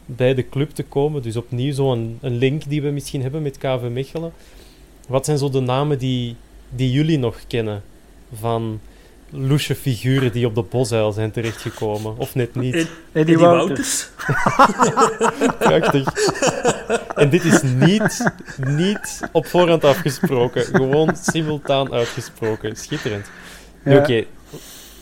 bij 0.06 0.34
de 0.34 0.48
club 0.48 0.70
te 0.70 0.82
komen. 0.82 1.22
Dus 1.22 1.36
opnieuw 1.36 1.72
zo'n 1.72 2.18
een 2.20 2.36
link 2.36 2.68
die 2.68 2.82
we 2.82 2.90
misschien 2.90 3.22
hebben 3.22 3.42
met 3.42 3.58
KV 3.58 3.88
Mechelen. 3.90 4.32
Wat 5.08 5.24
zijn 5.24 5.38
zo 5.38 5.50
de 5.50 5.60
namen 5.60 5.98
die, 5.98 6.36
die 6.68 6.90
jullie 6.90 7.18
nog 7.18 7.46
kennen 7.46 7.82
van 8.32 8.80
loesje 9.34 9.74
figuren 9.74 10.32
die 10.32 10.46
op 10.46 10.54
de 10.54 10.62
bosuil 10.62 11.12
zijn 11.12 11.30
terechtgekomen? 11.30 12.18
Of 12.18 12.34
net 12.34 12.54
niet? 12.54 12.88
En, 13.12 13.24
die 13.24 13.38
Wouters. 13.38 14.08
Prachtig. 15.58 16.08
En 17.14 17.30
dit 17.30 17.44
is 17.44 17.62
niet, 17.62 18.32
niet 18.56 19.20
op 19.32 19.46
voorhand 19.46 19.84
afgesproken. 19.84 20.64
Gewoon 20.64 21.16
simultaan 21.16 21.92
uitgesproken. 21.92 22.76
Schitterend. 22.76 23.26
Ja. 23.84 23.92
Oké, 23.92 24.00
okay 24.02 24.26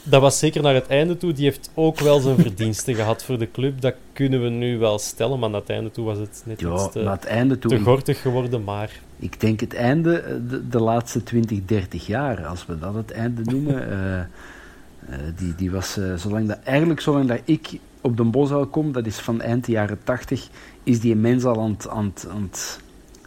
dat 0.03 0.21
was 0.21 0.39
zeker 0.39 0.63
naar 0.63 0.75
het 0.75 0.87
einde 0.87 1.17
toe. 1.17 1.33
Die 1.33 1.45
heeft 1.45 1.71
ook 1.75 2.01
wel 2.01 2.21
zijn 2.21 2.37
verdiensten 2.37 2.95
gehad 2.95 3.25
voor 3.25 3.39
de 3.39 3.51
club. 3.51 3.81
Dat 3.81 3.95
kunnen 4.13 4.43
we 4.43 4.49
nu 4.49 4.79
wel 4.79 4.99
stellen. 4.99 5.39
Maar 5.39 5.51
naar 5.51 5.61
het 5.61 5.71
einde 5.71 5.91
toe 5.91 6.05
was 6.05 6.19
het 6.19 6.43
net 6.45 6.61
ja, 6.61 6.75
iets 6.75 6.91
te, 6.93 6.99
het 6.99 7.25
einde 7.25 7.59
toe, 7.59 7.71
te 7.71 7.79
gortig 7.79 8.21
geworden. 8.21 8.65
Maar... 8.65 9.01
Ik 9.19 9.41
denk 9.41 9.61
het 9.61 9.75
einde, 9.75 10.41
de, 10.49 10.69
de, 10.69 10.81
laatste 10.81 11.23
20, 11.23 11.65
30 11.65 12.07
jaar, 12.07 12.47
als 12.47 12.67
we 12.67 12.79
dat 12.79 12.95
het 12.95 13.11
einde 13.11 13.43
noemen. 13.45 13.89
uh, 13.89 14.19
uh, 15.11 15.17
die, 15.37 15.55
die 15.55 15.71
was, 15.71 15.99
uh, 15.99 16.15
zolang 16.15 16.49
dat, 16.49 16.59
eigenlijk 16.65 17.01
zolang 17.01 17.29
dat 17.29 17.41
ik 17.45 17.79
op 18.01 18.17
de 18.17 18.25
Bosuil 18.25 18.67
kom, 18.67 18.93
dat 18.93 19.07
is 19.07 19.17
van 19.17 19.41
eind 19.41 19.65
de 19.65 19.73
jaren 19.73 19.99
80, 20.05 20.49
is 20.83 21.01
die 21.01 21.17
mens 21.17 21.45
al 21.45 21.61
aan 21.89 22.13
het, 22.15 22.81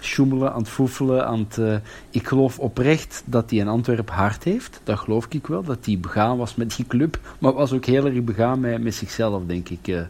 het, 0.05 0.51
aan 0.51 0.59
het 0.59 0.69
foefelen. 0.69 1.25
Aan 1.25 1.39
het, 1.39 1.57
uh, 1.57 1.75
ik 2.09 2.27
geloof 2.27 2.59
oprecht 2.59 3.23
dat 3.25 3.49
hij 3.49 3.59
in 3.59 3.67
Antwerpen 3.67 4.13
hart 4.13 4.43
heeft. 4.43 4.79
Dat 4.83 4.99
geloof 4.99 5.25
ik 5.29 5.47
wel, 5.47 5.63
dat 5.63 5.85
hij 5.85 5.99
begaan 5.99 6.37
was 6.37 6.55
met 6.55 6.75
die 6.75 6.85
club. 6.87 7.19
Maar 7.39 7.53
was 7.53 7.73
ook 7.73 7.85
heel 7.85 8.05
erg 8.05 8.23
begaan 8.23 8.59
met, 8.59 8.83
met 8.83 8.95
zichzelf, 8.95 9.43
denk 9.45 9.69
ik. 9.69 9.87
Uh, 9.87 10.01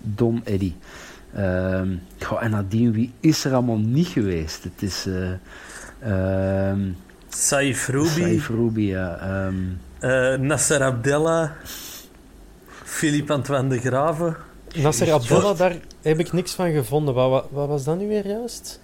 Don 0.00 0.40
Eddy. 0.44 0.72
Uh, 1.36 1.80
goh, 2.20 2.42
en 2.42 2.50
nadien, 2.50 2.92
wie 2.92 3.12
is 3.20 3.44
er 3.44 3.52
allemaal 3.52 3.78
niet 3.78 4.06
geweest? 4.06 4.64
Het 4.64 4.82
is... 4.82 5.06
Uh, 5.06 6.72
Saif 7.28 7.88
Rubi. 7.88 8.08
Saif 8.08 8.48
Rubi, 8.48 8.86
ja. 8.86 9.46
Um, 9.46 9.80
Nasser 10.46 10.82
Abdella. 10.82 11.52
Philippe 12.84 13.32
Antoine 13.32 13.68
de 13.68 13.78
Grave. 13.78 14.36
Nasser 14.74 15.12
Abdella, 15.12 15.54
daar 15.54 15.76
heb 16.02 16.18
ik 16.18 16.32
niks 16.32 16.52
van 16.52 16.72
gevonden. 16.72 17.14
Wat, 17.14 17.30
wat, 17.30 17.46
wat 17.50 17.68
was 17.68 17.84
dat 17.84 17.98
nu 17.98 18.08
weer 18.08 18.26
juist? 18.26 18.80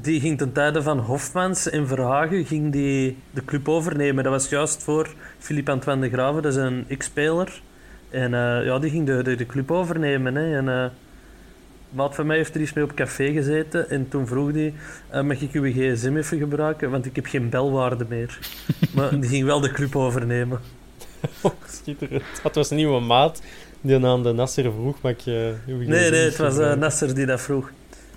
Die 0.00 0.20
ging 0.20 0.38
ten 0.38 0.52
tijde 0.52 0.82
van 0.82 0.98
Hofmans 0.98 1.70
en 1.70 1.86
Verhagen 1.86 2.44
ging 2.44 2.72
die 2.72 3.16
de 3.30 3.44
club 3.44 3.68
overnemen. 3.68 4.24
Dat 4.24 4.32
was 4.32 4.48
juist 4.48 4.82
voor 4.82 5.14
Philippe 5.38 5.70
Antoine 5.70 6.08
de 6.08 6.14
Grave, 6.14 6.40
dat 6.40 6.52
is 6.52 6.58
een 6.58 6.84
ex-speler. 6.88 7.62
En 8.10 8.32
uh, 8.32 8.64
ja, 8.64 8.78
die 8.78 8.90
ging 8.90 9.06
de, 9.06 9.22
de, 9.22 9.34
de 9.34 9.46
club 9.46 9.70
overnemen. 9.70 10.34
Hè. 10.34 10.56
En, 10.56 10.66
uh, 10.66 10.84
maat 11.90 12.14
van 12.14 12.26
mij 12.26 12.36
heeft 12.36 12.54
er 12.54 12.60
eens 12.60 12.72
mee 12.72 12.84
op 12.84 12.94
café 12.94 13.32
gezeten 13.32 13.90
en 13.90 14.08
toen 14.08 14.26
vroeg 14.26 14.52
hij, 14.52 14.74
uh, 15.14 15.22
mag 15.22 15.40
ik 15.40 15.52
uw 15.52 15.72
gsm 15.72 16.16
even 16.16 16.38
gebruiken, 16.38 16.90
want 16.90 17.06
ik 17.06 17.16
heb 17.16 17.26
geen 17.26 17.48
belwaarde 17.48 18.06
meer. 18.08 18.38
maar 18.94 19.20
die 19.20 19.30
ging 19.30 19.44
wel 19.44 19.60
de 19.60 19.70
club 19.70 19.96
overnemen. 19.96 20.60
Schitterend. 21.82 22.22
Het 22.42 22.54
was 22.54 22.70
een 22.70 22.76
nieuwe 22.76 23.00
maat 23.00 23.42
die 23.80 24.06
aan 24.06 24.22
de 24.22 24.32
Nasser 24.32 24.72
vroeg, 24.72 25.00
maar 25.00 25.12
ik... 25.12 25.26
eh, 25.26 25.34
uw 25.66 25.76
Nee, 25.76 25.86
gsm 25.86 26.10
nee, 26.10 26.24
het 26.24 26.36
was 26.36 26.58
eh. 26.58 26.74
Nasser 26.74 27.14
die 27.14 27.26
dat 27.26 27.40
vroeg. 27.40 27.70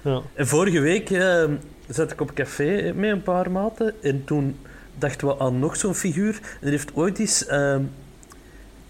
Ja. 0.05 0.21
En 0.33 0.47
vorige 0.47 0.79
week 0.79 1.09
eh, 1.09 1.43
zat 1.89 2.11
ik 2.11 2.21
op 2.21 2.33
café 2.33 2.93
met 2.95 3.09
een 3.11 3.23
paar 3.23 3.51
maten 3.51 3.93
en 4.03 4.23
toen 4.25 4.57
dachten 4.97 5.27
we 5.27 5.39
aan 5.39 5.59
nog 5.59 5.75
zo'n 5.75 5.95
figuur. 5.95 6.39
En 6.61 6.65
er 6.65 6.69
heeft 6.69 6.91
ooit 6.95 7.19
eens 7.19 7.45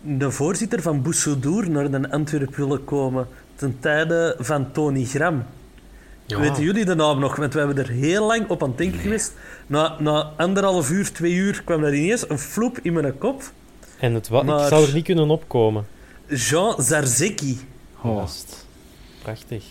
de 0.01 0.31
voorzitter 0.31 0.81
van 0.81 1.01
Boussoudour 1.01 1.69
naar 1.69 1.91
de 1.91 2.11
Antwerpen 2.11 2.55
willen 2.67 2.83
komen 2.83 3.27
ten 3.55 3.77
tijde 3.79 4.35
van 4.39 4.71
Tony 4.71 5.03
Gram. 5.05 5.43
Ja. 6.25 6.39
Weten 6.39 6.63
jullie 6.63 6.85
de 6.85 6.95
naam 6.95 7.19
nog? 7.19 7.35
Want 7.35 7.53
we 7.53 7.59
hebben 7.59 7.77
er 7.77 7.89
heel 7.89 8.25
lang 8.25 8.49
op 8.49 8.63
aan 8.63 8.69
het 8.69 8.77
denken 8.77 8.99
geweest. 8.99 9.33
Na, 9.67 9.95
na 9.99 10.31
anderhalf 10.37 10.89
uur, 10.91 11.11
twee 11.11 11.33
uur 11.33 11.61
kwam 11.65 11.81
dat 11.81 11.93
ineens 11.93 12.29
een 12.29 12.39
floep 12.39 12.79
in 12.81 12.93
mijn 12.93 13.17
kop. 13.17 13.43
En 13.99 14.13
het 14.13 14.27
wa- 14.27 14.43
Maar- 14.43 14.61
ik 14.61 14.67
zou 14.67 14.87
er 14.87 14.93
niet 14.93 15.05
kunnen 15.05 15.29
opkomen. 15.29 15.85
Jean 16.27 16.81
Zarzeki. 16.83 17.59
Oh, 18.01 18.15
Juist. 18.17 18.65
Prachtig. 19.21 19.63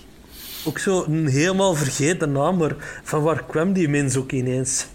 Ook 0.67 0.79
zo 0.79 1.05
een 1.05 1.27
helemaal 1.27 1.75
vergeten 1.75 2.33
naam, 2.33 2.57
maar 2.57 2.75
van 3.03 3.23
waar 3.23 3.45
kwam 3.45 3.73
die 3.73 3.89
mens 3.89 4.17
ook 4.17 4.33
ineens? 4.33 4.87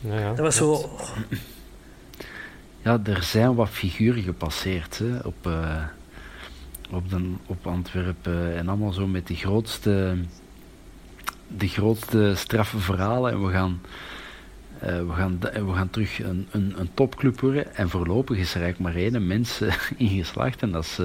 Ja, 0.00 0.18
ja, 0.18 0.28
Dat 0.28 0.38
was 0.38 0.56
zo... 0.56 0.90
Ja, 2.82 3.00
er 3.04 3.22
zijn 3.22 3.54
wat 3.54 3.68
figuren 3.68 4.22
gepasseerd 4.22 4.98
hè, 4.98 5.16
op, 5.16 5.46
eh, 5.46 5.84
op, 6.90 7.10
de, 7.10 7.32
op 7.46 7.66
Antwerpen. 7.66 8.56
En 8.56 8.68
allemaal 8.68 8.92
zo 8.92 9.06
met 9.06 9.26
de 9.26 9.34
grootste, 9.34 10.16
de 11.48 11.68
grootste 11.68 12.32
straffe 12.36 12.78
verhalen. 12.78 13.32
En 13.32 13.46
we 13.46 13.52
gaan, 13.52 13.80
eh, 14.78 14.98
we 14.98 15.12
gaan, 15.12 15.38
we 15.40 15.72
gaan 15.74 15.90
terug 15.90 16.22
een, 16.22 16.48
een, 16.50 16.74
een 16.76 16.90
topclub 16.94 17.40
worden. 17.40 17.74
En 17.74 17.88
voorlopig 17.88 18.38
is 18.38 18.54
er 18.54 18.62
eigenlijk 18.62 18.94
maar 18.94 19.02
één 19.02 19.26
mens 19.26 19.60
eh, 19.60 19.74
in 19.96 20.08
geslaagd. 20.08 20.62
En 20.62 20.70
dat 20.70 20.84
is, 20.84 20.96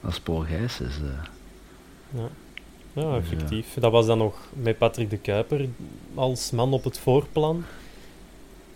dat 0.00 0.10
is 0.10 0.20
Paul 0.20 0.40
Gijs. 0.40 0.76
Dus, 0.76 0.94
Ja, 2.16 3.02
ja. 3.02 3.16
effectief. 3.16 3.76
Dat 3.80 3.92
was 3.92 4.06
dan 4.06 4.18
nog 4.18 4.34
met 4.52 4.78
Patrick 4.78 5.10
de 5.10 5.16
Kuiper 5.16 5.68
als 6.14 6.50
man 6.50 6.72
op 6.72 6.84
het 6.84 6.98
voorplan. 6.98 7.64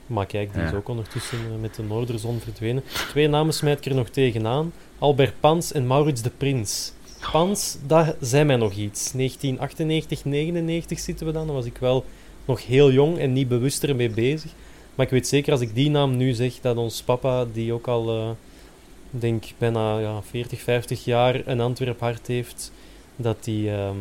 Maar 0.07 0.27
kijk, 0.27 0.55
die 0.55 0.63
is 0.63 0.73
ook 0.73 0.89
ondertussen 0.89 1.39
eh, 1.39 1.61
met 1.61 1.75
de 1.75 1.83
Noorderzon 1.83 2.41
verdwenen. 2.41 2.83
Twee 3.09 3.29
namen 3.29 3.55
smijt 3.55 3.79
ik 3.79 3.85
er 3.85 3.95
nog 3.95 4.09
tegenaan. 4.09 4.73
Albert 4.99 5.35
Pans 5.41 5.73
en 5.73 5.87
Maurits 5.87 6.23
de 6.23 6.31
Prins. 6.31 6.93
Pans, 7.33 7.77
daar 7.87 8.15
zijn 8.21 8.47
mij 8.47 8.57
nog 8.57 8.73
iets. 8.73 9.13
1998, 9.13 10.25
99 10.25 10.99
zitten 10.99 11.27
we 11.27 11.33
dan. 11.33 11.47
Dan 11.47 11.57
was 11.57 11.65
ik 11.65 11.79
wel 11.79 12.05
nog 12.45 12.67
heel 12.67 12.93
jong 12.93 13.19
en 13.19 13.33
niet 13.33 13.49
bewust 13.49 13.85
ermee 13.85 14.11
bezig. 14.11 14.51
Maar 14.95 15.07
ik 15.07 15.13
weet 15.13 15.29
zeker 15.29 15.53
als 15.53 15.61
ik 15.61 15.75
die 15.75 15.91
naam 15.91 16.17
nu 16.17 16.33
zeg, 16.33 16.61
dat 16.61 16.77
ons 16.77 17.03
papa, 17.03 17.47
die 17.53 17.73
ook 17.73 17.87
al, 17.87 18.09
eh, 18.09 18.31
denk 19.11 19.45
bijna 19.59 19.99
ja, 19.99 20.23
40, 20.23 20.61
50 20.61 21.05
jaar 21.05 21.47
een 21.47 21.61
Antwerp 21.61 22.01
hart 22.01 22.27
heeft, 22.27 22.73
dat 23.23 23.37
hij 23.45 23.79
ehm, 23.79 23.97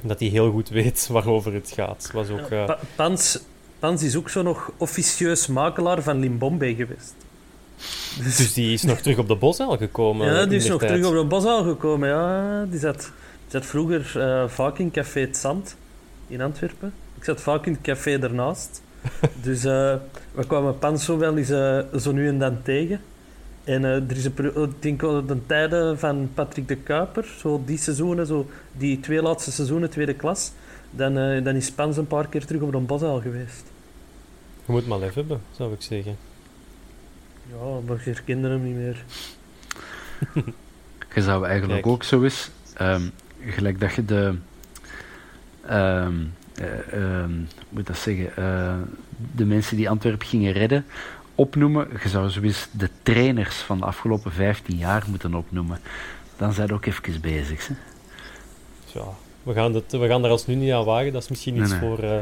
dat 0.00 0.18
hij 0.20 0.28
heel 0.28 0.50
goed 0.50 0.68
weet 0.68 1.06
waarover 1.12 1.52
het 1.52 1.70
gaat. 1.74 2.10
Was 2.12 2.28
ook, 2.30 2.50
eh, 2.50 2.64
Pa- 2.64 2.78
Pans, 2.96 3.38
Pans 3.78 4.02
is 4.02 4.16
ook 4.16 4.28
zo 4.28 4.42
nog 4.42 4.72
officieus 4.76 5.46
makelaar 5.46 6.02
van 6.02 6.18
Limbombe 6.18 6.74
geweest. 6.74 7.14
Dus, 8.22 8.36
dus 8.36 8.52
die 8.52 8.72
is 8.72 8.82
nog 8.82 8.98
terug 8.98 9.18
op 9.18 9.28
de 9.28 9.36
bosuil 9.36 9.76
gekomen. 9.76 10.26
ja, 10.34 10.46
die 10.46 10.56
is 10.56 10.68
nog 10.68 10.78
tijd. 10.78 10.92
terug 10.92 11.06
op 11.06 11.14
de 11.14 11.24
bosuil 11.24 11.64
gekomen. 11.64 12.08
Ja, 12.08 12.64
die 12.64 12.78
zat, 12.78 13.00
die 13.00 13.10
zat 13.60 13.66
vroeger 13.66 14.12
eh, 14.20 14.48
vaak 14.48 14.78
in 14.78 14.90
Café 14.90 15.20
Het 15.20 15.36
Zand 15.36 15.76
in 16.26 16.40
Antwerpen. 16.40 16.92
Ik 17.16 17.24
zat 17.24 17.40
vaak 17.40 17.66
in 17.66 17.72
het 17.72 17.80
café 17.82 18.18
daarnaast. 18.18 18.82
dus 19.42 19.64
eh, 19.64 19.94
we 20.32 20.46
kwamen 20.46 20.78
Pans 20.78 21.04
zo 21.04 21.18
wel 21.18 21.36
eens 21.36 21.48
zo 22.02 22.12
nu 22.12 22.28
en 22.28 22.38
dan 22.38 22.62
tegen. 22.62 23.00
En 23.64 23.84
eh, 23.84 24.10
er 24.10 24.16
is 24.16 24.24
een, 24.24 24.62
ik 24.62 24.82
denk 24.82 25.00
wel 25.00 25.26
de 25.26 25.46
tijden 25.46 25.98
van 25.98 26.30
Patrick 26.34 26.68
de 26.68 26.76
Kuiper, 26.76 27.34
zo 27.38 27.62
die 27.66 27.78
seizoenen, 27.78 28.26
zo 28.26 28.46
die 28.72 29.00
twee 29.00 29.22
laatste 29.22 29.52
seizoenen, 29.52 29.90
tweede 29.90 30.14
klas, 30.14 30.52
dan, 30.90 31.18
eh, 31.18 31.44
dan 31.44 31.54
is 31.54 31.72
Pans 31.72 31.96
een 31.96 32.06
paar 32.06 32.28
keer 32.28 32.46
terug 32.46 32.62
op 32.62 32.72
de 32.72 32.78
bosuil 32.78 33.20
geweest. 33.20 33.64
Je 34.66 34.72
moet 34.72 34.86
maar 34.86 34.98
lef 34.98 35.14
hebben, 35.14 35.40
zou 35.50 35.72
ik 35.72 35.82
zeggen. 35.82 36.16
Ja, 37.50 37.80
maar 37.86 37.96
je 38.04 38.10
herkende 38.10 38.48
hem 38.48 38.62
niet 38.62 38.76
meer. 38.76 39.04
Je 41.14 41.22
zou 41.22 41.46
eigenlijk 41.46 41.82
Kijk. 41.82 41.94
ook 41.94 42.02
zo 42.02 42.22
eens, 42.22 42.50
ehm, 42.74 43.02
gelijk 43.40 43.80
dat 43.80 43.94
je 43.94 44.04
de, 44.04 44.34
ehm, 45.66 46.14
eh, 46.54 46.92
ehm, 46.92 47.32
moet 47.68 47.86
dat 47.86 47.96
zeggen, 47.96 48.36
eh, 48.36 48.74
de 49.34 49.44
mensen 49.44 49.76
die 49.76 49.88
Antwerpen 49.88 50.26
gingen 50.26 50.52
redden, 50.52 50.84
opnoemen. 51.34 51.88
Je 52.02 52.08
zou 52.08 52.28
zo 52.28 52.40
eens 52.40 52.68
de 52.70 52.88
trainers 53.02 53.56
van 53.56 53.78
de 53.78 53.84
afgelopen 53.84 54.32
15 54.32 54.76
jaar 54.76 55.04
moeten 55.08 55.34
opnoemen. 55.34 55.78
Dan 56.36 56.52
zijn 56.52 56.68
we 56.68 56.74
ook 56.74 56.86
even 56.86 57.20
bezig. 57.20 57.68
Hè? 57.68 57.74
Ja, 58.92 59.04
we 59.42 59.52
gaan, 59.52 59.72
dat, 59.72 59.84
we 59.88 60.06
gaan 60.06 60.22
daar 60.22 60.30
als 60.30 60.46
nu 60.46 60.54
niet 60.54 60.72
aan 60.72 60.84
wagen. 60.84 61.12
Dat 61.12 61.22
is 61.22 61.28
misschien 61.28 61.56
iets 61.56 61.70
Nee, 61.70 61.80
nee. 61.80 61.88
Voor, 61.88 62.04
eh, 62.04 62.18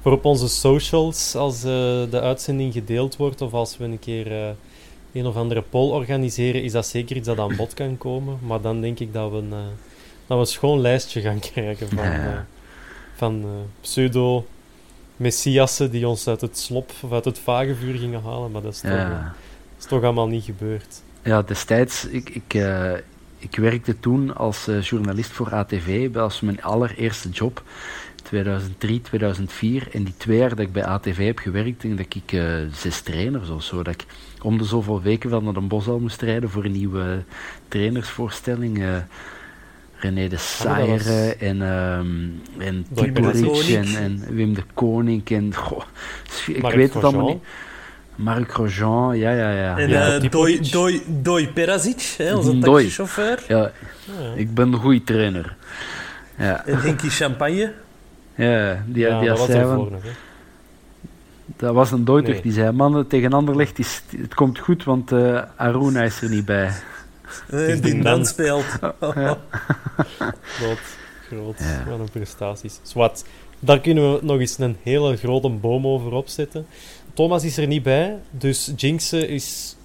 voor 0.00 0.12
op 0.12 0.24
onze 0.24 0.48
socials, 0.48 1.34
als 1.34 1.56
eh, 1.56 1.70
de 2.10 2.20
uitzending 2.20 2.72
gedeeld 2.72 3.16
wordt 3.16 3.40
of 3.40 3.52
als 3.52 3.76
we 3.76 3.84
een 3.84 3.98
keer 3.98 4.32
eh, 4.32 4.50
een 5.12 5.26
of 5.26 5.36
andere 5.36 5.62
poll 5.62 5.90
organiseren, 5.90 6.62
is 6.62 6.72
dat 6.72 6.86
zeker 6.86 7.16
iets 7.16 7.26
dat 7.26 7.38
aan 7.38 7.56
bod 7.56 7.74
kan 7.74 7.98
komen. 7.98 8.38
Maar 8.46 8.60
dan 8.60 8.80
denk 8.80 8.98
ik 8.98 9.12
dat 9.12 9.30
we 9.30 9.36
een, 9.36 9.50
dat 9.50 9.68
we 10.26 10.34
een 10.34 10.46
schoon 10.46 10.80
lijstje 10.80 11.20
gaan 11.20 11.38
krijgen 11.52 11.88
van, 11.88 12.04
Ja, 12.04 12.46
van 13.14 13.42
eh, 13.42 13.48
pseudo-messiassen 15.16 15.90
die 15.90 16.08
ons 16.08 16.28
uit 16.28 16.40
het 16.40 16.58
slop 16.58 16.92
of 17.02 17.12
uit 17.12 17.24
het 17.24 17.38
vagevuur 17.38 17.94
gingen 17.98 18.22
halen. 18.22 18.50
Maar 18.50 18.62
dat 18.62 18.72
is 18.72 18.80
toch, 18.80 18.90
Ja. 18.90 19.34
is 19.78 19.84
toch 19.84 20.02
allemaal 20.02 20.28
niet 20.28 20.44
gebeurd. 20.44 21.02
Ja, 21.22 21.42
destijds, 21.42 22.06
ik, 22.06 22.30
ik, 22.30 22.54
eh, 22.54 22.92
ik 23.38 23.56
werkte 23.56 24.00
toen 24.00 24.36
als 24.36 24.68
eh, 24.68 24.82
journalist 24.82 25.30
voor 25.30 25.54
ATV. 25.54 26.10
Dat 26.10 26.22
was 26.22 26.40
mijn 26.40 26.62
allereerste 26.62 27.28
job, 27.28 27.62
2003, 28.22 29.00
2004. 29.00 29.88
En 29.92 30.04
die 30.04 30.14
twee 30.16 30.38
jaar 30.38 30.48
dat 30.48 30.58
ik 30.58 30.72
bij 30.72 30.84
ATV 30.84 31.26
heb 31.26 31.38
gewerkt, 31.38 31.80
denk 31.82 31.96
dat 31.96 32.14
ik 32.14 32.32
eh, 32.32 32.44
zes 32.72 33.00
trainers 33.00 33.48
of 33.48 33.62
zo, 33.62 33.82
dat 33.82 33.94
ik 33.94 34.04
om 34.42 34.58
de 34.58 34.64
zoveel 34.64 35.02
weken 35.02 35.30
wel 35.30 35.42
naar 35.42 35.54
Den 35.54 35.68
Bosch 35.68 35.88
al 35.88 35.98
moest 35.98 36.22
rijden 36.22 36.50
voor 36.50 36.64
een 36.64 36.72
nieuwe 36.72 37.22
trainersvoorstelling. 37.68 38.82
René 40.04 40.28
de 40.28 40.36
Saire 40.36 41.36
en, 41.40 41.62
ehm 41.62 42.06
en 42.58 42.86
Tiboric 42.94 43.68
en, 43.68 43.96
en 43.96 44.24
Wim 44.30 44.54
de 44.54 44.62
Koning 44.74 45.30
en... 45.30 45.54
Goh, 45.54 45.82
ik 46.46 46.62
weet 46.62 46.94
het 46.94 47.04
allemaal 47.04 47.26
niet. 47.26 47.42
Marc 48.16 48.52
Grosjean, 48.52 49.18
ja, 49.18 49.30
ja, 49.30 49.50
ja. 49.50 49.78
En 49.78 49.88
ja. 49.88 50.18
Doi. 50.18 50.60
Doi, 50.70 51.02
Doi 51.06 51.48
Perazic, 51.48 52.14
hè, 52.18 52.36
onze 52.36 52.58
taxichauffeur. 52.58 53.44
ja, 53.48 53.72
ik 54.36 54.54
ben 54.54 54.72
een 54.72 54.78
goede 54.78 55.04
trainer. 55.04 55.56
Ja, 56.38 56.66
En 56.66 56.80
Henkie 56.80 57.10
Champagne. 57.10 57.72
ja 58.34 58.82
die, 58.86 59.02
Ja, 59.06 59.18
die 59.20 59.28
dat 59.28 59.38
was 59.38 59.46
zei 59.46 59.64
van, 59.64 59.92
dat 61.56 61.74
was 61.74 61.90
een 61.90 62.04
Nee. 62.04 62.40
die 62.42 62.52
zei, 62.52 62.72
mannen, 62.72 63.06
tegen 63.06 63.32
Anderlecht, 63.32 63.78
is, 63.78 64.02
het 64.16 64.34
komt 64.34 64.58
goed, 64.58 64.84
want 64.84 65.12
eh 65.12 65.42
Aruna 65.56 66.02
is 66.02 66.22
er 66.22 66.30
niet 66.30 66.44
bij. 66.44 66.70
Eh, 67.50 67.66
die 67.66 67.80
die 67.80 67.94
man. 67.94 68.02
dan 68.02 68.26
speelt. 68.26 68.64
Groot, 70.42 70.78
groot. 71.28 71.58
Ja. 71.58 71.84
Wat 71.88 71.98
een 71.98 72.10
prestaties. 72.10 72.78
Zwat, 72.82 73.24
daar 73.58 73.80
kunnen 73.80 74.12
we 74.12 74.18
nog 74.22 74.40
eens 74.40 74.58
een 74.58 74.76
hele 74.82 75.16
grote 75.16 75.48
boom 75.48 75.86
over 75.86 76.12
opzetten. 76.12 76.66
Thomas 77.14 77.44
is 77.44 77.56
er 77.56 77.66
niet 77.66 77.82
bij, 77.82 78.18
dus 78.30 78.72
Jinxen 78.76 79.28
is... 79.28 79.76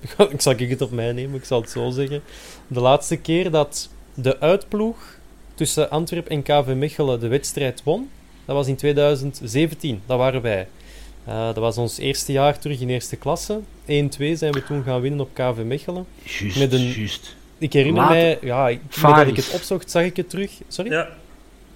ik 0.30 0.40
zal 0.40 0.52
ik 0.56 0.70
het 0.70 0.80
op 0.80 0.90
mij 0.90 1.12
nemen, 1.12 1.34
ik 1.34 1.44
zal 1.44 1.60
het 1.60 1.70
zo 1.70 1.90
zeggen. 1.90 2.22
De 2.66 2.80
laatste 2.80 3.16
keer 3.16 3.50
dat 3.50 3.88
de 4.14 4.40
uitploeg 4.40 4.96
tussen 5.54 5.90
Antwerp 5.90 6.28
en 6.28 6.42
KV 6.42 6.72
Mechelen 6.76 7.20
de 7.20 7.28
wedstrijd 7.28 7.82
won, 7.82 8.10
dat 8.44 8.56
was 8.56 8.66
in 8.66 8.76
2017. 8.76 10.02
Dat 10.06 10.18
waren 10.18 10.42
wij. 10.42 10.68
Eh, 11.30 11.46
dat 11.46 11.56
was 11.56 11.76
ons 11.78 11.98
eerste 11.98 12.32
jaar 12.32 12.58
terug 12.58 12.80
in 12.80 12.88
eerste 12.88 13.16
klasse. 13.16 13.60
1-2 13.86 14.36
zijn 14.36 14.52
we 14.52 14.64
toen 14.64 14.82
gaan 14.82 15.00
winnen 15.00 15.20
op 15.20 15.28
KV 15.34 15.62
Mechelen. 15.64 16.06
Juist, 16.22 16.58
Met 16.58 16.72
een- 16.72 16.92
juist. 16.92 17.36
Ik 17.58 17.72
herinner 17.72 18.00
Laat- 18.02 18.10
mij, 18.10 18.38
ja, 18.42 18.68
ik, 18.68 18.80
dat 19.02 19.26
ik 19.26 19.36
het 19.36 19.50
opzocht, 19.54 19.90
zag 19.90 20.02
ik 20.02 20.16
het 20.16 20.30
terug. 20.30 20.50
Sorry? 20.68 20.90
Ja, 20.90 21.08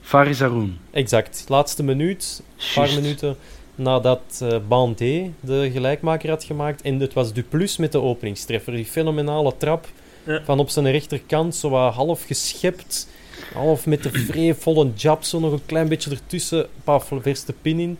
Faris 0.00 0.42
Arun. 0.42 0.78
Exact. 0.90 1.44
Laatste 1.48 1.82
minuut, 1.82 2.42
een 2.58 2.64
paar 2.74 2.94
minuten 2.94 3.36
nadat 3.74 4.20
eh 4.42 4.56
Bandé 4.68 5.30
de 5.40 5.70
gelijkmaker 5.72 6.28
had 6.30 6.44
gemaakt. 6.44 6.82
En 6.82 7.00
het 7.00 7.12
was 7.12 7.32
Duplus 7.32 7.76
met 7.76 7.92
de 7.92 8.00
openingstreffer. 8.00 8.72
Die 8.72 8.84
fenomenale 8.84 9.54
trap 9.56 9.86
Ja. 10.26 10.40
van 10.44 10.58
op 10.58 10.68
zijn 10.68 10.90
rechterkant, 10.90 11.54
zo 11.54 11.74
half 11.74 12.24
geschept. 12.24 13.08
Half 13.52 13.86
met 13.86 14.02
de 14.02 14.10
vreevolle 14.10 14.90
jab, 14.96 15.24
zo 15.24 15.40
nog 15.40 15.52
een 15.52 15.66
klein 15.66 15.88
beetje 15.88 16.10
ertussen. 16.10 16.66
Paf, 16.84 17.10
vers 17.20 17.44
de 17.44 17.54
pin 17.62 17.78
in. 17.80 17.98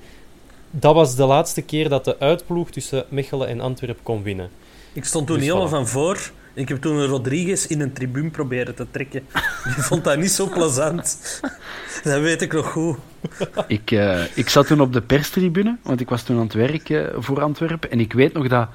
Dat 0.79 0.95
was 0.95 1.17
de 1.17 1.25
laatste 1.25 1.63
keer 1.63 1.89
dat 1.89 2.05
de 2.05 2.19
uitploeg 2.19 2.71
tussen 2.71 3.05
Mechelen 3.09 3.49
en 3.49 3.61
Antwerpen 3.61 4.03
kon 4.03 4.23
winnen. 4.23 4.51
ik 4.93 5.05
stond 5.05 5.27
toen 5.27 5.37
Dus 5.37 5.47
helemaal 5.47 5.69
voilà. 5.69 5.71
van 5.71 5.89
voor. 5.89 6.31
Ik 6.55 6.69
heb 6.69 6.81
toen 6.81 6.97
een 6.97 7.07
Rodriguez 7.07 7.67
in 7.67 7.81
een 7.81 7.93
tribune 7.93 8.31
proberen 8.31 8.75
te 8.75 8.87
trekken. 8.91 9.27
Die 9.75 9.83
vond 9.83 10.05
dat 10.05 10.19
niet 10.19 10.31
zo 10.31 10.49
plezant. 10.49 11.41
Dat 12.05 12.21
weet 12.21 12.43
ik 12.43 12.53
nog 12.53 12.71
goed. 12.71 12.97
Ik, 13.67 13.91
uh, 13.91 14.37
ik 14.37 14.49
zat 14.49 14.67
toen 14.67 14.81
op 14.81 14.93
de 14.93 15.03
perstribune, 15.03 15.77
want 15.83 16.01
ik 16.01 16.09
was 16.09 16.23
toen 16.23 16.37
aan 16.37 16.43
het 16.43 16.53
werken 16.53 17.23
voor 17.23 17.43
Antwerpen. 17.43 17.91
En 17.91 18.01
ik 18.01 18.13
weet 18.13 18.33
nog 18.33 18.49
dat 18.49 18.69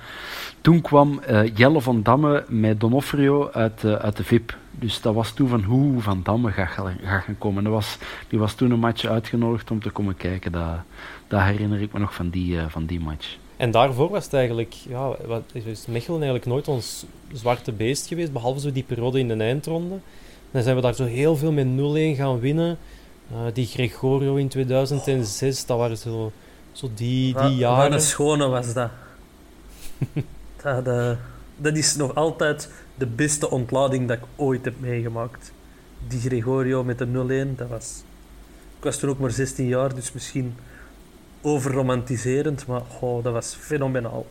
toen 0.61 0.81
kwam 0.81 1.21
uh, 1.29 1.55
Jelle 1.55 1.81
van 1.81 2.03
Damme 2.03 2.45
met 2.47 2.79
Donofrio 2.79 3.49
uit, 3.51 3.83
uh, 3.85 3.93
uit 3.93 4.17
de 4.17 4.23
VIP. 4.23 4.57
Dus 4.79 5.01
dat 5.01 5.13
was 5.13 5.31
toen 5.31 5.47
van 5.47 5.63
hoe 5.63 6.01
Van 6.01 6.23
Damme 6.23 6.51
gaat, 6.51 6.69
gaat 6.69 7.23
gaan 7.23 7.37
komen. 7.37 7.63
Dat 7.63 7.73
was, 7.73 7.97
die 8.27 8.39
was 8.39 8.53
toen 8.53 8.71
een 8.71 8.79
match 8.79 9.05
uitgenodigd 9.05 9.71
om 9.71 9.81
te 9.81 9.89
komen 9.89 10.17
kijken. 10.17 10.51
Dat, 10.51 10.77
dat 11.27 11.41
herinner 11.41 11.81
ik 11.81 11.93
me 11.93 11.99
nog 11.99 12.13
van 12.13 12.29
die, 12.29 12.59
van 12.67 12.85
die 12.85 12.99
match. 12.99 13.37
En 13.59 13.71
daarvoor 13.71 14.09
was 14.09 14.23
het 14.23 14.33
eigenlijk, 14.33 14.73
ja, 14.73 15.15
wat, 15.25 15.43
is 15.53 15.85
Mechelen 15.85 16.17
eigenlijk 16.17 16.45
nooit 16.45 16.67
ons 16.67 17.05
zwarte 17.33 17.71
beest 17.71 18.07
geweest, 18.07 18.33
behalve 18.33 18.59
zo 18.59 18.71
die 18.71 18.83
periode 18.83 19.19
in 19.19 19.27
de 19.27 19.33
eindronde. 19.33 19.99
Dan 20.51 20.63
zijn 20.63 20.75
we 20.75 20.81
daar 20.81 20.93
zo 20.93 21.05
heel 21.05 21.35
veel 21.35 21.51
met 21.51 21.67
0-1 21.67 22.17
gaan 22.17 22.39
winnen. 22.39 22.77
Uh, 23.31 23.37
die 23.53 23.65
Gregorio 23.65 24.35
in 24.35 24.47
2006, 24.47 25.65
dat 25.65 25.77
waren 25.77 25.97
zo, 25.97 26.31
zo 26.71 26.89
die, 26.95 27.33
die 27.33 27.55
jaren. 27.55 27.83
Wat 27.83 27.91
een 27.91 28.05
schone 28.05 28.47
was 28.47 28.73
dat. 28.73 28.89
dat, 30.63 30.87
uh, 30.87 31.11
dat 31.55 31.77
is 31.77 31.95
nog 31.95 32.15
altijd 32.15 32.71
de 32.99 33.07
beste 33.07 33.49
ontlading 33.49 34.07
dat 34.07 34.17
ik 34.17 34.23
ooit 34.35 34.65
heb 34.65 34.79
meegemaakt. 34.79 35.53
Die 36.07 36.19
Gregorio 36.19 36.83
met 36.83 36.97
de 36.97 37.45
0-1, 37.53 37.55
dat 37.55 37.69
was... 37.69 38.03
Ik 38.77 38.83
was 38.85 38.97
toen 38.97 39.09
ook 39.09 39.19
maar 39.19 39.31
16 39.31 39.67
jaar, 39.67 39.95
dus 39.95 40.11
misschien 40.11 40.55
overromantiserend, 41.41 42.67
maar 42.67 42.81
oh, 43.01 43.23
dat 43.23 43.33
was 43.33 43.55
fenomenaal. 43.59 44.25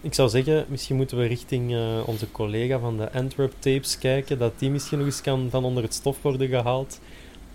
Ik 0.00 0.14
zou 0.14 0.28
zeggen, 0.28 0.64
misschien 0.68 0.96
moeten 0.96 1.18
we 1.18 1.26
richting 1.26 1.72
uh, 1.72 2.08
onze 2.08 2.30
collega 2.30 2.78
van 2.78 2.96
de 2.96 3.12
Antwerp 3.12 3.52
Tapes 3.58 3.98
kijken, 3.98 4.38
dat 4.38 4.58
die 4.58 4.70
misschien 4.70 4.98
nog 4.98 5.06
eens 5.06 5.20
kan 5.20 5.48
van 5.50 5.64
onder 5.64 5.82
het 5.82 5.94
stof 5.94 6.22
worden 6.22 6.48
gehaald, 6.48 7.00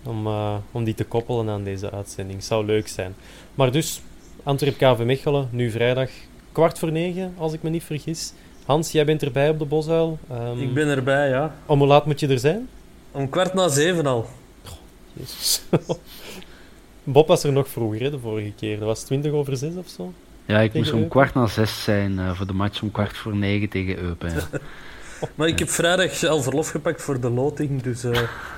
om, 0.02 0.26
uh, 0.26 0.56
om 0.72 0.84
die 0.84 0.94
te 0.94 1.04
koppelen 1.04 1.48
aan 1.48 1.64
deze 1.64 1.90
uitzending. 1.90 2.42
Zou 2.42 2.64
leuk 2.64 2.88
zijn. 2.88 3.14
Maar 3.54 3.72
dus, 3.72 4.02
Antwerp 4.42 4.76
KV 4.76 5.02
Mechelen, 5.04 5.48
nu 5.50 5.70
vrijdag, 5.70 6.10
kwart 6.52 6.78
voor 6.78 6.92
negen, 6.92 7.34
als 7.38 7.52
ik 7.52 7.62
me 7.62 7.70
niet 7.70 7.84
vergis. 7.84 8.32
Hans, 8.64 8.92
jij 8.92 9.04
bent 9.04 9.22
erbij 9.22 9.48
op 9.48 9.58
de 9.58 9.64
Bosuil. 9.64 10.18
Um, 10.32 10.60
ik 10.60 10.74
ben 10.74 10.88
erbij, 10.88 11.28
ja. 11.28 11.54
Om 11.66 11.78
hoe 11.78 11.88
laat 11.88 12.06
moet 12.06 12.20
je 12.20 12.28
er 12.28 12.38
zijn? 12.38 12.68
Om 13.10 13.28
kwart 13.28 13.54
na 13.54 13.68
zeven 13.68 14.06
al. 14.06 14.26
Oh, 14.64 14.72
jezus. 15.12 15.62
Bob 17.04 17.28
was 17.28 17.44
er 17.44 17.52
nog 17.52 17.68
vroeger, 17.68 18.00
hè, 18.00 18.10
de 18.10 18.18
vorige 18.18 18.52
keer. 18.56 18.78
Dat 18.78 18.86
was 18.86 19.02
20 19.02 19.32
over 19.32 19.56
6 19.56 19.74
of 19.74 19.88
zo. 19.88 20.12
Ja, 20.46 20.60
ik 20.60 20.74
moest 20.74 20.92
om 20.92 21.08
kwart 21.08 21.34
na 21.34 21.46
zes 21.46 21.82
zijn 21.82 22.12
uh, 22.12 22.34
voor 22.34 22.46
de 22.46 22.52
match 22.52 22.82
om 22.82 22.90
kwart 22.90 23.16
voor 23.16 23.36
negen 23.36 23.68
tegen 23.68 23.98
Eupen. 23.98 24.32
Ja. 24.32 24.60
maar 25.34 25.48
ik 25.48 25.58
heb 25.58 25.70
vrijdag 25.70 26.24
al 26.24 26.42
verlof 26.42 26.70
gepakt 26.70 27.02
voor 27.02 27.20
de 27.20 27.30
loting, 27.30 27.82
dus 27.82 28.04
uh, 28.04 28.12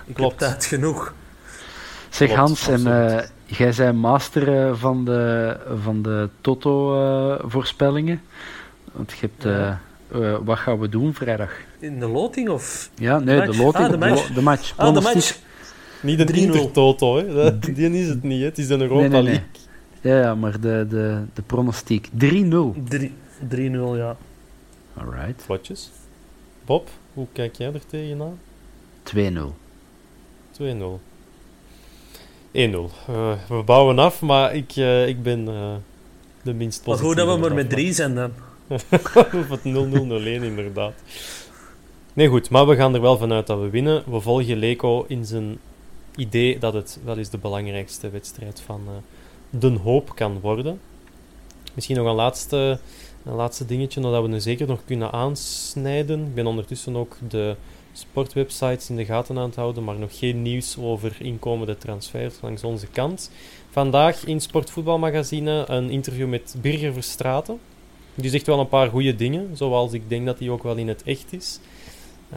ik 0.07 0.15
Klopt. 0.15 0.41
heb 0.41 0.51
tijd 0.51 0.65
genoeg. 0.65 1.15
Zeg 2.09 2.29
Klopt, 2.29 2.41
Hans, 2.41 2.69
en 2.69 2.81
uh, 2.81 3.21
jij 3.45 3.73
bent 3.77 3.99
master 3.99 4.77
van 4.77 5.05
de, 5.05 5.57
van 5.83 6.03
de 6.03 6.29
Toto-voorspellingen. 6.41 8.23
Want 8.93 9.11
je 9.11 9.17
hebt... 9.21 9.43
Ja. 9.43 9.81
Wat 10.45 10.59
gaan 10.59 10.79
we 10.79 10.89
doen 10.89 11.15
vrijdag? 11.15 11.51
In 11.79 11.99
de 12.01 12.09
loting 12.09 12.49
of? 12.49 12.91
Ja, 12.95 13.19
nee, 13.19 13.41
de, 13.41 13.47
de 13.53 13.57
loting. 13.57 13.85
Ah, 13.85 13.91
de 13.91 13.99
match. 13.99 14.27
De, 14.27 14.33
de 14.33 14.43
match. 14.43 14.73
Ah, 14.77 14.95
de 14.95 15.01
match. 15.01 15.39
Niet 16.03 16.29
de 16.29 16.33
Intertoto, 16.33 17.17
hè. 17.17 17.59
Die 17.59 17.91
is 17.91 18.09
het 18.09 18.23
niet, 18.23 18.41
hè. 18.41 18.45
Het 18.45 18.59
is 18.59 18.69
een 18.69 18.81
Europa 18.81 19.09
nee, 19.09 19.23
nee, 19.23 19.23
nee. 19.23 19.43
Ja, 20.01 20.21
ja, 20.21 20.35
maar 20.35 20.61
de, 20.61 20.87
de, 20.89 21.23
de 21.35 21.43
pronostiek. 21.43 22.09
3-0. 22.09 22.13
3-0, 23.49 23.61
ja. 23.97 24.17
Alright. 24.95 25.43
Vlotjes. 25.43 25.91
Bob, 26.65 26.89
hoe 27.13 27.27
kijk 27.33 27.57
jij 27.57 27.73
er 27.73 27.87
tegenaan? 27.87 28.39
2-0. 29.15 29.19
2-0. 30.61 30.61
1-0. 30.61 30.61
Uh, 32.55 33.33
we 33.49 33.63
bouwen 33.65 33.99
af, 33.99 34.21
maar 34.21 34.55
ik, 34.55 34.77
uh, 34.77 35.09
ik 35.09 35.23
ben 35.23 35.49
uh, 35.49 35.75
de 36.43 36.55
minst 36.55 36.83
positieve. 36.83 37.15
Maar 37.15 37.25
hoe 37.27 37.35
dat 37.35 37.35
we 37.35 37.49
maar 37.49 37.55
met 37.55 37.71
3 37.71 37.93
zijn 37.93 38.15
dan? 38.15 38.33
Of 38.69 39.49
het 39.49 39.61
0-0-0-1 39.61 39.65
inderdaad. 40.43 40.95
Nee, 42.13 42.29
goed, 42.29 42.51
maar 42.51 42.67
we 42.67 42.77
gaan 42.77 42.95
er 42.95 43.01
wel 43.01 43.19
vanuit 43.19 43.47
dat 43.47 43.61
we 43.61 43.71
winnen. 43.71 44.03
We 44.07 44.21
volgen 44.21 44.57
Leco 44.57 45.05
in 45.09 45.25
zijn 45.25 45.59
idee 46.17 46.59
dat 46.59 46.73
het 46.73 46.99
wel 47.05 47.19
eens 47.19 47.31
de 47.31 47.39
belangrijkste 47.39 48.11
wedstrijd 48.11 48.61
van 48.61 48.81
uh, 48.87 48.93
Den 49.61 49.77
Hoop 49.77 50.15
kan 50.15 50.41
worden. 50.41 50.81
Misschien 51.75 51.97
nog 51.97 52.07
een 52.07 52.15
laatste, 52.15 52.79
een 53.25 53.35
laatste 53.35 53.67
dingetje, 53.67 54.01
dat 54.01 54.23
we 54.23 54.29
nu 54.29 54.41
zeker 54.41 54.67
nog 54.67 54.81
kunnen 54.85 55.13
aansnijden. 55.13 56.27
Ik 56.27 56.35
ben 56.35 56.47
ondertussen 56.47 56.97
ook 56.97 57.17
de 57.29 57.57
sportwebsites 57.93 58.91
in 58.91 58.97
de 58.97 59.05
gaten 59.05 59.39
aan 59.39 59.47
het 59.47 59.57
houden, 59.57 59.85
maar 59.85 59.99
nog 59.99 60.19
geen 60.19 60.43
nieuws 60.43 60.77
over 60.79 61.17
inkomende 61.19 61.79
transfers 61.79 62.35
langs 62.41 62.65
onze 62.65 62.87
kant. 62.87 63.31
Vandaag 63.71 64.25
in 64.25 64.41
Sportvoetbalmagazine 64.41 65.65
een 65.67 65.91
interview 65.91 66.29
met 66.29 66.55
Birger 66.61 66.93
Verstraten. 66.93 67.59
Die 68.15 68.31
zegt 68.31 68.47
wel 68.47 68.61
een 68.61 68.69
paar 68.69 68.91
goede 68.91 69.17
dingen, 69.17 69.57
zoals 69.57 69.93
ik 69.93 70.09
denk 70.09 70.27
dat 70.27 70.39
hij 70.39 70.49
ook 70.49 70.63
wel 70.63 70.77
in 70.77 70.89
het 70.89 71.03
echt 71.03 71.33
is. 71.33 71.61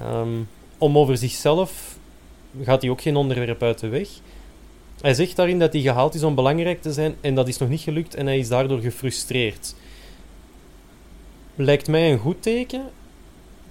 Um, 0.03 0.47
om 0.77 0.97
over 0.97 1.17
zichzelf 1.17 1.97
gaat 2.63 2.81
hij 2.81 2.91
ook 2.91 3.01
geen 3.01 3.15
onderwerp 3.15 3.63
uit 3.63 3.79
de 3.79 3.87
weg. 3.87 4.09
Hij 5.01 5.13
zegt 5.13 5.35
daarin 5.35 5.59
dat 5.59 5.73
hij 5.73 5.81
gehaald 5.81 6.13
is 6.13 6.23
om 6.23 6.35
belangrijk 6.35 6.81
te 6.81 6.93
zijn 6.93 7.15
en 7.21 7.35
dat 7.35 7.47
is 7.47 7.57
nog 7.57 7.69
niet 7.69 7.81
gelukt 7.81 8.15
en 8.15 8.25
hij 8.25 8.37
is 8.37 8.47
daardoor 8.47 8.79
gefrustreerd. 8.79 9.75
Lijkt 11.55 11.87
mij 11.87 12.11
een 12.11 12.19
goed 12.19 12.41
teken. 12.41 12.81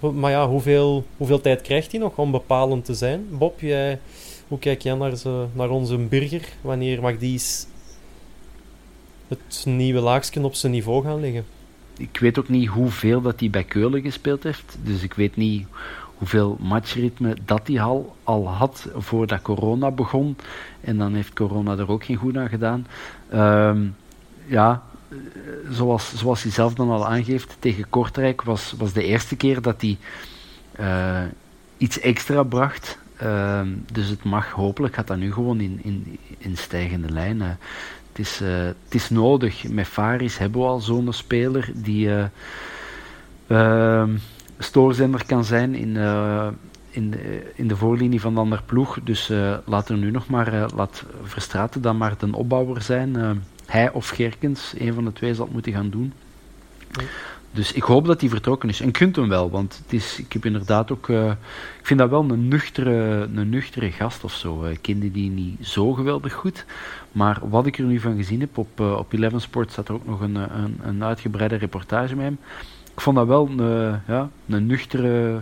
Maar 0.00 0.30
ja, 0.30 0.48
hoeveel, 0.48 1.04
hoeveel 1.16 1.40
tijd 1.40 1.62
krijgt 1.62 1.90
hij 1.90 2.00
nog 2.00 2.16
om 2.16 2.30
bepalend 2.30 2.84
te 2.84 2.94
zijn? 2.94 3.26
Bob, 3.30 3.60
jij, 3.60 3.98
hoe 4.48 4.58
kijk 4.58 4.82
jij 4.82 4.94
naar, 4.94 5.12
naar 5.52 5.70
onze 5.70 5.96
burger? 5.96 6.48
Wanneer 6.60 7.00
mag 7.00 7.18
die 7.18 7.40
het 9.28 9.62
nieuwe 9.64 10.00
laagje 10.00 10.44
op 10.44 10.54
zijn 10.54 10.72
niveau 10.72 11.04
gaan 11.04 11.20
leggen? 11.20 11.55
Ik 11.96 12.18
weet 12.20 12.38
ook 12.38 12.48
niet 12.48 12.68
hoeveel 12.68 13.20
dat 13.20 13.40
hij 13.40 13.50
bij 13.50 13.64
Keulen 13.64 14.02
gespeeld 14.02 14.42
heeft. 14.42 14.76
Dus 14.82 15.02
ik 15.02 15.14
weet 15.14 15.36
niet 15.36 15.66
hoeveel 16.14 16.56
matchritme 16.60 17.36
dat 17.44 17.66
hij 17.66 17.80
al, 17.80 18.16
al 18.24 18.48
had 18.48 18.88
voordat 18.94 19.42
corona 19.42 19.90
begon. 19.90 20.36
En 20.80 20.98
dan 20.98 21.14
heeft 21.14 21.32
corona 21.32 21.76
er 21.76 21.90
ook 21.90 22.04
geen 22.04 22.16
goed 22.16 22.36
aan 22.36 22.48
gedaan. 22.48 22.86
Um, 23.34 23.96
ja, 24.46 24.82
zoals, 25.70 26.14
zoals 26.14 26.42
hij 26.42 26.52
zelf 26.52 26.74
dan 26.74 26.90
al 26.90 27.06
aangeeft, 27.06 27.56
tegen 27.58 27.88
Kortrijk 27.88 28.42
was, 28.42 28.74
was 28.78 28.92
de 28.92 29.04
eerste 29.04 29.36
keer 29.36 29.62
dat 29.62 29.80
hij 29.80 29.98
uh, 30.80 31.22
iets 31.76 32.00
extra 32.00 32.42
bracht. 32.42 32.98
Uh, 33.22 33.60
dus 33.92 34.08
het 34.08 34.24
mag, 34.24 34.50
hopelijk 34.50 34.94
gaat 34.94 35.06
dat 35.06 35.16
nu 35.16 35.32
gewoon 35.32 35.60
in, 35.60 35.80
in, 35.82 36.18
in 36.38 36.56
stijgende 36.56 37.10
lijn. 37.10 37.58
Uh, 38.18 38.26
het, 38.26 38.26
is, 38.26 38.38
het 38.84 38.94
is 38.94 39.10
nodig. 39.10 39.68
Met 39.68 39.86
Faris 39.86 40.38
hebben 40.38 40.60
we 40.60 40.66
al 40.66 40.80
zo'n 40.80 41.12
speler 41.12 41.70
die 41.74 42.10
ehm, 43.46 44.16
stoorzender 44.58 45.26
kan 45.26 45.44
zijn 45.44 45.74
in, 45.74 45.88
uh, 45.88 46.48
in, 46.90 47.10
de, 47.10 47.52
in 47.54 47.68
de 47.68 47.76
voorlinie 47.76 48.20
van 48.20 48.34
de 48.34 48.40
ander 48.40 48.62
ploeg. 48.66 48.98
Dus 49.04 49.30
uh, 49.30 49.56
laat 49.64 49.88
er 49.88 49.96
nu 49.96 50.10
nog 50.10 50.26
maar, 50.26 50.54
uh, 50.54 50.64
laat 50.74 51.04
Verstraten 51.22 51.82
dan 51.82 51.96
maar 51.96 52.14
de 52.18 52.36
opbouwer 52.36 52.82
zijn. 52.82 53.42
hij 53.66 53.92
of 53.92 54.08
Gerkens, 54.08 54.74
een 54.78 54.94
van 54.94 55.04
de 55.04 55.12
twee 55.12 55.34
zal 55.34 55.44
het 55.44 55.54
moeten 55.54 55.72
gaan 55.72 55.90
doen. 55.90 56.12
Dus 57.56 57.72
ik 57.72 57.82
hoop 57.82 58.06
dat 58.06 58.20
hij 58.20 58.30
vertrokken 58.30 58.68
is. 58.68 58.80
En 58.80 58.90
kunt 58.90 59.16
hem 59.16 59.28
wel, 59.28 59.50
want 59.50 59.80
het 59.82 59.92
is, 59.92 60.18
ik 60.18 60.32
heb 60.32 60.44
inderdaad 60.44 60.90
ook. 60.90 61.08
Uh, 61.08 61.30
ik 61.78 61.86
vind 61.86 61.98
dat 61.98 62.10
wel 62.10 62.30
een 62.30 62.48
nuchtere, 62.48 63.28
een 63.34 63.48
nuchtere 63.48 63.90
gast 63.90 64.24
of 64.24 64.32
zo. 64.32 64.64
Ik 64.64 64.78
kende 64.82 65.10
die 65.10 65.30
niet 65.30 65.66
zo 65.66 65.92
geweldig 65.92 66.32
goed. 66.32 66.64
Maar 67.16 67.40
wat 67.48 67.66
ik 67.66 67.78
er 67.78 67.84
nu 67.84 68.00
van 68.00 68.16
gezien 68.16 68.40
heb, 68.40 68.58
op, 68.58 68.80
uh, 68.80 68.96
op 68.96 69.12
Eleven 69.12 69.40
Sports 69.40 69.72
staat 69.72 69.88
er 69.88 69.94
ook 69.94 70.06
nog 70.06 70.20
een, 70.20 70.34
een, 70.34 70.78
een 70.82 71.04
uitgebreide 71.04 71.56
reportage 71.56 72.14
met 72.14 72.24
hem 72.24 72.38
ik 72.96 73.02
vond 73.02 73.16
dat 73.16 73.26
wel 73.26 73.48
een, 73.48 74.00
ja, 74.06 74.30
een 74.48 74.66
nuchtere 74.66 75.40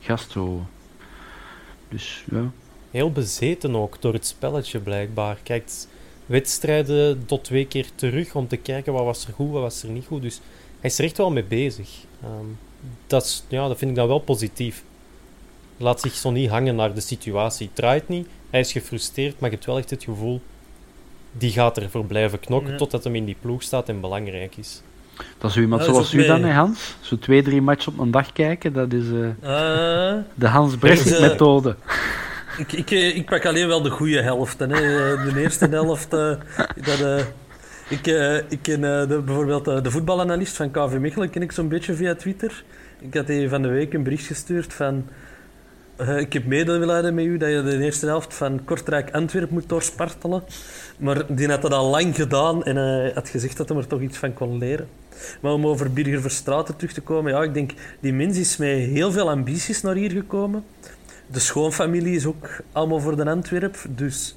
gast 0.00 0.30
zo. 0.30 0.66
Dus 1.88 2.24
ja. 2.30 2.50
Heel 2.90 3.12
bezeten 3.12 3.76
ook 3.76 4.02
door 4.02 4.12
het 4.12 4.26
spelletje 4.26 4.78
blijkbaar. 4.78 5.38
Kijkt 5.42 5.88
wedstrijden 6.26 7.26
tot 7.26 7.44
twee 7.44 7.66
keer 7.66 7.86
terug 7.94 8.34
om 8.34 8.48
te 8.48 8.56
kijken 8.56 8.92
wat 8.92 9.04
was 9.04 9.26
er 9.26 9.32
goed, 9.32 9.50
wat 9.50 9.62
was 9.62 9.82
er 9.82 9.88
niet 9.88 10.06
goed. 10.06 10.22
Dus 10.22 10.40
hij 10.80 10.90
is 10.90 10.98
er 10.98 11.04
echt 11.04 11.16
wel 11.16 11.30
mee 11.30 11.44
bezig. 11.44 11.90
Um, 12.24 12.58
dat, 13.06 13.24
is, 13.24 13.44
ja, 13.48 13.68
dat 13.68 13.78
vind 13.78 13.90
ik 13.90 13.96
dan 13.96 14.08
wel 14.08 14.18
positief. 14.18 14.84
Laat 15.76 16.00
zich 16.00 16.14
zo 16.14 16.30
niet 16.30 16.50
hangen 16.50 16.76
naar 16.76 16.94
de 16.94 17.00
situatie. 17.00 17.66
Het 17.66 17.76
draait 17.76 18.08
niet, 18.08 18.28
hij 18.50 18.60
is 18.60 18.72
gefrustreerd, 18.72 19.40
maar 19.40 19.50
je 19.50 19.54
hebt 19.54 19.66
wel 19.66 19.78
echt 19.78 19.90
het 19.90 20.04
gevoel... 20.04 20.40
Die 21.38 21.50
gaat 21.50 21.78
ervoor 21.78 22.04
blijven 22.04 22.40
knokken 22.40 22.76
totdat 22.76 23.04
hem 23.04 23.14
in 23.14 23.24
die 23.24 23.36
ploeg 23.40 23.62
staat 23.62 23.88
en 23.88 24.00
belangrijk 24.00 24.56
is. 24.56 24.82
Dat 25.38 25.50
is 25.50 25.56
iemand 25.56 25.84
zoals 25.84 26.12
u 26.12 26.26
dan, 26.26 26.42
hè, 26.42 26.52
Hans? 26.52 26.96
Zo 27.00 27.18
twee, 27.18 27.42
drie 27.42 27.62
matchen 27.62 27.92
op 27.92 27.98
een 27.98 28.10
dag 28.10 28.32
kijken, 28.32 28.72
dat 28.72 28.92
is 28.92 29.04
uh, 29.04 29.26
uh, 29.42 30.14
de 30.34 30.46
Hans 30.46 30.76
Brecht-methode. 30.76 31.76
ik, 32.58 32.72
ik, 32.72 32.90
ik 32.90 33.26
pak 33.26 33.46
alleen 33.46 33.66
wel 33.66 33.82
de 33.82 33.90
goede 33.90 34.22
helft. 34.22 34.58
Hè. 34.58 34.66
De 34.66 35.32
eerste 35.36 35.66
helft, 35.68 36.10
dat, 36.10 37.26
Ik, 37.88 38.06
uh, 38.06 38.36
ik 38.36 38.58
ken 38.62 38.80
uh, 38.80 39.08
de, 39.08 39.22
bijvoorbeeld 39.24 39.68
uh, 39.68 39.82
de 39.82 39.90
voetbalanalist 39.90 40.56
van 40.56 40.70
KV 40.70 40.96
Mechelen 40.98 41.30
ken 41.30 41.42
ik 41.42 41.52
zo'n 41.52 41.68
beetje 41.68 41.94
via 41.94 42.14
Twitter. 42.14 42.64
Ik 43.00 43.14
had 43.14 43.28
hij 43.28 43.48
van 43.48 43.62
de 43.62 43.68
week 43.68 43.94
een 43.94 44.02
bericht 44.02 44.26
gestuurd 44.26 44.72
van... 44.72 45.08
ik 45.98 46.32
heb 46.32 46.46
medelijden 46.46 47.14
met 47.14 47.24
u 47.24 47.36
dat 47.36 47.48
je 47.48 47.62
de 47.62 47.78
eerste 47.78 48.06
helft 48.06 48.34
van 48.34 48.64
Kortrijk-Antwerp 48.64 49.50
moet 49.50 49.68
doorspartelen. 49.68 50.42
Maar 50.98 51.34
die 51.34 51.48
had 51.48 51.62
dat 51.62 51.72
al 51.72 51.90
lang 51.90 52.14
gedaan 52.14 52.64
en 52.64 52.76
hij 52.76 53.10
had 53.14 53.28
gezegd 53.28 53.56
dat 53.56 53.68
hij 53.68 53.78
er 53.78 53.86
toch 53.86 54.00
iets 54.00 54.18
van 54.18 54.34
kon 54.34 54.58
leren. 54.58 54.88
Maar 55.40 55.52
om 55.52 55.66
over 55.66 55.92
Birger 55.92 56.20
Verstraeten 56.20 56.76
terug 56.76 56.92
te 56.92 57.00
komen, 57.00 57.32
ja, 57.32 57.42
ik 57.42 57.54
denk, 57.54 57.70
die 58.00 58.12
mens 58.12 58.38
is 58.38 58.56
met 58.56 58.68
heel 58.68 59.12
veel 59.12 59.30
ambities 59.30 59.82
naar 59.82 59.94
hier 59.94 60.10
gekomen. 60.10 60.64
De 61.26 61.38
schoonfamilie 61.38 62.16
is 62.16 62.26
ook 62.26 62.48
allemaal 62.72 63.00
voor 63.00 63.16
de 63.16 63.30
Antwerp, 63.30 63.76
dus 63.88 64.36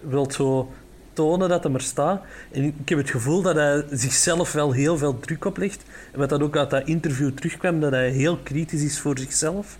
wil 0.00 0.30
zo 0.30 0.72
tonen 1.12 1.48
dat 1.48 1.64
hij 1.64 1.72
er 1.72 1.80
staat. 1.80 2.22
En 2.52 2.64
ik 2.64 2.88
heb 2.88 2.98
het 2.98 3.10
gevoel 3.10 3.42
dat 3.42 3.54
hij 3.54 3.84
zichzelf 3.90 4.52
wel 4.52 4.72
heel 4.72 4.98
veel 4.98 5.18
druk 5.18 5.44
oplegt. 5.44 5.82
En 6.12 6.18
wat 6.18 6.28
dat 6.28 6.42
ook 6.42 6.56
uit 6.56 6.70
dat 6.70 6.86
interview 6.86 7.30
terugkwam, 7.30 7.80
dat 7.80 7.90
hij 7.90 8.10
heel 8.10 8.36
kritisch 8.36 8.82
is 8.82 9.00
voor 9.00 9.18
zichzelf. 9.18 9.78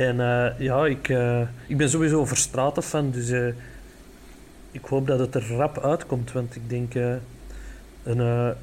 En 0.00 0.16
uh, 0.16 0.46
ja, 0.58 0.86
ik, 0.86 1.08
uh, 1.08 1.40
ik 1.66 1.76
ben 1.76 1.90
sowieso 1.90 2.24
Verstraeten 2.24 2.82
fan, 2.82 3.10
dus 3.10 3.30
uh, 3.30 3.46
ik 4.70 4.84
hoop 4.84 5.06
dat 5.06 5.18
het 5.18 5.34
er 5.34 5.48
rap 5.48 5.78
uitkomt. 5.78 6.32
Want 6.32 6.56
ik 6.56 6.68
denk, 6.68 6.94
een 8.02 8.54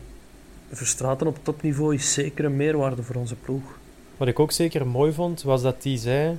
Verstraten 0.70 1.28
op 1.28 1.38
topniveau 1.44 1.96
is 1.96 2.14
zeker 2.14 2.46
een 2.46 2.56
meerwaarde 2.56 3.04
voor 3.04 3.16
onze 3.16 3.36
ploeg. 3.36 3.78
Wat 4.18 4.28
ik 4.28 4.40
ook 4.40 4.52
zeker 4.52 4.88
mooi 4.88 5.14
vond, 5.14 5.44
was 5.44 5.62
dat 5.62 5.84
hij 5.84 5.98
zei... 5.98 6.38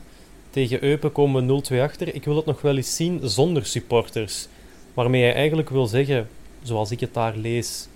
Tegen 0.51 0.85
Eupen 0.85 1.13
komen 1.13 1.47
we 1.47 1.63
0-2 1.73 1.81
achter. 1.81 2.15
Ik 2.15 2.25
wil 2.25 2.37
het 2.37 2.47
nog 2.47 2.61
wel 2.61 2.77
eens 2.77 2.97
zien 2.97 3.21
zonder 3.23 3.67
supporters. 3.67 4.49
Waarmee 4.95 5.23
hij 5.23 5.35
eigenlijk 5.35 5.71
wil 5.71 5.87
zeggen, 5.87 6.29
zoals 6.63 6.91
ik 6.91 7.01
het 7.01 7.15
daar 7.15 7.37
lees... 7.37 7.89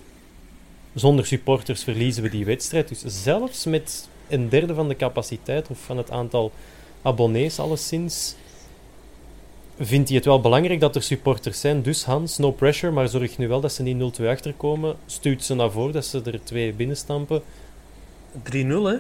Zonder 0.95 1.27
supporters 1.27 1.85
verliezen 1.85 2.23
we 2.23 2.29
die 2.29 2.45
wedstrijd. 2.45 2.89
Dus 2.89 3.23
zelfs 3.23 3.65
met 3.65 4.09
een 4.29 4.49
derde 4.49 4.75
van 4.75 4.89
de 4.89 4.97
capaciteit 4.97 5.69
of 5.69 5.79
van 5.79 5.97
het 5.97 6.11
aantal 6.11 6.53
abonnees 7.03 7.59
alleszins 7.59 8.35
vindt 9.79 10.09
hij 10.09 10.17
het 10.17 10.27
wel 10.27 10.41
belangrijk 10.41 10.81
dat 10.81 10.97
er 10.97 11.03
supporters 11.03 11.61
zijn. 11.61 11.83
Dus 11.83 12.05
Hans, 12.05 12.39
no 12.39 12.51
pressure, 12.51 12.93
maar 12.93 13.09
zorg 13.09 13.39
nu 13.39 13.49
wel 13.49 13.61
dat 13.61 13.73
ze 13.73 13.83
niet 13.83 14.21
0-2 14.21 14.25
achterkomen. 14.27 14.97
Stuurt 15.07 15.45
ze 15.45 15.55
naar 15.55 15.71
voren, 15.71 15.93
dat 15.93 16.05
ze 16.05 16.23
er 16.25 16.41
twee 16.45 16.73
binnenstampen. 16.73 17.43
3-0, 18.43 18.43
hè? 18.53 18.97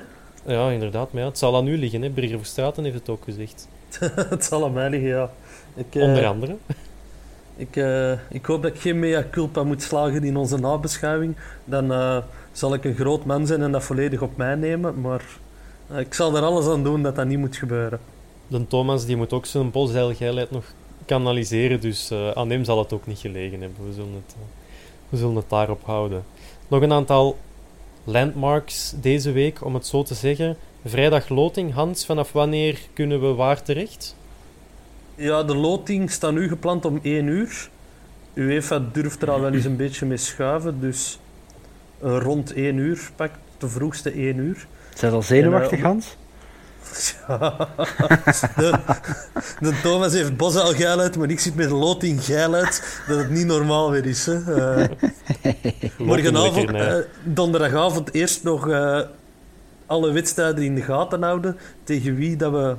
Ja, 0.46 0.70
inderdaad. 0.70 1.12
Maar 1.12 1.22
ja, 1.22 1.28
het 1.28 1.38
zal 1.38 1.56
aan 1.56 1.66
u 1.66 1.78
liggen, 1.78 2.02
hè. 2.02 2.10
Birger 2.10 2.38
Verstraten 2.38 2.84
heeft 2.84 2.96
het 2.96 3.08
ook 3.08 3.24
gezegd. 3.24 3.68
het 4.34 4.44
zal 4.44 4.64
aan 4.64 4.72
mij 4.72 4.90
liggen, 4.90 5.08
ja. 5.08 5.30
Ik, 5.74 5.94
uh, 5.94 6.02
Onder 6.02 6.26
andere. 6.26 6.56
Ik, 7.56 7.76
uh, 7.76 8.12
ik 8.28 8.46
hoop 8.46 8.62
dat 8.62 8.74
ik 8.74 8.80
geen 8.80 8.98
mea 8.98 9.26
culpa 9.30 9.62
moet 9.62 9.82
slagen 9.82 10.24
in 10.24 10.36
onze 10.36 10.58
nabeschouwing. 10.58 11.36
Dan 11.64 11.92
uh, 11.92 12.16
zal 12.52 12.74
ik 12.74 12.84
een 12.84 12.94
groot 12.94 13.24
man 13.24 13.46
zijn 13.46 13.62
en 13.62 13.72
dat 13.72 13.84
volledig 13.84 14.22
op 14.22 14.36
mij 14.36 14.54
nemen. 14.54 15.00
Maar 15.00 15.22
ik 15.98 16.14
zal 16.14 16.36
er 16.36 16.42
alles 16.42 16.66
aan 16.66 16.84
doen 16.84 17.02
dat 17.02 17.16
dat 17.16 17.26
niet 17.26 17.38
moet 17.38 17.56
gebeuren 17.56 18.00
de 18.52 18.66
Thomas 18.66 19.06
die 19.06 19.16
moet 19.16 19.32
ook 19.32 19.46
zijn 19.46 19.70
bosheilgeilheid 19.70 20.50
nog 20.50 20.64
kanaliseren, 21.06 21.80
dus 21.80 22.10
uh, 22.12 22.30
aan 22.30 22.50
hem 22.50 22.64
zal 22.64 22.78
het 22.78 22.92
ook 22.92 23.06
niet 23.06 23.18
gelegen 23.18 23.60
hebben. 23.60 23.86
We 23.86 23.92
zullen 23.92 24.14
het, 24.14 24.34
uh, 24.36 24.42
we 25.08 25.16
zullen 25.16 25.36
het 25.36 25.48
daarop 25.50 25.84
houden. 25.84 26.24
Nog 26.68 26.82
een 26.82 26.92
aantal 26.92 27.38
landmarks 28.04 28.94
deze 29.00 29.32
week, 29.32 29.64
om 29.64 29.74
het 29.74 29.86
zo 29.86 30.02
te 30.02 30.14
zeggen. 30.14 30.56
Vrijdag 30.84 31.28
loting. 31.28 31.72
Hans, 31.72 32.06
vanaf 32.06 32.32
wanneer 32.32 32.78
kunnen 32.92 33.20
we 33.20 33.34
waar 33.34 33.62
terecht? 33.62 34.16
Ja, 35.14 35.42
de 35.42 35.56
loting 35.56 36.10
staat 36.10 36.32
nu 36.32 36.48
gepland 36.48 36.84
om 36.84 36.98
1 37.02 37.26
uur. 37.26 37.70
UEFA 38.34 38.82
durft 38.92 39.22
er 39.22 39.30
al 39.30 39.40
wel 39.40 39.52
eens 39.52 39.64
een 39.64 39.76
beetje 39.76 40.06
mee 40.06 40.16
schuiven, 40.16 40.80
dus 40.80 41.18
uh, 42.04 42.16
rond 42.18 42.52
1 42.52 42.76
uur, 42.76 43.10
pak 43.16 43.30
de 43.58 43.68
vroegste 43.68 44.10
1 44.10 44.36
uur. 44.36 44.66
Zijn 44.94 45.12
al 45.12 45.22
zenuwachtig, 45.22 45.80
Hans? 45.80 46.16
de, 48.56 48.78
de, 49.60 49.80
Thomas 49.82 50.12
heeft 50.12 50.36
bos 50.36 50.56
al 50.56 50.72
geil 50.72 51.00
uit, 51.00 51.16
maar 51.16 51.30
ik 51.30 51.40
zit 51.40 51.54
met 51.54 51.70
loting 51.70 52.24
geil 52.24 52.54
uit. 52.54 53.02
Dat 53.08 53.18
het 53.18 53.30
niet 53.30 53.46
normaal 53.46 53.90
weer 53.90 54.06
is. 54.06 54.26
Hè. 54.26 54.34
Uh, 54.80 54.88
morgenavond, 55.98 56.70
uh, 56.70 56.94
donderdagavond, 57.22 58.14
eerst 58.14 58.42
nog 58.42 58.68
uh, 58.68 59.00
alle 59.86 60.12
wedstrijden 60.12 60.64
in 60.64 60.74
de 60.74 60.82
gaten 60.82 61.22
houden. 61.22 61.56
Tegen 61.84 62.14
wie 62.14 62.36
dat 62.36 62.52
we 62.52 62.76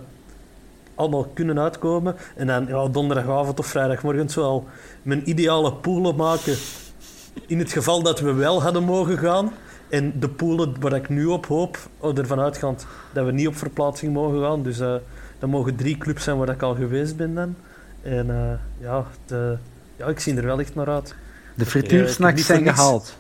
allemaal 0.96 1.32
kunnen 1.34 1.60
uitkomen. 1.60 2.16
En 2.36 2.48
dan 2.48 2.68
ja, 2.68 2.88
donderdagavond 2.88 3.60
of 3.60 3.66
vrijdagmorgen 3.66 4.30
zo 4.30 4.42
al 4.42 4.68
mijn 5.02 5.30
ideale 5.30 5.74
poelen 5.74 6.16
maken. 6.16 6.56
In 7.48 7.60
het 7.60 7.72
geval 7.72 8.02
dat 8.02 8.20
we 8.20 8.34
wel 8.34 8.62
hadden 8.62 8.84
mogen 8.84 9.18
gaan. 9.18 9.52
En 9.94 10.14
de 10.20 10.30
poelen 10.30 10.76
waar 10.80 10.94
ik 10.94 11.10
nu 11.10 11.26
op 11.26 11.46
hoop, 11.46 11.78
oh, 11.98 12.18
ervan 12.18 12.40
uitgaand 12.40 12.86
dat 13.12 13.26
we 13.26 13.32
niet 13.32 13.48
op 13.48 13.58
verplaatsing 13.58 14.14
mogen 14.14 14.42
gaan. 14.42 14.64
Dus 14.64 14.80
uh, 14.80 14.96
dat 15.40 15.50
mogen 15.50 15.76
drie 15.76 15.98
clubs 15.98 16.24
zijn 16.24 16.38
waar 16.38 16.50
ik 16.50 16.62
al 16.62 16.76
geweest 16.76 17.16
ben 17.16 17.34
dan. 17.34 17.56
En 18.02 18.28
uh, 18.28 18.52
ja, 18.88 19.06
de, 19.26 19.58
ja, 19.98 20.08
ik 20.08 20.20
zie 20.20 20.36
er 20.36 20.46
wel 20.46 20.60
echt 20.60 20.76
naar 20.76 20.90
uit. 20.90 21.16
De 21.56 21.66
frituursnacks 21.66 22.40
uh, 22.40 22.46
zijn 22.46 22.64
gehaald? 22.64 23.18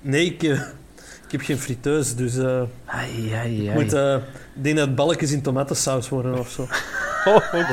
Nee, 0.00 0.24
ik, 0.24 0.42
ik 0.42 1.30
heb 1.30 1.40
geen 1.40 1.58
friteus, 1.58 2.16
dus 2.16 2.38
ai, 2.38 2.68
ai, 2.84 3.32
ai. 3.32 3.68
ik 3.68 3.74
moet, 3.74 3.90
denk 4.52 4.76
dat 4.76 4.94
balkjes 4.94 5.32
in 5.32 5.42
tomatensaus 5.42 6.08
worden 6.08 6.38
of 6.38 6.50
zo. 6.50 6.66
Oh, 7.24 7.52
dat, 7.52 7.68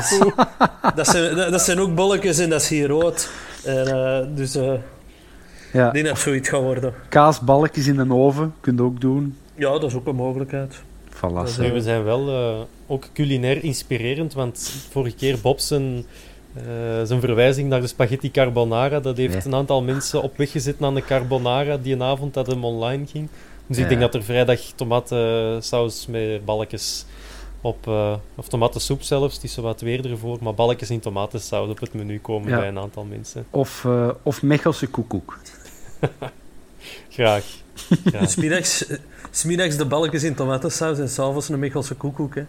dat, 0.96 1.08
zijn, 1.08 1.36
dat, 1.36 1.52
dat, 1.52 1.62
zijn 1.62 1.80
ook 1.80 1.96
balkjes 1.96 2.38
en 2.38 2.50
dat 2.50 2.62
is 2.62 2.68
hier 2.68 2.88
rood. 2.88 3.30
En, 3.64 4.32
dus 4.36 4.58
ja. 5.76 5.92
Denk 5.92 6.06
dat 6.06 6.20
zoiets 6.20 6.50
gaat 6.50 6.62
worden. 6.62 6.94
Kaasbalkjes 7.10 7.88
in 7.88 7.96
de 7.96 8.14
oven, 8.14 8.54
kun 8.60 8.76
je 8.76 8.82
ook 8.84 9.02
doen. 9.02 9.38
Ja, 9.56 9.72
dat 9.72 9.84
is 9.84 9.94
ook 9.94 10.08
een 10.08 10.16
mogelijkheid. 10.16 10.82
Voilà, 11.16 11.72
we 11.74 11.82
zijn 11.82 12.04
wel 12.04 12.30
uh, 12.30 12.60
ook 12.88 13.06
culinair 13.14 13.64
inspirerend, 13.64 14.34
want 14.34 14.88
vorige 14.90 15.16
keer 15.16 15.40
Bob 15.42 15.60
zijn, 15.60 16.06
uh, 16.58 16.64
zijn 17.04 17.20
verwijzing 17.20 17.70
naar 17.70 17.82
de 17.82 17.88
spaghetti 17.88 18.32
carbonara, 18.32 19.00
dat 19.00 19.18
heeft 19.18 19.46
een 19.46 19.56
aantal 19.56 19.82
mensen 19.84 20.22
op 20.22 20.38
weg 20.38 20.52
gezet 20.52 20.80
naar 20.80 20.94
de 20.94 21.04
carbonara 21.06 21.78
die 21.78 21.94
een 21.94 22.04
avond 22.04 22.34
dat 22.34 22.48
hem 22.48 22.64
online 22.64 23.06
ging. 23.06 23.30
Dus 23.68 23.78
ja. 23.78 23.84
ik 23.84 23.90
denk 23.90 24.02
dat 24.02 24.14
er 24.14 24.24
vrijdag 24.24 24.60
tomatensaus 24.60 26.08
met 26.08 26.46
balkjes 26.46 27.06
op, 27.62 27.88
uh, 27.88 28.14
of 28.36 28.48
tomatensoep 28.48 29.02
zelfs, 29.02 29.40
die 29.40 29.50
is 29.50 29.56
wat 29.56 29.82
weer 29.82 30.12
ervoor, 30.12 30.38
maar 30.42 30.54
balkjes 30.54 30.90
in 30.90 31.00
tomatensaus 31.00 31.70
op 31.70 31.80
het 31.80 31.94
menu 31.94 32.20
komen 32.20 32.50
ja. 32.50 32.58
bij 32.58 32.68
een 32.68 32.80
aantal 32.80 33.04
mensen. 33.04 33.46
Of, 33.50 33.84
uh, 33.84 34.10
of 34.24 34.42
Mechelse 34.42 34.88
koekoek. 34.88 35.40
Graag. 37.10 37.44
Graag. 38.06 38.30
Smiddags, 38.30 38.86
smiddags 39.32 39.78
de 39.78 39.86
balkjes 39.86 40.24
in 40.24 40.36
tomatensaus 40.36 41.00
en 41.00 41.10
s'avonds 41.10 41.50
een 41.50 41.60
Mechelse 41.60 41.96
koekoek. 41.96 42.36
Hè. 42.36 42.44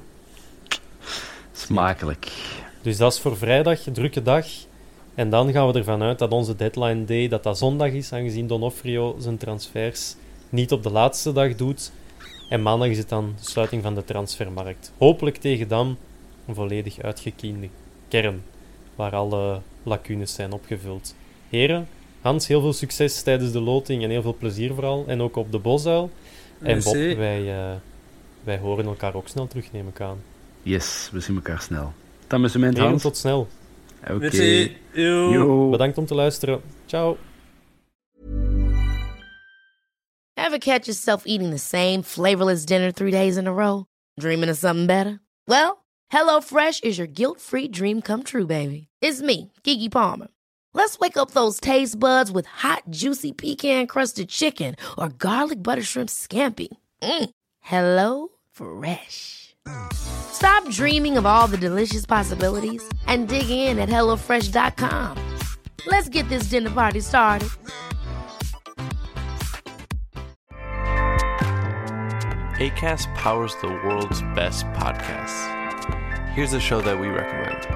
Smakelijk. 1.53 2.33
Dus 2.83 2.97
dat 2.97 3.13
is 3.13 3.21
voor 3.21 3.37
vrijdag, 3.37 3.87
een 3.87 3.93
drukke 3.93 4.23
dag. 4.23 4.47
En 5.15 5.31
dan 5.31 5.53
gaan 5.53 5.67
we 5.73 5.79
ervan 5.79 6.03
uit 6.03 6.19
dat 6.19 6.33
onze 6.33 6.57
deadline 6.57 7.05
day 7.05 7.29
dat 7.29 7.43
dat 7.43 7.59
zondag 7.59 7.91
is, 7.91 8.13
aangezien 8.13 8.47
Donofrio 8.47 9.17
zijn 9.19 9.37
transfers 9.37 10.15
niet 10.49 10.73
op 10.73 10.83
de 10.83 10.91
laatste 10.91 11.33
dag 11.33 11.55
doet. 11.55 11.93
En 12.49 12.63
maandag 12.63 12.89
is 12.89 12.99
het 12.99 13.09
dan 13.09 13.35
de 13.41 13.51
sluiting 13.51 13.83
van 13.83 13.95
de 13.95 14.05
transfermarkt. 14.05 14.93
Hopelijk 14.99 15.37
tegen 15.37 15.69
dan 15.69 15.97
een 16.47 16.55
volledig 16.55 17.01
uitgekiende 17.01 17.69
kern, 18.09 18.43
waar 18.95 19.15
alle 19.15 19.61
lacunes 19.83 20.35
zijn 20.35 20.53
opgevuld. 20.53 21.15
Heren, 21.49 21.89
Hans, 22.27 22.47
heel 22.47 22.61
veel 22.61 22.73
succes 22.73 23.23
tijdens 23.23 23.53
de 23.53 23.61
loting 23.61 24.03
en 24.03 24.11
heel 24.11 24.23
veel 24.23 24.37
plezier 24.39 24.75
vooral. 24.75 25.05
En 25.07 25.21
ook 25.21 25.37
op 25.37 25.53
de 25.53 25.59
bosuil. 25.59 26.11
En 26.63 26.83
Bob, 26.83 26.95
wij, 26.95 27.43
uh, 27.43 27.75
wij 28.45 28.59
horen 28.59 28.85
elkaar 28.85 29.15
ook 29.15 29.29
snel 29.29 29.47
terug, 29.47 29.73
neem 29.73 29.89
ik 29.89 30.01
aan. 30.01 30.23
Yes, 30.63 31.09
we 31.13 31.21
zien 31.21 31.37
elkaar 31.37 31.61
snel. 31.61 31.93
Amusement, 32.29 32.79
Hans. 32.79 33.03
tot 33.03 33.17
snel. 33.17 33.49
Oké. 34.11 34.27
Okay. 34.27 35.71
Bedankt 35.71 35.99
om 35.99 36.07
te 36.07 36.15
luisteren. 36.15 36.61
Ciao. 36.87 37.17
Ever 40.35 40.59
catch 40.59 40.85
yourself 40.85 41.25
eating 41.25 41.51
the 41.51 41.59
same 41.59 42.03
flavorless 42.03 42.65
dinner 42.65 42.93
three 42.93 43.11
days 43.11 43.37
in 43.37 43.47
a 43.47 43.53
row? 43.53 43.85
Dreaming 44.15 44.51
of 44.51 44.57
something 44.57 44.87
better? 44.87 45.21
Well, 45.45 45.85
HelloFresh 46.13 46.83
is 46.83 46.97
your 46.97 47.11
guilt-free 47.13 47.69
dream 47.69 48.01
come 48.03 48.23
true, 48.23 48.47
baby. 48.47 48.89
It's 49.01 49.21
me, 49.21 49.51
Kiki 49.63 49.89
Palmer. 49.89 50.27
Let's 50.77 50.99
wake 50.99 51.17
up 51.17 51.31
those 51.31 51.59
taste 51.59 51.99
buds 51.99 52.31
with 52.31 52.45
hot, 52.45 52.83
juicy 52.91 53.33
pecan 53.33 53.87
crusted 53.87 54.29
chicken 54.29 54.77
or 54.99 55.09
garlic 55.09 55.63
butter 55.63 55.83
shrimp 55.83 56.11
scampi. 56.11 56.69
Mm. 57.01 57.31
Hello 57.61 58.29
Fresh. 58.53 59.57
Stop 59.95 60.69
dreaming 60.69 61.17
of 61.17 61.25
all 61.25 61.47
the 61.47 61.57
delicious 61.57 62.05
possibilities 62.05 62.87
and 63.07 63.27
dig 63.27 63.49
in 63.49 63.79
at 63.79 63.89
HelloFresh.com. 63.89 65.17
Let's 65.87 66.11
get 66.11 66.29
this 66.29 66.51
dinner 66.51 66.71
party 66.71 67.01
started. 67.01 67.49
ACAST 72.61 73.15
powers 73.15 73.57
the 73.63 73.69
world's 73.69 74.21
best 74.35 74.67
podcasts. 74.75 75.41
Here's 76.35 76.53
a 76.53 76.61
show 76.61 76.83
that 76.83 77.01
we 77.01 77.09
recommend. 77.09 77.76